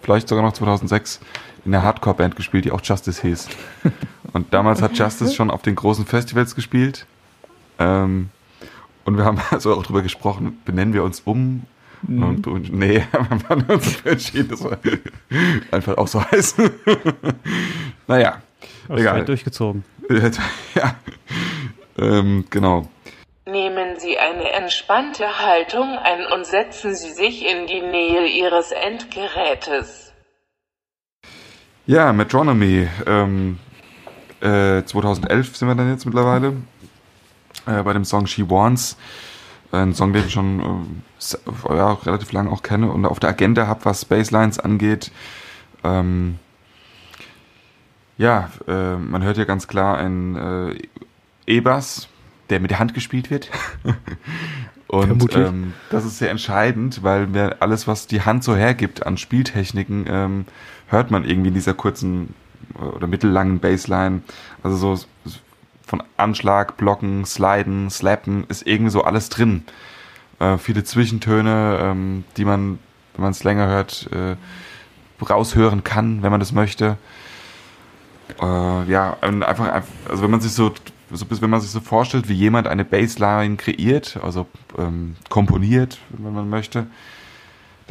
vielleicht 0.00 0.28
sogar 0.28 0.44
noch 0.44 0.52
2006, 0.52 1.18
in 1.64 1.74
einer 1.74 1.82
Hardcore-Band 1.82 2.36
gespielt, 2.36 2.66
die 2.66 2.70
auch 2.70 2.80
Justice 2.84 3.20
hieß. 3.20 3.48
Und 4.32 4.54
damals 4.54 4.80
hat 4.80 4.96
Justice 4.96 5.34
schon 5.34 5.50
auf 5.50 5.62
den 5.62 5.74
großen 5.74 6.06
Festivals 6.06 6.54
gespielt. 6.54 7.04
Ähm, 7.82 8.30
und 9.04 9.16
wir 9.16 9.24
haben 9.24 9.40
also 9.50 9.74
auch 9.74 9.82
drüber 9.82 10.02
gesprochen, 10.02 10.60
benennen 10.64 10.94
wir 10.94 11.02
uns 11.04 11.20
um? 11.20 11.64
Und, 12.08 12.48
und 12.48 12.72
nee, 12.72 13.04
wir 13.12 13.48
haben 13.48 13.62
uns 13.68 13.84
dafür 13.94 14.12
entschieden, 14.12 14.48
dass 14.48 14.64
wir 14.64 14.78
einfach 15.70 15.96
auch 15.98 16.08
so 16.08 16.20
heißen. 16.24 16.70
naja, 18.08 18.42
Das 18.88 19.00
egal. 19.00 19.16
wird 19.18 19.28
durchgezogen. 19.28 19.84
ja, 20.74 20.96
ähm, 21.98 22.44
genau. 22.50 22.88
Nehmen 23.46 23.98
Sie 23.98 24.18
eine 24.18 24.50
entspannte 24.52 25.38
Haltung 25.40 25.98
ein 25.98 26.26
und 26.32 26.46
setzen 26.46 26.94
Sie 26.94 27.10
sich 27.10 27.44
in 27.44 27.66
die 27.66 27.80
Nähe 27.80 28.26
Ihres 28.26 28.72
Endgerätes. 28.72 30.12
Ja, 31.86 32.12
Metronomy. 32.12 32.88
Ähm, 33.06 33.58
äh, 34.40 34.82
2011 34.84 35.56
sind 35.56 35.68
wir 35.68 35.74
dann 35.74 35.90
jetzt 35.90 36.04
mittlerweile 36.04 36.54
äh, 37.66 37.82
bei 37.82 37.92
dem 37.92 38.04
Song 38.04 38.26
She 38.26 38.48
Wants. 38.48 38.96
Ein 39.70 39.94
Song, 39.94 40.12
den 40.12 40.26
ich 40.26 40.32
schon 40.32 41.02
s- 41.18 41.38
ja, 41.68 41.92
relativ 41.92 42.32
lange 42.32 42.50
auch 42.50 42.62
kenne 42.62 42.90
und 42.90 43.06
auf 43.06 43.20
der 43.20 43.30
Agenda 43.30 43.66
habe, 43.66 43.84
was 43.84 44.04
Basslines 44.04 44.58
angeht. 44.58 45.10
Ähm, 45.82 46.38
ja, 48.18 48.50
äh, 48.68 48.96
man 48.96 49.22
hört 49.22 49.36
hier 49.36 49.46
ganz 49.46 49.66
klar 49.68 49.96
ein 49.98 50.36
äh, 50.36 50.78
E-Bass, 51.46 52.08
der 52.50 52.60
mit 52.60 52.70
der 52.70 52.78
Hand 52.78 52.94
gespielt 52.94 53.30
wird. 53.30 53.50
Und 54.88 55.06
Vermutlich. 55.06 55.46
ähm, 55.46 55.72
das 55.88 56.04
ist 56.04 56.18
sehr 56.18 56.30
entscheidend, 56.30 57.02
weil 57.02 57.54
alles, 57.60 57.88
was 57.88 58.06
die 58.06 58.20
Hand 58.22 58.44
so 58.44 58.54
hergibt 58.54 59.06
an 59.06 59.16
Spieltechniken, 59.16 60.04
ähm, 60.06 60.44
hört 60.88 61.10
man 61.10 61.24
irgendwie 61.24 61.48
in 61.48 61.54
dieser 61.54 61.72
kurzen 61.72 62.34
äh, 62.78 62.84
oder 62.84 63.06
mittellangen 63.06 63.58
Bassline. 63.58 64.20
Also 64.62 64.76
so 64.94 65.04
von 65.86 66.02
Anschlag, 66.16 66.76
Blocken, 66.76 67.24
Sliden, 67.24 67.90
Slappen 67.90 68.44
ist 68.48 68.66
irgendwie 68.66 68.90
so 68.90 69.02
alles 69.02 69.28
drin. 69.28 69.64
Äh, 70.38 70.58
viele 70.58 70.84
Zwischentöne, 70.84 71.78
ähm, 71.80 72.24
die 72.36 72.44
man, 72.44 72.78
wenn 73.14 73.22
man 73.22 73.30
es 73.30 73.44
länger 73.44 73.68
hört, 73.68 74.08
äh, 74.12 74.36
raushören 75.24 75.84
kann, 75.84 76.22
wenn 76.22 76.30
man 76.30 76.40
das 76.40 76.52
möchte. 76.52 76.96
Äh, 78.40 78.90
ja, 78.90 79.16
einfach, 79.20 79.82
also 80.08 80.22
wenn 80.22 80.30
man 80.30 80.40
sich 80.40 80.52
so, 80.52 80.72
so 81.10 81.26
wenn 81.28 81.50
man 81.50 81.60
sich 81.60 81.70
so 81.70 81.80
vorstellt, 81.80 82.28
wie 82.28 82.34
jemand 82.34 82.66
eine 82.66 82.84
Bassline 82.84 83.56
kreiert, 83.56 84.18
also 84.22 84.46
ähm, 84.78 85.16
komponiert, 85.28 85.98
wenn 86.10 86.32
man 86.32 86.48
möchte, 86.48 86.86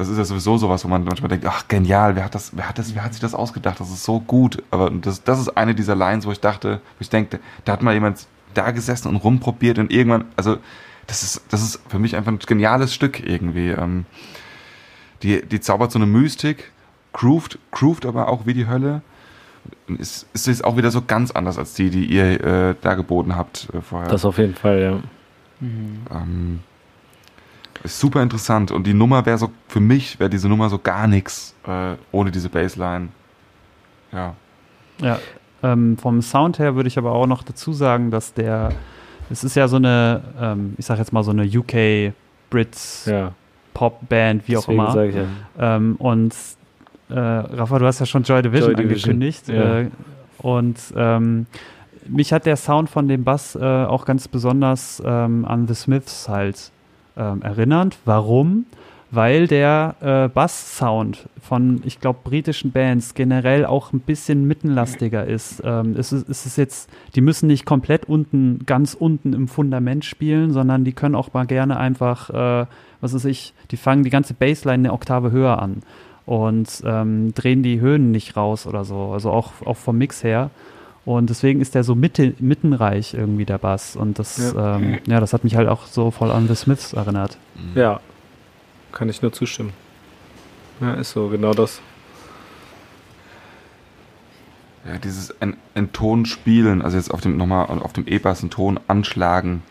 das 0.02 0.10
ist 0.10 0.18
ja 0.18 0.26
sowieso 0.26 0.58
sowas, 0.58 0.84
wo 0.84 0.88
man 0.88 1.04
manchmal 1.04 1.30
denkt, 1.30 1.46
ach 1.46 1.68
genial, 1.68 2.16
wer 2.16 2.26
hat 2.26 2.34
das, 2.34 2.58
wer 2.58 2.68
hat 2.68 2.80
das, 2.80 2.96
wer 2.96 3.04
hat 3.04 3.14
sich 3.14 3.22
das 3.22 3.36
ausgedacht? 3.36 3.80
Das 3.80 3.92
ist 3.92 4.04
so 4.04 4.20
gut. 4.20 4.64
Aber 4.72 4.90
das, 4.90 5.24
das 5.24 5.40
ist 5.40 5.50
eine 5.50 5.76
dieser 5.76 5.96
Lines, 5.96 6.26
wo 6.26 6.32
ich 6.32 6.40
dachte, 6.40 6.82
wo 6.98 7.02
ich 7.02 7.10
denke, 7.10 7.40
da 7.66 7.74
hat 7.74 7.84
mal 7.84 7.94
jemand 7.94 8.26
da 8.56 8.72
gesessen 8.72 9.10
und 9.10 9.18
rumprobiert 9.18 9.78
und 9.78 9.92
irgendwann, 9.92 10.26
also 10.36 10.58
das 11.06 11.22
ist, 11.22 11.44
das 11.50 11.62
ist 11.62 11.82
für 11.88 12.00
mich 12.00 12.16
einfach 12.16 12.32
ein 12.32 12.40
geniales 12.40 12.94
Stück 12.96 13.20
irgendwie. 13.26 13.70
Ähm, 13.70 14.06
die, 15.22 15.46
die 15.46 15.60
zaubert 15.60 15.92
so 15.92 16.00
eine 16.00 16.08
Mystik, 16.08 16.72
grooved, 17.14 17.60
grooved 17.70 18.08
aber 18.08 18.28
auch 18.28 18.48
wie 18.48 18.56
die 18.56 18.68
Hölle. 18.68 19.04
Ist, 20.00 20.26
ist 20.34 20.48
jetzt 20.48 20.64
auch 20.64 20.78
wieder 20.78 20.90
so 20.90 21.04
ganz 21.04 21.30
anders 21.30 21.60
als 21.60 21.76
die, 21.76 21.92
die 21.92 22.06
ihr 22.06 22.44
äh, 22.44 22.76
da 22.82 22.96
geboten 22.96 23.36
habt 23.36 23.68
äh, 23.72 23.82
vorher. 23.82 24.10
Das 24.10 24.26
auf 24.26 24.40
jeden 24.40 24.56
Fall, 24.56 24.82
ja. 24.82 25.00
Ähm, 25.62 26.62
ist 27.84 28.00
super 28.00 28.22
interessant 28.22 28.72
und 28.72 28.86
die 28.86 28.94
Nummer 28.94 29.26
wäre 29.26 29.38
so, 29.38 29.52
für 29.67 29.80
mich 29.80 30.20
wäre 30.20 30.30
diese 30.30 30.48
Nummer 30.50 30.70
so 30.70 30.78
gar 30.78 31.08
nichts 31.08 31.56
äh, 31.67 31.96
ohne 32.12 32.32
diese 32.32 32.50
Bassline. 32.50 33.10
Ja. 34.12 34.36
Ja, 35.00 35.20
ähm, 35.63 35.98
vom 35.98 36.22
Sound 36.22 36.60
her 36.60 36.76
würde 36.76 36.88
ich 36.88 36.98
aber 36.98 37.12
auch 37.12 37.28
noch 37.28 37.44
dazu 37.44 37.74
sagen, 37.74 38.12
dass 38.12 38.34
der, 38.34 38.72
es 39.30 39.44
ist 39.44 39.56
ja 39.56 39.67
so 39.67 39.78
eine, 39.78 40.22
ähm, 40.39 40.76
ich 40.78 40.86
sag 40.86 40.98
jetzt 41.00 41.12
mal 41.13 41.24
so 41.24 41.32
eine 41.32 41.44
UK 41.44 42.13
Brits 42.50 43.06
Ja, 43.06 43.32
Pop 43.74 44.08
Band, 44.10 44.48
wie 44.48 44.58
auch 44.58 44.62
deswegen 44.62 44.80
immer. 44.82 44.91
sage 44.91 45.10
ich 45.10 45.15
ja. 45.15 45.76
Ähm, 45.78 45.96
und 45.98 46.36
äh, 47.10 47.17
Rafa, 47.20 47.80
du 47.80 47.86
hast 47.86 48.00
ja 48.00 48.06
schon 48.06 48.24
Joy 48.24 48.41
Division 48.41 48.74
Joy 48.74 48.84
Division, 48.84 49.13
angekündigt. 49.13 49.48
ja. 49.48 49.80
Äh, 49.82 49.89
und 50.39 50.78
ähm, 50.96 51.46
mich 52.08 52.34
hat 52.34 52.46
der 52.46 52.58
Sound 52.58 52.89
von 52.89 53.08
dem 53.08 53.24
Bass 53.24 53.56
äh, 53.56 53.60
auch 53.63 54.06
ganz 54.06 54.28
besonders 54.28 55.02
ähm, 55.06 55.46
an 55.46 55.67
The 55.67 55.76
Smiths 55.76 56.28
halt 56.28 56.72
ähm, 57.17 57.41
erinnert. 57.41 57.97
Warum? 58.06 58.65
Weil 59.13 59.47
der 59.47 59.95
äh, 60.00 60.30
Bass-Sound 60.30 61.28
von, 61.41 61.82
ich 61.84 62.00
glaube, 62.00 62.19
britischen 62.24 62.71
Bands 62.71 63.13
generell 63.13 63.65
auch 63.65 63.91
ein 63.91 64.00
bisschen 64.00 64.47
mittenlastiger 64.47 65.26
ist. 65.26 65.62
Ähm, 65.65 65.95
es, 65.97 66.13
ist. 66.13 66.30
es 66.30 66.45
ist 66.45 66.58
jetzt, 66.58 66.89
die 67.15 67.21
müssen 67.21 67.47
nicht 67.47 67.65
komplett 67.65 68.06
unten, 68.06 68.60
ganz 68.65 68.93
unten 68.93 69.34
im 69.34 69.50
Fundament 69.50 70.06
spielen, 70.06 70.52
sondern 70.54 70.86
die 70.86 70.93
können 70.93 71.15
auch 71.15 71.34
mal 71.34 71.45
gerne 71.45 71.78
einfach, 71.78 72.30
äh, 72.30 72.65
was 73.02 73.13
weiß 73.13 73.26
ich, 73.26 73.54
die 73.71 73.78
fangen 73.78 74.04
die 74.04 74.10
ganze 74.10 74.34
Bassline 74.34 74.76
eine 74.76 74.93
Oktave 74.93 75.32
höher 75.32 75.62
an 75.62 75.82
und 76.26 76.82
ähm, 76.86 77.34
drehen 77.34 77.63
die 77.63 77.82
Höhen 77.82 78.12
nicht 78.12 78.38
raus 78.38 78.65
oder 78.65 78.86
so. 78.86 79.12
Also 79.12 79.32
auch, 79.32 79.52
auch 79.65 79.78
vom 79.78 79.97
Mix 79.97 80.24
her. 80.24 80.52
Und 81.04 81.30
deswegen 81.30 81.62
ist 81.62 81.74
der 81.74 81.84
so 81.84 81.96
mitte, 81.96 82.36
mittenreich 82.40 83.16
irgendwie 83.16 83.46
der 83.46 83.58
Bass. 83.58 83.96
Und 83.96 84.20
das, 84.20 84.54
ja. 84.54 84.76
Ähm, 84.76 85.00
ja, 85.08 85.20
das 85.20 85.34
hat 85.34 85.44
mich 85.44 85.56
halt 85.56 85.68
auch 85.68 85.88
so 85.88 86.12
voll 86.12 86.32
an 86.32 86.48
The 86.48 86.56
Smiths 86.56 86.94
erinnert. 86.94 87.38
Ja, 87.74 88.00
kann 88.92 89.10
ich 89.10 89.22
nur 89.22 89.34
zustimmen. 89.34 89.74
Ja, 90.80 90.94
ist 90.94 91.12
so, 91.12 91.30
genau 91.30 91.54
das. 91.54 91.82
Ja, 94.86 94.98
dieses 94.98 95.30
en 95.40 95.58
Entton 95.76 96.26
spielen, 96.26 96.82
also 96.82 96.98
jetzt 96.98 97.14
auf 97.14 97.22
dem 97.22 97.38
nochmal 97.38 97.68
auf 97.68 97.94
dem 97.94 98.08
E-Bass 98.08 98.42
einen 98.42 98.50
Ton 98.50 98.80
anschlagen 98.88 99.62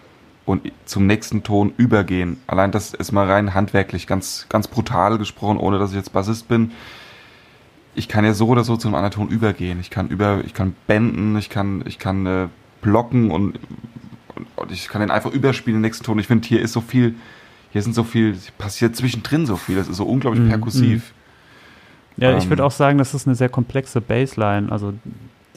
und 0.47 0.71
zum 0.85 1.07
nächsten 1.07 1.43
Ton 1.43 1.73
übergehen. 1.77 2.41
Allein 2.47 2.71
das 2.71 2.95
ist 2.95 3.11
mal 3.13 3.29
rein 3.29 3.55
handwerklich 3.55 4.07
ganz, 4.07 4.47
ganz 4.49 4.69
brutal 4.69 5.19
gesprochen, 5.19 5.59
ohne 5.59 5.79
dass 5.79 5.91
ich 5.91 5.97
jetzt 5.97 6.13
Bassist 6.13 6.49
bin. 6.49 6.73
Ich 7.95 8.09
kann 8.09 8.25
ja 8.25 8.33
so 8.35 8.47
oder 8.49 8.65
so 8.65 8.77
zu 8.77 8.89
einem 8.89 8.95
anderen 8.95 9.13
Ton 9.15 9.29
übergehen. 9.29 9.81
Ich 9.81 9.91
kann 9.91 10.09
über, 10.09 10.43
ich 10.45 10.55
kann 10.55 10.75
benden, 10.87 11.37
ich 11.37 11.51
kann, 11.51 11.83
ich 11.87 11.99
kann 11.99 12.25
äh, 12.27 12.47
blocken 12.83 13.31
und, 13.31 13.59
und, 14.57 14.73
ich 14.73 14.89
kann 14.89 15.01
den 15.01 15.11
einfach 15.11 15.33
überspielen, 15.33 15.79
den 15.79 15.83
nächsten 15.83 16.05
Ton. 16.05 16.19
Ich 16.19 16.27
finde, 16.29 16.47
hier 16.47 16.61
ist 16.61 16.73
so 16.73 16.81
viel, 16.81 17.15
hier 17.73 17.83
sind 17.83 17.95
so 17.95 18.05
viel, 18.05 18.37
passiert 18.59 18.95
zwischendrin 18.97 19.45
so 19.47 19.57
viel. 19.57 19.77
Das 19.77 19.89
ist 19.89 19.97
so 19.97 20.05
unglaublich 20.05 20.43
Mhm, 20.45 20.49
perkussiv. 20.49 21.13
Ja, 22.17 22.37
ich 22.37 22.45
Ähm. 22.45 22.51
würde 22.51 22.65
auch 22.65 22.71
sagen, 22.71 22.99
das 22.99 23.13
ist 23.15 23.27
eine 23.27 23.35
sehr 23.35 23.49
komplexe 23.49 24.01
Bassline. 24.01 24.71
Also 24.71 24.93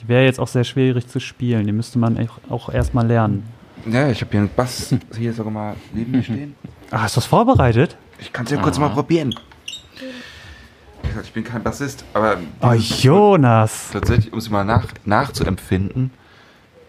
die 0.01 0.07
wäre 0.07 0.23
jetzt 0.25 0.39
auch 0.39 0.47
sehr 0.47 0.63
schwierig 0.63 1.07
zu 1.07 1.19
spielen. 1.19 1.65
Die 1.67 1.71
müsste 1.71 1.99
man 1.99 2.27
auch 2.49 2.69
erstmal 2.69 3.05
lernen. 3.07 3.43
Ja, 3.85 4.09
ich 4.09 4.21
habe 4.21 4.31
hier 4.31 4.39
einen 4.41 4.49
Bass 4.55 4.95
hier 5.17 5.33
sogar 5.33 5.51
mal 5.51 5.75
neben 5.93 6.11
mir 6.11 6.23
stehen. 6.23 6.55
Ah, 6.89 7.03
hast 7.03 7.15
du 7.15 7.19
das 7.19 7.25
vorbereitet? 7.27 7.95
Ich 8.19 8.33
kann 8.33 8.45
es 8.45 8.51
ja 8.51 8.57
kurz 8.61 8.79
mal 8.79 8.89
probieren. 8.89 9.35
Gesagt, 11.13 11.27
Ich 11.27 11.33
bin 11.33 11.43
kein 11.43 11.61
Bassist, 11.63 12.03
aber 12.13 12.37
Oh, 12.61 12.71
Jonas! 12.73 13.89
tatsächlich, 13.93 14.33
um 14.33 14.39
es 14.39 14.49
mal 14.49 14.63
nach, 14.63 14.87
nachzuempfinden, 15.05 16.11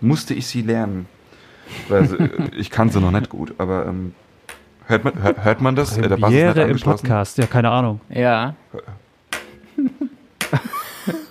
musste 0.00 0.34
ich 0.34 0.46
sie 0.46 0.62
lernen. 0.62 1.06
Weil, 1.88 2.06
sie- 2.08 2.16
ich 2.56 2.70
kann 2.70 2.90
sie 2.90 3.00
noch 3.00 3.10
nicht 3.10 3.28
gut, 3.28 3.54
aber 3.58 3.86
ähm, 3.86 4.14
hört, 4.86 5.04
man, 5.04 5.22
hört, 5.22 5.44
hört 5.44 5.60
man 5.60 5.76
das? 5.76 5.96
Äh, 5.98 6.08
der 6.08 6.16
Bass 6.16 6.32
ist 6.32 6.56
im. 6.56 6.80
Podcast, 6.80 7.38
ja, 7.38 7.46
keine 7.46 7.70
Ahnung. 7.70 8.00
Ja. 8.08 8.54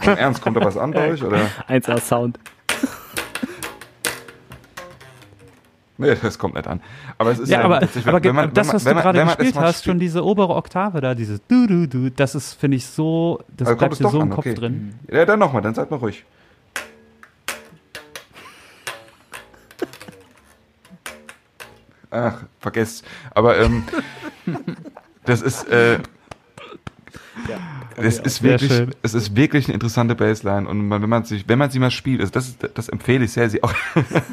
Im 0.05 0.17
Ernst, 0.17 0.41
kommt 0.41 0.57
da 0.57 0.63
was 0.65 0.77
an 0.77 0.91
bei 0.91 1.11
euch? 1.11 1.23
Oder? 1.23 1.37
1A 1.67 1.99
Sound. 1.99 2.37
Nee, 5.97 6.15
das 6.21 6.39
kommt 6.39 6.55
nicht 6.55 6.67
an. 6.67 6.81
Aber 7.19 7.31
es 7.31 7.39
ist 7.39 7.49
Ja, 7.49 7.59
ähm, 7.59 7.65
aber, 7.65 7.79
tatsächlich, 7.81 8.07
aber 8.07 8.23
wenn 8.23 8.35
man- 8.35 8.45
wenn 8.47 8.53
das, 8.55 8.67
man- 8.67 8.75
was 8.77 8.83
du 8.83 8.89
wenn 8.89 8.97
gerade 8.97 9.19
wenn 9.19 9.27
gespielt 9.27 9.55
hast, 9.55 9.85
schon 9.85 9.99
diese 9.99 10.25
obere 10.25 10.55
Oktave 10.55 11.01
da, 11.01 11.13
dieses 11.13 11.39
du 11.47 11.67
du 11.67 11.87
du, 11.87 12.09
das 12.09 12.33
ist, 12.33 12.53
finde 12.55 12.77
ich, 12.77 12.85
so, 12.87 13.41
das 13.55 13.67
Also 13.67 13.77
bleibt 13.77 13.99
dir 13.99 14.09
so 14.09 14.17
im 14.17 14.23
an, 14.23 14.29
Kopf 14.31 14.45
okay. 14.47 14.55
drin. 14.55 14.95
Ja, 15.11 15.25
dann 15.25 15.37
nochmal, 15.39 15.61
dann 15.61 15.75
seid 15.75 15.91
mal 15.91 15.97
ruhig. 15.97 16.25
Ach, 22.11 22.43
vergesst. 22.59 23.05
Aber 23.33 23.57
ähm, 23.59 23.83
das 25.25 25.41
ist, 25.41 25.67
äh, 25.67 25.99
das 27.95 28.19
ist 28.19 28.37
Sehr 28.37 28.51
wirklich, 28.51 28.95
es 29.01 29.13
ist 29.13 29.35
wirklich 29.35 29.65
eine 29.65 29.73
interessante 29.73 30.15
Bassline 30.15 30.67
und 30.67 30.87
man, 30.87 31.01
wenn 31.01 31.09
man 31.09 31.25
sich, 31.25 31.47
wenn 31.47 31.59
man 31.59 31.69
sie 31.69 31.79
mal 31.79 31.91
spielt, 31.91 32.21
also 32.21 32.31
das, 32.31 32.49
ist, 32.49 32.69
das 32.73 32.89
empfehle 32.89 33.25
ich 33.25 33.31
sehr, 33.31 33.49
sie 33.49 33.63
auch, 33.63 33.73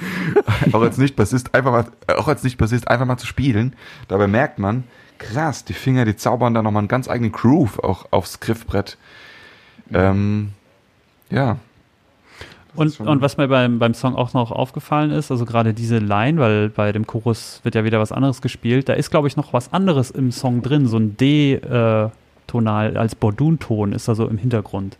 auch 0.72 0.82
als 0.82 0.98
nicht 0.98 1.16
Bassist 1.16 1.54
einfach 1.54 1.72
mal, 1.72 1.84
auch 2.16 2.28
als 2.28 2.42
nicht 2.42 2.58
Bassist 2.58 2.88
einfach 2.88 3.06
mal 3.06 3.16
zu 3.16 3.26
spielen. 3.26 3.74
Dabei 4.08 4.26
merkt 4.26 4.58
man, 4.58 4.84
krass, 5.18 5.64
die 5.64 5.74
Finger, 5.74 6.04
die 6.04 6.16
zaubern 6.16 6.54
da 6.54 6.62
nochmal 6.62 6.80
einen 6.80 6.88
ganz 6.88 7.08
eigenen 7.08 7.32
Groove 7.32 7.78
auch 7.78 8.06
aufs 8.10 8.40
Griffbrett. 8.40 8.98
Ähm, 9.92 10.50
ja. 11.30 11.58
Ist 12.84 13.00
Und, 13.00 13.08
und 13.08 13.20
was 13.20 13.36
mir 13.36 13.48
beim, 13.48 13.78
beim 13.78 13.94
Song 13.94 14.14
auch 14.14 14.32
noch 14.32 14.52
aufgefallen 14.52 15.10
ist, 15.10 15.30
also 15.30 15.44
gerade 15.44 15.74
diese 15.74 15.98
Line, 15.98 16.38
weil 16.38 16.68
bei 16.68 16.92
dem 16.92 17.06
Chorus 17.06 17.60
wird 17.64 17.74
ja 17.74 17.84
wieder 17.84 17.98
was 17.98 18.12
anderes 18.12 18.42
gespielt, 18.42 18.88
da 18.88 18.92
ist, 18.92 19.10
glaube 19.10 19.26
ich, 19.26 19.36
noch 19.36 19.52
was 19.52 19.72
anderes 19.72 20.10
im 20.10 20.30
Song 20.30 20.62
drin, 20.62 20.86
so 20.86 20.96
ein 20.96 21.16
D-Tonal 22.50 22.96
als 22.96 23.14
Bordun-Ton 23.14 23.92
ist 23.92 24.08
da 24.08 24.14
so 24.14 24.26
im 24.26 24.38
Hintergrund. 24.38 24.96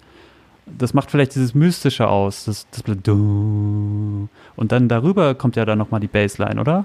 Das 0.67 0.95
macht 0.95 1.11
vielleicht 1.11 1.35
dieses 1.35 1.55
Mystische 1.55 2.07
aus, 2.09 2.45
das, 2.45 2.67
das. 2.71 2.83
Und 3.07 4.29
dann 4.57 4.89
darüber 4.89 5.35
kommt 5.35 5.57
ja 5.57 5.65
dann 5.65 5.79
nochmal 5.79 6.01
die 6.01 6.07
Bassline, 6.07 6.61
oder? 6.61 6.85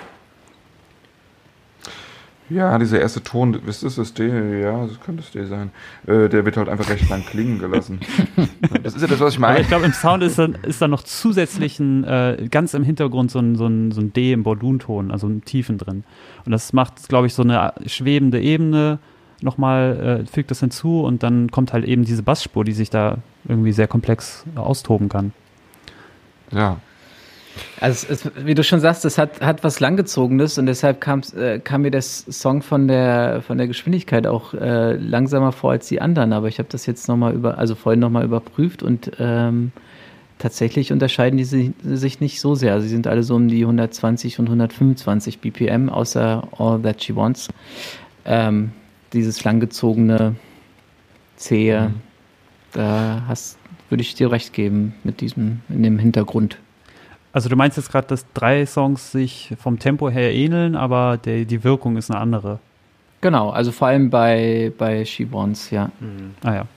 Ja, 2.47 2.78
dieser 2.78 2.99
erste 2.99 3.24
Ton, 3.24 3.55
ist 3.66 3.84
das 3.84 3.95
das 3.95 4.13
D? 4.13 4.61
Ja, 4.61 4.86
das 4.86 4.99
könnte 4.99 5.24
das 5.24 5.32
D 5.32 5.45
sein. 5.45 5.72
Äh, 6.05 6.30
der 6.30 6.45
wird 6.45 6.57
halt 6.57 6.70
einfach 6.70 6.89
recht 6.89 7.09
lang 7.09 7.26
klingen 7.26 7.57
gelassen. 7.57 7.99
das 8.84 8.95
ist 8.95 9.01
ja 9.01 9.07
das, 9.07 9.20
was 9.20 9.34
ich 9.34 9.39
Aber 9.39 9.47
meine. 9.47 9.61
ich 9.61 9.68
glaube, 9.68 9.86
im 9.86 9.93
Sound 9.93 10.22
ist 10.22 10.38
dann, 10.38 10.55
ist 10.61 10.80
dann 10.80 10.91
noch 10.91 11.01
zusätzlich 11.01 11.80
ein, 11.80 12.03
äh, 12.03 12.47
ganz 12.51 12.76
im 12.76 12.84
Hintergrund 12.84 13.32
so 13.32 13.39
ein, 13.39 13.55
so 13.55 13.66
ein, 13.66 13.91
so 13.91 13.99
ein 14.01 14.13
D 14.13 14.32
im 14.32 14.43
Bordun-Ton, 14.43 15.11
also 15.11 15.28
ein 15.28 15.43
Tiefen 15.43 15.80
drin. 15.80 16.03
Und 16.45 16.51
das 16.51 16.72
macht, 16.72 17.09
glaube 17.09 17.26
ich, 17.26 17.34
so 17.34 17.41
eine 17.41 17.74
schwebende 17.88 18.39
Ebene 18.39 18.99
nochmal, 19.41 20.21
äh, 20.23 20.25
fügt 20.25 20.51
das 20.51 20.59
hinzu 20.59 21.01
und 21.01 21.23
dann 21.23 21.51
kommt 21.51 21.73
halt 21.73 21.86
eben 21.86 22.05
diese 22.05 22.23
Bassspur, 22.23 22.63
die 22.63 22.73
sich 22.73 22.89
da 22.89 23.17
irgendwie 23.47 23.71
sehr 23.71 23.88
komplex 23.88 24.43
austoben 24.55 25.09
kann. 25.09 25.33
Ja. 26.51 26.77
Also 27.79 28.07
es, 28.09 28.25
es, 28.25 28.31
wie 28.45 28.53
du 28.53 28.63
schon 28.63 28.81
sagst, 28.81 29.05
es 29.05 29.17
hat, 29.17 29.39
hat 29.39 29.63
was 29.63 29.79
Langgezogenes 29.79 30.57
und 30.57 30.65
deshalb 30.65 30.99
kam's, 30.99 31.33
äh, 31.33 31.59
kam 31.59 31.83
mir 31.83 31.91
das 31.91 32.25
Song 32.29 32.61
von 32.61 32.88
der 32.89 33.41
von 33.47 33.57
der 33.57 33.67
Geschwindigkeit 33.67 34.27
auch 34.27 34.53
äh, 34.53 34.93
langsamer 34.97 35.53
vor 35.53 35.71
als 35.71 35.88
die 35.88 36.01
anderen. 36.01 36.33
Aber 36.33 36.49
ich 36.49 36.59
habe 36.59 36.67
das 36.69 36.86
jetzt 36.86 37.07
nochmal 37.07 37.33
über, 37.33 37.57
also 37.57 37.75
vorhin 37.75 38.01
nochmal 38.01 38.25
überprüft 38.25 38.83
und 38.83 39.11
ähm, 39.19 39.71
tatsächlich 40.38 40.91
unterscheiden 40.91 41.38
die 41.38 41.45
si- 41.45 41.73
sich 41.81 42.19
nicht 42.19 42.41
so 42.41 42.55
sehr. 42.55 42.81
Sie 42.81 42.89
sind 42.89 43.07
alle 43.07 43.23
so 43.23 43.36
um 43.36 43.47
die 43.47 43.61
120 43.61 44.38
und 44.39 44.47
125 44.47 45.39
BPM, 45.39 45.88
außer 45.88 46.45
All 46.57 46.81
That 46.81 47.01
She 47.03 47.15
Wants. 47.15 47.47
Ähm, 48.25 48.71
dieses 49.16 49.43
langgezogene, 49.43 50.36
zähe, 51.36 51.91
da 52.74 53.24
hast, 53.28 53.57
würde 53.89 54.01
ich 54.01 54.13
dir 54.16 54.32
recht 54.32 54.53
geben 54.53 54.93
mit 55.03 55.22
diesem, 55.22 55.61
in 55.70 55.84
dem 55.84 55.97
Hintergrund. 55.97 56.59
Also 57.34 57.49
du 57.49 57.55
meinst 57.55 57.78
jetzt 57.78 57.91
gerade, 57.91 58.07
dass 58.07 58.26
drei 58.34 58.66
Songs 58.66 59.11
sich 59.11 59.53
vom 59.59 59.80
Tempo 59.80 60.09
her 60.09 60.34
ähneln, 60.34 60.76
aber 60.76 61.18
der, 61.18 61.45
die 61.45 61.63
Wirkung 61.63 61.97
ist 61.97 62.09
eine 62.09 62.20
andere. 62.20 62.59
Genau, 63.22 63.49
also 63.49 63.72
vor 63.72 63.88
allem 63.88 64.09
bei, 64.09 64.72
bei 64.78 65.03
She 65.03 65.32
Wants, 65.32 65.72
ja. 65.72 65.91
Ah 66.43 66.53
ja. 66.53 66.68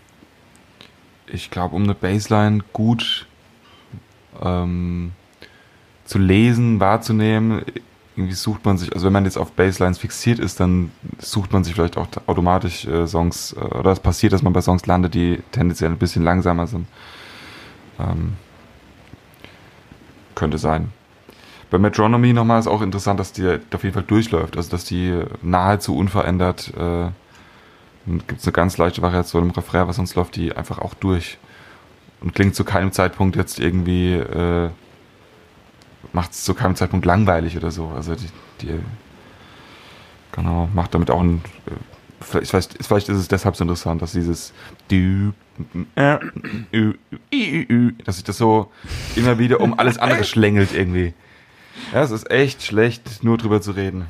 Ich 1.26 1.51
glaube, 1.51 1.76
um 1.76 1.84
eine 1.84 1.95
Bassline 1.95 2.61
gut 2.72 3.26
ähm, 4.43 5.12
zu 6.05 6.18
lesen, 6.18 6.80
wahrzunehmen, 6.80 7.62
irgendwie 8.19 8.35
sucht 8.35 8.64
man 8.64 8.77
sich, 8.77 8.93
also 8.93 9.07
wenn 9.07 9.12
man 9.12 9.25
jetzt 9.25 9.39
auf 9.39 9.53
Basslines 9.53 9.99
fixiert 9.99 10.39
ist, 10.39 10.61
dann 10.61 10.91
sucht 11.19 11.53
man 11.53 11.64
sich 11.64 11.75
vielleicht 11.75 11.97
auch 11.97 12.09
automatisch 12.27 12.85
äh, 12.87 13.07
Songs, 13.07 13.53
äh, 13.53 13.61
oder 13.61 13.93
es 13.93 14.01
passiert, 14.01 14.33
dass 14.33 14.43
man 14.43 14.53
bei 14.53 14.61
Songs 14.61 14.85
landet, 14.87 15.14
die 15.14 15.41
tendenziell 15.53 15.91
ein 15.91 15.99
bisschen 15.99 16.25
langsamer 16.25 16.66
sind. 16.66 16.87
Ähm, 17.99 18.35
könnte 20.35 20.59
sein. 20.59 20.93
Bei 21.71 21.79
Metronomy 21.79 22.33
nochmal 22.33 22.61
ist 22.61 22.66
auch 22.66 22.83
interessant, 22.83 23.21
dass 23.21 23.33
die 23.33 23.59
auf 23.73 23.83
jeden 23.83 23.95
Fall 23.95 24.05
durchläuft, 24.05 24.57
also 24.57 24.71
dass 24.71 24.85
die 24.85 25.23
nahezu 25.43 25.97
unverändert 25.97 26.73
äh, 26.77 27.09
gibt 28.27 28.41
es 28.41 28.47
eine 28.47 28.53
ganz 28.53 28.79
leichte 28.79 29.03
Variation 29.03 29.45
im 29.45 29.51
Refrain, 29.51 29.87
was 29.87 29.97
sonst 29.97 30.14
läuft 30.14 30.37
die 30.37 30.57
einfach 30.57 30.79
auch 30.79 30.95
durch 30.95 31.39
und 32.21 32.35
klingt 32.35 32.55
zu 32.55 32.64
keinem 32.64 32.91
Zeitpunkt 32.93 33.37
jetzt 33.37 33.61
irgendwie 33.61 34.14
äh, 34.14 34.71
macht 36.12 36.32
es 36.32 36.44
zu 36.44 36.54
keinem 36.54 36.76
Zeitpunkt 36.76 37.06
langweilig 37.06 37.56
oder 37.56 37.70
so. 37.70 37.88
Also 37.88 38.14
die, 38.14 38.28
die 38.61 38.80
genau 40.32 40.68
macht 40.74 40.94
damit 40.94 41.11
auch 41.11 41.20
ein 41.20 41.42
äh, 41.66 41.70
vielleicht, 42.20 42.50
vielleicht, 42.50 42.86
vielleicht 42.86 43.09
ist 43.09 43.18
es 43.18 43.28
deshalb 43.28 43.56
so 43.56 43.64
interessant, 43.64 44.02
dass 44.02 44.12
dieses 44.12 44.52
äh, 44.90 46.18
dass 48.04 48.16
sich 48.16 48.24
das 48.24 48.38
so 48.38 48.70
immer 49.16 49.38
wieder 49.38 49.61
um 49.61 49.78
alles 49.78 49.98
andere 49.98 50.24
schlängelt 50.24 50.72
irgendwie. 50.72 51.14
Ja, 51.92 52.02
es 52.02 52.11
ist 52.11 52.30
echt 52.30 52.62
schlecht, 52.62 53.22
nur 53.22 53.38
drüber 53.38 53.61
zu 53.61 53.72
reden. 53.72 54.06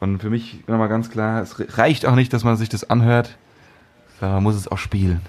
Und 0.00 0.20
für 0.20 0.30
mich 0.30 0.60
nochmal 0.66 0.88
ganz 0.88 1.10
klar, 1.10 1.42
es 1.42 1.56
reicht 1.78 2.06
auch 2.06 2.14
nicht, 2.14 2.32
dass 2.32 2.44
man 2.44 2.56
sich 2.56 2.68
das 2.68 2.88
anhört, 2.88 3.36
sondern 4.18 4.36
man 4.36 4.42
muss 4.42 4.56
es 4.56 4.68
auch 4.68 4.78
spielen. 4.78 5.20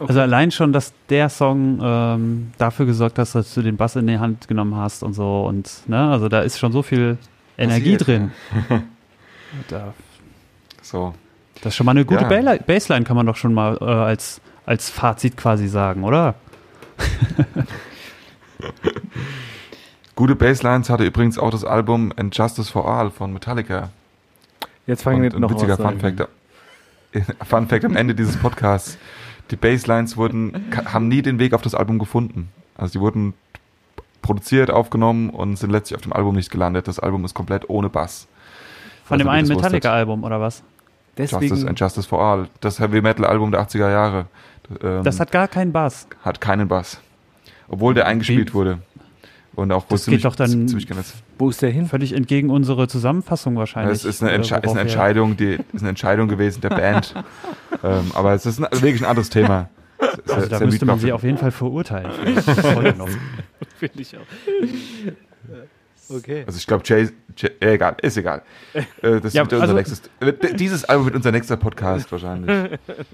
Also 0.08 0.20
allein 0.20 0.50
schon, 0.50 0.72
dass 0.72 0.92
der 1.10 1.28
Song 1.28 1.78
ähm, 1.82 2.52
dafür 2.58 2.86
gesorgt 2.86 3.18
hat, 3.18 3.34
dass 3.34 3.52
du 3.54 3.60
den 3.62 3.76
Bass 3.76 3.96
in 3.96 4.06
die 4.06 4.18
Hand 4.18 4.48
genommen 4.48 4.74
hast 4.76 5.02
und 5.02 5.12
so 5.12 5.44
und 5.46 5.70
ne, 5.88 6.10
also 6.10 6.28
da 6.28 6.40
ist 6.40 6.58
schon 6.58 6.72
so 6.72 6.82
viel 6.82 7.18
Energie 7.58 7.96
Passiert. 7.98 8.06
drin. 8.06 8.30
da, 9.68 9.92
So. 10.82 11.12
das 11.56 11.66
ist 11.72 11.76
schon 11.76 11.84
mal 11.84 11.90
eine 11.92 12.04
gute 12.06 12.22
Ja. 12.22 12.28
Bassline- 12.28 12.62
Bassline, 12.64 13.04
kann 13.04 13.16
man 13.16 13.26
doch 13.26 13.36
schon 13.36 13.52
mal 13.52 13.76
äh, 13.80 13.84
als, 13.84 14.40
als 14.64 14.88
Fazit 14.88 15.36
quasi 15.36 15.68
sagen, 15.68 16.02
oder? 16.04 16.34
Gute 20.14 20.34
Basslines 20.36 20.90
hatte 20.90 21.04
übrigens 21.04 21.38
auch 21.38 21.50
das 21.50 21.64
Album 21.64 22.12
And 22.16 22.36
Justice 22.36 22.70
for 22.70 22.86
All 22.86 23.10
von 23.10 23.32
Metallica. 23.32 23.88
Jetzt 24.86 25.02
fangen 25.02 25.22
wir 25.22 25.32
ein 25.32 25.40
noch 25.40 25.50
witziger 25.50 25.76
Fun 25.76 25.98
Fact, 25.98 26.28
Fun 27.48 27.68
Fact 27.68 27.84
am 27.84 27.96
Ende 27.96 28.14
dieses 28.14 28.36
Podcasts. 28.36 28.98
Die 29.50 29.56
Basslines 29.56 30.16
wurden, 30.16 30.72
haben 30.86 31.08
nie 31.08 31.22
den 31.22 31.38
Weg 31.38 31.54
auf 31.54 31.62
das 31.62 31.74
Album 31.74 31.98
gefunden. 31.98 32.48
Also 32.76 32.92
die 32.92 33.00
wurden 33.00 33.34
produziert, 34.22 34.70
aufgenommen 34.70 35.30
und 35.30 35.56
sind 35.56 35.70
letztlich 35.70 35.96
auf 35.96 36.02
dem 36.02 36.12
Album 36.12 36.36
nicht 36.36 36.50
gelandet. 36.50 36.86
Das 36.88 36.98
Album 36.98 37.24
ist 37.24 37.34
komplett 37.34 37.68
ohne 37.68 37.88
Bass. 37.88 38.28
Von 39.04 39.14
Also, 39.16 39.24
dem 39.24 39.28
einen. 39.30 39.48
Metallica-Album 39.48 40.24
oder 40.24 40.40
was? 40.40 40.62
Justice 41.18 41.40
Deswegen, 41.40 41.68
and 41.68 41.78
Justice 41.80 42.08
for 42.08 42.20
All. 42.22 42.48
Das 42.60 42.78
Heavy 42.78 43.02
Metal 43.02 43.24
Album 43.26 43.50
der 43.50 43.60
80er 43.60 43.90
Jahre. 43.90 44.26
Ähm, 44.82 45.02
Das 45.02 45.18
hat 45.20 45.32
gar 45.32 45.48
keinen 45.48 45.72
Bass. 45.72 46.06
hat 46.24 46.40
keinen 46.40 46.68
Bass. 46.68 47.00
Obwohl 47.68 47.94
der 47.94 48.06
eingespielt 48.06 48.50
Wie- 48.50 48.54
wurde. 48.54 48.78
Und 49.56 49.72
auch 49.72 49.82
wohl 49.90 49.96
Das 49.98 50.06
geht 50.06 50.24
doch 50.24 50.36
dann- 50.36 50.68
ziemlich 50.68 50.86
genutzt. 50.86 51.14
wo 51.38 51.50
ist 51.50 51.60
der 51.60 51.70
hin? 51.70 51.86
Völlig 51.86 52.12
entgegen 52.12 52.50
unsere 52.50 52.86
Zusammenfassung 52.88 53.56
wahrscheinlich. 53.56 53.98
Es 53.98 54.04
ist 54.04 54.22
eine, 54.22 54.30
äh, 54.30 54.36
Entsche 54.36 54.54
ist 54.56 54.70
eine 54.70 54.80
Entscheidung, 54.80 55.36
die 55.36 55.58
ist 55.72 55.80
eine 55.80 55.88
Entscheidung 55.90 56.28
gewesen 56.28 56.60
der 56.60 56.70
Band. 56.70 57.14
ähm, 57.82 58.12
aber 58.14 58.32
es 58.34 58.46
ist 58.46 58.60
ein, 58.60 58.68
wirklich 58.80 59.02
ein 59.02 59.06
anderes 59.06 59.28
Thema. 59.28 59.68
Sehr- 60.24 60.36
Also 60.36 60.48
da 60.48 60.58
sehr 60.58 60.66
müsste 60.66 60.86
man 60.86 60.98
sie 60.98 61.12
auf 61.12 61.24
jeden 61.24 61.36
Fall 61.38 61.50
verurteilen. 61.50 62.10
Finde 63.78 64.00
ich 64.02 64.16
auch. 64.16 64.20
Okay. 66.08 66.44
Also 66.46 66.56
ich 66.58 66.66
glaube, 66.66 66.82
Jay, 66.86 67.08
Jay 67.36 67.50
äh, 67.60 67.74
egal, 67.74 67.96
ist 68.02 68.16
egal. 68.16 68.42
Äh, 69.02 69.20
das 69.20 69.32
Ja, 69.32 69.42
wird 69.42 69.52
unser 69.52 69.62
also- 69.62 69.74
nächstes. 69.74 70.02
wird- 70.18 70.58
Dieses 70.60 70.84
Album 70.84 71.06
wird 71.06 71.16
unser 71.16 71.30
nächster 71.32 71.56
Podcast 71.56 72.10
wahrscheinlich. 72.10 72.70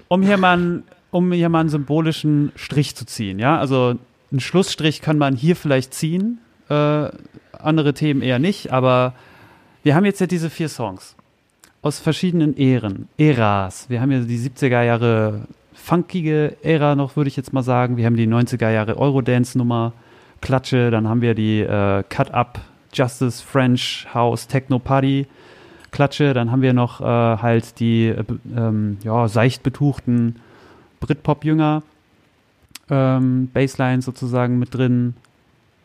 um 0.07 0.21
hier 0.23 0.37
mal, 0.37 0.53
einen- 0.57 0.83
um 1.11 1.31
hier 1.31 1.49
mal 1.49 1.59
einen 1.61 1.69
symbolischen 1.69 2.51
Strich 2.55 2.95
zu 2.95 3.05
ziehen, 3.05 3.37
ja, 3.39 3.57
also 3.59 3.95
einen 4.31 4.39
Schlussstrich 4.39 5.01
kann 5.01 5.17
man 5.17 5.35
hier 5.35 5.55
vielleicht 5.55 5.93
ziehen, 5.93 6.39
äh, 6.69 7.09
andere 7.53 7.93
Themen 7.93 8.21
eher 8.21 8.39
nicht, 8.39 8.71
aber 8.71 9.13
wir 9.83 9.95
haben 9.95 10.05
jetzt 10.05 10.19
ja 10.19 10.27
diese 10.27 10.49
vier 10.49 10.69
Songs 10.69 11.15
aus 11.81 11.99
verschiedenen 11.99 12.57
Ähren, 12.57 13.07
Äras. 13.17 13.89
Wir 13.89 14.01
haben 14.01 14.11
ja 14.11 14.19
die 14.19 14.37
70er 14.37 14.83
Jahre 14.83 15.47
funkige 15.73 16.57
Ära 16.61 16.95
noch, 16.95 17.15
würde 17.15 17.29
ich 17.29 17.37
jetzt 17.37 17.53
mal 17.53 17.63
sagen. 17.63 17.95
Wir 17.95 18.05
haben 18.05 18.17
die 18.17 18.27
90er 18.27 18.69
Jahre 18.69 18.97
Eurodance-Nummer 18.97 19.93
Klatsche, 20.41 20.91
dann 20.91 21.07
haben 21.07 21.21
wir 21.21 21.33
die 21.33 21.61
äh, 21.61 22.03
Cut-Up 22.09 22.59
Justice 22.93 23.43
French 23.43 24.07
House 24.13 24.47
Techno 24.47 24.79
Party 24.79 25.27
Klatsche, 25.91 26.33
dann 26.33 26.51
haben 26.51 26.61
wir 26.61 26.73
noch 26.73 26.99
äh, 26.99 27.03
halt 27.05 27.79
die 27.79 28.07
äh, 28.07 28.23
ähm, 28.55 28.97
ja, 29.03 29.27
seicht 29.27 29.63
betuchten 29.63 30.35
Britpop-Jünger 30.99 31.83
ähm, 32.89 33.49
Bassline 33.53 34.01
sozusagen 34.01 34.59
mit 34.59 34.73
drin. 34.73 35.15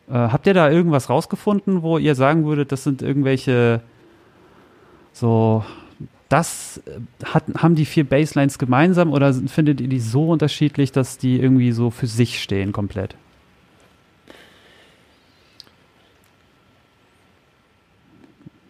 Äh, 0.09 0.13
habt 0.13 0.47
ihr 0.47 0.53
da 0.53 0.69
irgendwas 0.69 1.09
rausgefunden, 1.09 1.81
wo 1.81 1.97
ihr 1.97 2.15
sagen 2.15 2.45
würdet, 2.45 2.71
das 2.71 2.83
sind 2.83 3.01
irgendwelche 3.01 3.81
so, 5.13 5.63
das 6.27 6.81
äh, 6.85 6.99
hat, 7.25 7.43
haben 7.57 7.75
die 7.75 7.85
vier 7.85 8.03
Basslines 8.03 8.57
gemeinsam 8.57 9.13
oder 9.13 9.33
findet 9.33 9.79
ihr 9.79 9.87
die 9.87 9.99
so 9.99 10.29
unterschiedlich, 10.29 10.91
dass 10.91 11.17
die 11.17 11.39
irgendwie 11.39 11.71
so 11.71 11.91
für 11.91 12.07
sich 12.07 12.41
stehen 12.41 12.71
komplett? 12.71 13.15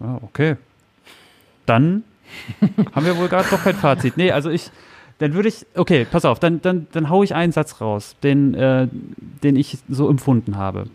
Ah, 0.01 0.19
okay. 0.21 0.57
Dann 1.65 2.03
haben 2.93 3.05
wir 3.05 3.17
wohl 3.17 3.29
gerade 3.29 3.47
doch 3.49 3.63
kein 3.63 3.75
Fazit. 3.75 4.17
Nee, 4.17 4.31
also 4.31 4.49
ich, 4.49 4.69
dann 5.19 5.33
würde 5.33 5.49
ich, 5.49 5.65
okay, 5.75 6.05
pass 6.09 6.25
auf, 6.25 6.39
dann, 6.39 6.61
dann, 6.61 6.87
dann 6.91 7.09
hau 7.09 7.23
ich 7.23 7.35
einen 7.35 7.51
Satz 7.51 7.81
raus, 7.81 8.15
den, 8.23 8.53
äh, 8.55 8.87
den 9.43 9.55
ich 9.55 9.77
so 9.89 10.09
empfunden 10.09 10.57
habe. 10.57 10.85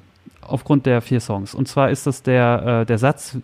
Aufgrund 0.40 0.86
der 0.86 1.02
vier 1.02 1.20
Songs. 1.20 1.54
Und 1.54 1.68
zwar 1.68 1.90
ist 1.90 2.06
das 2.06 2.22
der, 2.22 2.80
äh, 2.82 2.86
der 2.86 2.98
Satz, 2.98 3.36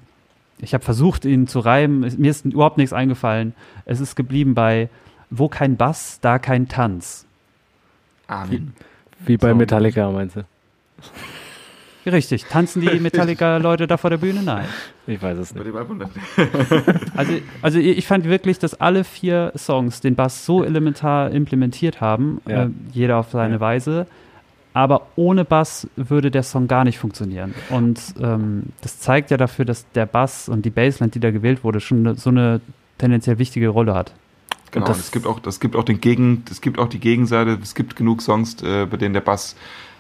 ich 0.59 0.75
habe 0.75 0.85
versucht, 0.85 1.25
ihn 1.25 1.47
zu 1.47 1.61
reimen, 1.61 2.01
mir 2.19 2.31
ist 2.31 2.45
überhaupt 2.45 2.79
nichts 2.79 2.93
eingefallen. 2.93 3.55
Es 3.85 4.01
ist 4.01 4.17
geblieben 4.17 4.55
bei, 4.55 4.89
wo 5.31 5.49
kein 5.49 5.77
Bass, 5.77 6.19
da 6.21 6.39
kein 6.39 6.69
Tanz. 6.69 7.27
Amen. 8.27 8.75
Wie 9.27 9.37
bei 9.37 9.51
So. 9.51 9.55
Metallica, 9.55 10.11
meinst 10.11 10.37
du? 10.37 10.45
Richtig, 12.07 12.45
tanzen 12.45 12.83
die 12.83 13.01
Metallica-Leute 13.01 13.87
da 13.87 13.97
vor 13.97 14.11
der 14.11 14.19
Bühne? 14.19 14.43
Nein. 14.43 14.67
Ich 15.07 15.23
weiß 15.23 15.39
es 15.39 15.55
nicht. 15.55 15.65
Also, 17.17 17.33
also 17.63 17.79
ich 17.79 18.07
fand 18.07 18.25
wirklich, 18.27 18.59
dass 18.59 18.75
alle 18.81 19.05
vier 19.05 19.53
Songs 19.57 20.01
den 20.01 20.15
Bass 20.15 20.45
so 20.45 20.65
elementar 20.65 21.31
implementiert 21.31 22.01
haben, 22.01 22.41
Ja. 22.49 22.65
äh, 22.65 22.71
jeder 22.93 23.19
auf 23.19 23.31
seine 23.31 23.55
Ja. 23.55 23.61
Weise. 23.61 24.07
Aber 24.73 25.07
ohne 25.15 25.45
Bass 25.45 25.87
würde 25.95 26.31
der 26.33 26.43
Song 26.43 26.67
gar 26.67 26.83
nicht 26.85 26.99
funktionieren. 26.99 27.55
Und 27.71 28.01
ähm, 28.21 28.65
das 28.81 28.99
zeigt 28.99 29.31
ja 29.31 29.37
dafür, 29.37 29.65
dass 29.65 29.87
der 29.93 30.05
Bass 30.07 30.49
und 30.49 30.65
die 30.65 30.71
Bassline, 30.71 31.11
die 31.11 31.21
da 31.21 31.31
gewählt 31.31 31.63
wurde, 31.63 31.79
schon 31.81 32.03
ne, 32.03 32.15
so 32.17 32.31
eine 32.31 32.61
tendenziell 32.99 33.39
wichtige 33.39 33.69
Rolle 33.69 33.95
hat. 33.95 34.13
Genau, 34.73 34.87
Und 34.87 34.91
und 34.91 34.99
das- 34.99 35.05
es 35.07 35.13
gibt 35.13 35.27
auch, 35.29 35.41
es 35.47 35.61
gibt 35.61 35.77
auch 35.77 35.85
den 35.85 36.01
Gegen, 36.01 36.45
es 36.51 36.61
gibt 36.61 36.81
auch 36.81 36.89
die 36.89 36.99
Gegenseite. 36.99 37.57
Es 37.63 37.77
gibt 37.77 37.95
genug 37.95 38.21
Songs, 38.21 38.61
äh, 38.65 38.87
bei 38.87 38.97
denen 38.97 39.15
der 39.15 39.21
Bass 39.21 39.55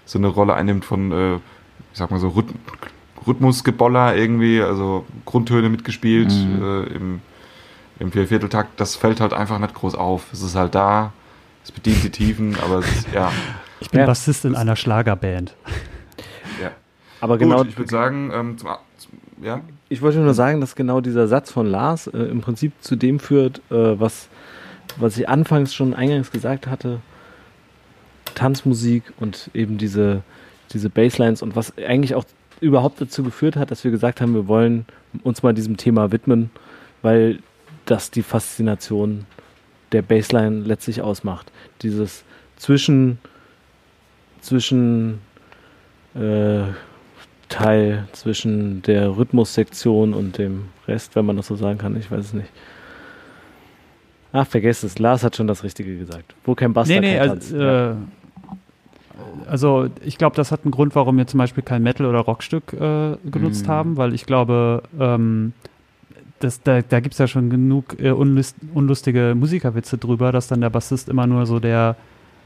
so 0.07 0.19
eine 0.19 0.27
Rolle 0.27 0.55
einnimmt 0.55 0.85
von, 0.85 1.13
äh, 1.13 1.39
ich 1.95 1.99
sag 1.99 2.11
mal 2.11 2.21
so 2.21 2.29
Rhyth 2.29 2.53
Rhythmusgeboller 3.27 4.15
irgendwie, 4.17 4.61
also 4.61 5.07
Grundtöne 5.25 5.71
mitgespielt 5.71 6.31
Mhm. 6.31 6.63
äh, 6.63 6.83
im, 6.95 7.21
im 7.99 8.13
Viervierteltakt. 8.13 8.79
Das 8.79 8.97
fällt 8.97 9.19
halt 9.21 9.33
einfach 9.33 9.59
nicht 9.59 9.73
groß 9.73 9.95
auf. 9.95 10.27
Es 10.31 10.43
ist 10.43 10.55
halt 10.57 10.75
da, 10.75 11.13
es 11.65 11.73
bedient 11.73 12.03
die 12.05 12.11
Tiefen, 12.11 12.55
aber 12.63 12.81
es 12.81 12.89
ist, 12.97 13.09
ja, 13.15 13.33
Ich 13.81 13.89
bin 13.91 14.01
Ja. 14.01 14.07
Bassist 14.07 14.45
in 14.45 14.55
einer 14.55 14.77
Schlagerband. 14.77 15.55
ja. 16.63 16.71
Aber 17.23 17.39
Gut, 17.39 17.49
genau, 17.49 17.65
ich 17.65 17.79
würde 17.79 17.91
sagen, 17.91 18.31
ähm, 18.35 18.59
zum, 18.59 18.69
zum, 18.99 19.13
ja, 19.43 19.63
ich 19.89 20.03
wollte 20.03 20.19
nur 20.19 20.35
sagen, 20.35 20.61
dass 20.61 20.75
genau 20.77 21.01
dieser 21.01 21.27
Satz 21.27 21.51
von 21.51 21.65
Lars 21.67 22.07
äh, 22.09 22.19
im 22.19 22.43
Prinzip 22.43 22.73
zu 22.81 22.95
dem 22.97 23.21
führt, 23.21 23.63
äh, 23.71 23.99
was, 23.99 24.29
was 24.99 25.17
ich 25.17 25.29
anfangs 25.31 25.73
schon 25.75 25.95
eingangs 25.95 26.31
gesagt 26.31 26.67
hatte. 26.67 27.01
Tanzmusik 28.35 29.05
und 29.19 29.51
eben 29.55 29.79
diese, 29.79 30.23
diese 30.73 30.91
Basslines 30.91 31.43
und 31.43 31.57
was 31.57 31.77
eigentlich 31.79 32.15
auch 32.15 32.25
überhaupt 32.61 33.01
dazu 33.01 33.23
geführt 33.23 33.57
hat, 33.57 33.71
dass 33.71 33.85
wir 33.85 33.91
gesagt 33.91 34.21
haben, 34.21 34.35
wir 34.35 34.49
wollen 34.49 34.87
uns 35.23 35.43
mal 35.43 35.55
diesem 35.55 35.77
Thema 35.77 36.13
widmen, 36.13 36.51
weil 37.03 37.39
das 37.85 38.11
die 38.11 38.23
Faszination 38.23 39.27
der 39.93 40.03
Bassline 40.03 40.61
letztlich 40.61 41.03
ausmacht. 41.03 41.53
Dieses 41.83 42.25
zwischen, 42.57 43.19
zwischen 44.41 45.21
äh, 46.15 46.63
Teil 47.49 48.09
zwischen 48.13 48.83
der 48.83 49.17
Rhythmussektion 49.17 50.15
und 50.15 50.39
dem 50.39 50.65
Rest, 50.89 51.15
wenn 51.15 51.27
man 51.27 51.37
das 51.37 51.47
so 51.47 51.57
sagen 51.57 51.79
kann. 51.79 51.97
Ich 51.97 52.11
weiß 52.11 52.27
es 52.27 52.33
nicht. 52.33 52.49
Ach, 54.33 54.47
vergesst 54.47 54.83
es. 54.83 54.99
Lars 54.99 55.23
hat 55.23 55.37
schon 55.37 55.47
das 55.47 55.63
Richtige 55.63 55.97
gesagt. 55.97 56.35
Wo 56.45 56.55
kein 56.55 56.73
Bass, 56.73 56.89
Nee, 56.89 56.97
da 56.97 57.01
nee, 57.01 57.19
also. 57.19 57.57
Ja. 57.57 57.97
Also 59.49 59.89
ich 60.05 60.19
glaube, 60.19 60.37
das 60.37 60.51
hat 60.53 60.61
einen 60.65 60.71
Grund, 60.73 60.95
warum 60.95 61.17
wir 61.17 61.27
zum 61.27 61.39
Beispiel 61.39 61.63
kein 61.63 61.83
Metal- 61.83 62.07
oder 62.07 62.21
Rockstück 62.21 62.73
äh, 62.73 63.17
genutzt 63.31 63.67
Mhm. 63.67 63.71
haben, 63.73 63.97
weil 63.97 64.15
ich 64.15 64.27
glaube, 64.27 64.83
ähm, 64.99 65.53
das, 66.41 66.63
da, 66.63 66.83
da 66.83 67.01
gibt 67.01 67.15
es 67.15 67.19
ja 67.19 67.27
schon 67.27 67.49
genug 67.51 67.99
äh, 68.01 68.11
unlust, 68.11 68.57
unlustige 68.75 69.35
Musikerwitze 69.37 69.99
drüber, 69.99 70.33
dass 70.33 70.49
dann 70.49 70.61
der 70.61 70.71
Bassist 70.71 71.09
immer 71.09 71.27
nur 71.27 71.47
so 71.47 71.59
der 71.61 71.97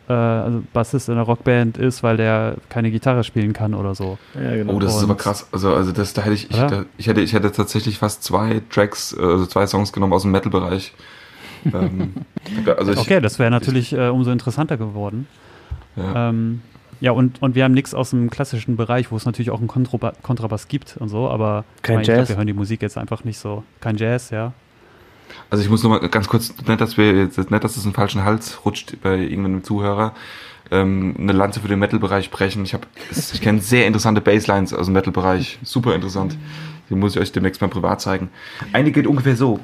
äh, 0.09 0.12
also 0.12 0.62
Bassist 0.73 1.09
in 1.09 1.14
einer 1.14 1.23
Rockband 1.25 1.79
ist, 1.79 2.03
weil 2.03 2.16
der 2.16 2.57
keine 2.69 2.91
Gitarre 2.91 3.25
spielen 3.25 3.53
kann 3.53 3.75
oder 3.75 3.95
so. 3.95 4.19
ja, 4.35 4.57
genau. 4.57 4.75
Oh, 4.75 4.79
das 4.79 4.97
ist 4.97 5.03
aber 5.03 5.16
krass. 5.16 5.49
Also, 5.53 5.75
also 5.75 5.93
das, 5.93 6.12
da 6.14 6.23
hätte 6.23 6.35
ich, 6.35 6.51
ich, 6.51 6.57
da, 6.57 6.85
ich 6.97 7.07
hätte, 7.09 7.21
ich 7.21 7.33
hätte 7.33 7.51
tatsächlich 7.53 7.99
fast 7.99 8.23
zwei 8.23 8.62
Tracks, 8.71 9.14
äh, 9.19 9.23
also 9.23 9.47
zwei 9.47 9.66
Songs 9.66 9.93
genommen 9.93 10.12
aus 10.12 10.23
dem 10.23 10.31
Metal-Bereich. 10.31 10.93
ähm, 11.75 12.14
also 12.79 12.93
ich, 12.93 12.99
Okay, 12.99 13.21
das 13.21 13.39
wäre 13.39 13.51
natürlich 13.51 13.93
äh, 13.93 14.09
umso 14.09 14.31
interessanter 14.31 14.77
geworden. 14.77 15.27
Ja. 15.99 16.31
Ähm, 16.31 16.63
ja, 17.01 17.13
und, 17.13 17.41
und 17.43 17.55
wir 17.55 17.65
haben 17.65 17.75
nichts 17.75 17.95
aus 17.95 18.11
dem 18.11 18.29
klassischen 18.29 18.77
Bereich, 18.77 19.13
wo 19.13 19.17
es 19.17 19.25
natürlich 19.25 19.51
auch 19.51 19.59
einen 19.59 19.69
Kontraba 19.69 20.13
Kontrabass 20.23 20.67
gibt 20.67 20.97
und 20.99 21.09
so, 21.09 21.29
aber 21.29 21.65
Kein 21.83 21.97
mein, 21.97 22.03
ich 22.03 22.07
glaub, 22.07 22.19
Jazz. 22.19 22.29
wir 22.29 22.37
hören 22.37 22.47
die 22.47 22.53
Musik 22.53 22.83
jetzt 22.83 22.99
einfach 22.99 23.25
nicht 23.25 23.39
so. 23.39 23.63
Kein 23.81 23.97
Jazz, 23.97 24.31
ja. 24.31 24.53
Also 25.51 25.63
ich 25.63 25.71
muss 25.71 25.83
noch 25.83 25.91
mal 25.91 26.09
ganz 26.09 26.29
kurz, 26.29 26.55
nicht, 26.67 26.81
dass 26.81 26.97
wir 26.97 27.15
jetzt, 27.15 27.39
nicht, 27.39 27.65
dass 27.65 27.77
es 27.77 27.85
in 27.85 27.91
den 27.91 27.95
falschen 27.95 28.25
Hals 28.25 28.65
rutscht 28.65 28.97
bei 29.03 29.17
irgendeinem 29.17 29.63
Zuhörer, 29.63 30.15
ähm, 30.71 31.15
eine 31.19 31.33
Lanze 31.33 31.61
für 31.61 31.69
den 31.69 31.79
Metal-Bereich 31.79 32.31
brechen. 32.31 32.65
Ich 32.65 32.75
habe, 32.75 32.87
ich 33.11 33.41
kenne 33.41 33.61
sehr 33.61 33.87
interessante 33.87 34.21
Basslines 34.21 34.75
aus 34.75 34.87
dem 34.87 34.95
Metal-Bereich, 34.95 35.59
super 35.63 35.95
interessant. 35.95 36.37
Die 36.91 36.95
muss 36.95 37.15
ich 37.15 37.21
euch 37.21 37.33
demnächst 37.33 37.61
mal 37.61 37.69
privat 37.69 38.01
zeigen. 38.01 38.31
Eine 38.73 38.91
geht 38.91 39.07
ungefähr 39.07 39.37
so. 39.37 39.61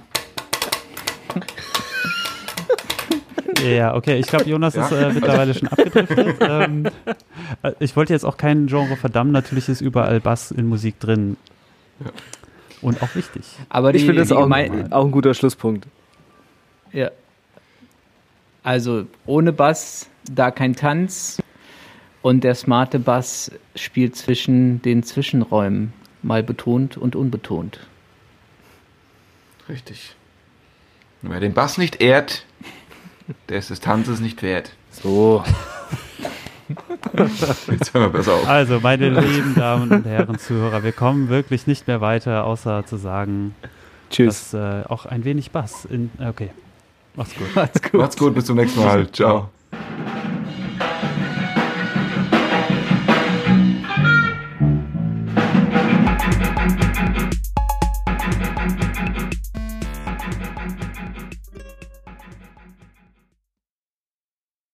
Ja, 3.64 3.94
okay, 3.94 4.16
ich 4.18 4.26
glaube, 4.26 4.44
Jonas 4.48 4.74
Ja. 4.74 4.86
ist 4.86 4.92
äh, 4.92 5.12
mittlerweile 5.12 5.54
schon 5.54 5.68
abgedriftet. 5.68 6.36
ähm, 6.40 6.86
äh, 7.62 7.72
ich 7.80 7.96
wollte 7.96 8.12
jetzt 8.12 8.24
auch 8.24 8.36
kein 8.36 8.66
Genre 8.66 8.96
verdammen, 8.96 9.32
natürlich 9.32 9.68
ist 9.68 9.80
überall 9.80 10.20
Bass 10.20 10.50
in 10.50 10.66
Musik 10.66 10.98
drin. 11.00 11.36
Ja. 12.00 12.10
Und 12.82 13.02
auch 13.02 13.14
wichtig. 13.14 13.44
Aber 13.70 13.92
die, 13.92 13.98
ich 13.98 14.04
finde 14.04 14.20
das 14.22 14.32
auch, 14.32 14.42
gemein- 14.42 14.92
auch 14.92 15.04
ein 15.06 15.10
guter 15.10 15.32
Schlusspunkt. 15.34 15.86
Ja. 16.92 17.10
Also 18.62 19.06
ohne 19.26 19.52
Bass, 19.52 20.08
da 20.30 20.50
kein 20.50 20.74
Tanz. 20.76 21.40
Und 22.22 22.42
der 22.42 22.54
smarte 22.54 22.98
Bass 22.98 23.50
spielt 23.76 24.16
zwischen 24.16 24.80
den 24.80 25.02
Zwischenräumen, 25.02 25.92
mal 26.22 26.42
betont 26.42 26.96
und 26.96 27.14
unbetont. 27.16 27.80
Richtig. 29.68 30.14
Wer 31.22 31.40
den 31.40 31.52
Bass 31.54 31.78
nicht 31.78 32.00
ehrt, 32.00 32.44
der 33.48 33.58
ist 33.58 33.70
des 33.70 33.80
Tanzes 33.80 34.20
nicht 34.20 34.42
wert. 34.42 34.72
So. 34.90 35.44
Jetzt 37.70 37.94
hören 37.94 38.04
wir 38.04 38.08
besser 38.08 38.34
auf. 38.34 38.48
Also, 38.48 38.80
meine 38.80 39.10
lieben 39.10 39.54
Damen 39.54 39.90
und 39.90 40.06
Herren 40.06 40.38
Zuhörer, 40.38 40.82
wir 40.82 40.92
kommen 40.92 41.28
wirklich 41.28 41.66
nicht 41.66 41.86
mehr 41.86 42.00
weiter, 42.00 42.44
außer 42.44 42.86
zu 42.86 42.96
sagen, 42.96 43.54
Tschüss. 44.10 44.50
dass 44.50 44.84
äh, 44.84 44.86
auch 44.88 45.06
ein 45.06 45.24
wenig 45.24 45.50
Bass 45.50 45.84
in. 45.84 46.10
Okay, 46.18 46.50
macht's 47.14 47.34
gut. 47.34 47.54
Macht's 47.54 47.82
gut. 47.82 47.94
Macht's 47.94 48.16
gut, 48.16 48.34
bis 48.34 48.44
zum 48.46 48.56
nächsten 48.56 48.80
Mal. 48.80 49.10
Ciao. 49.12 49.50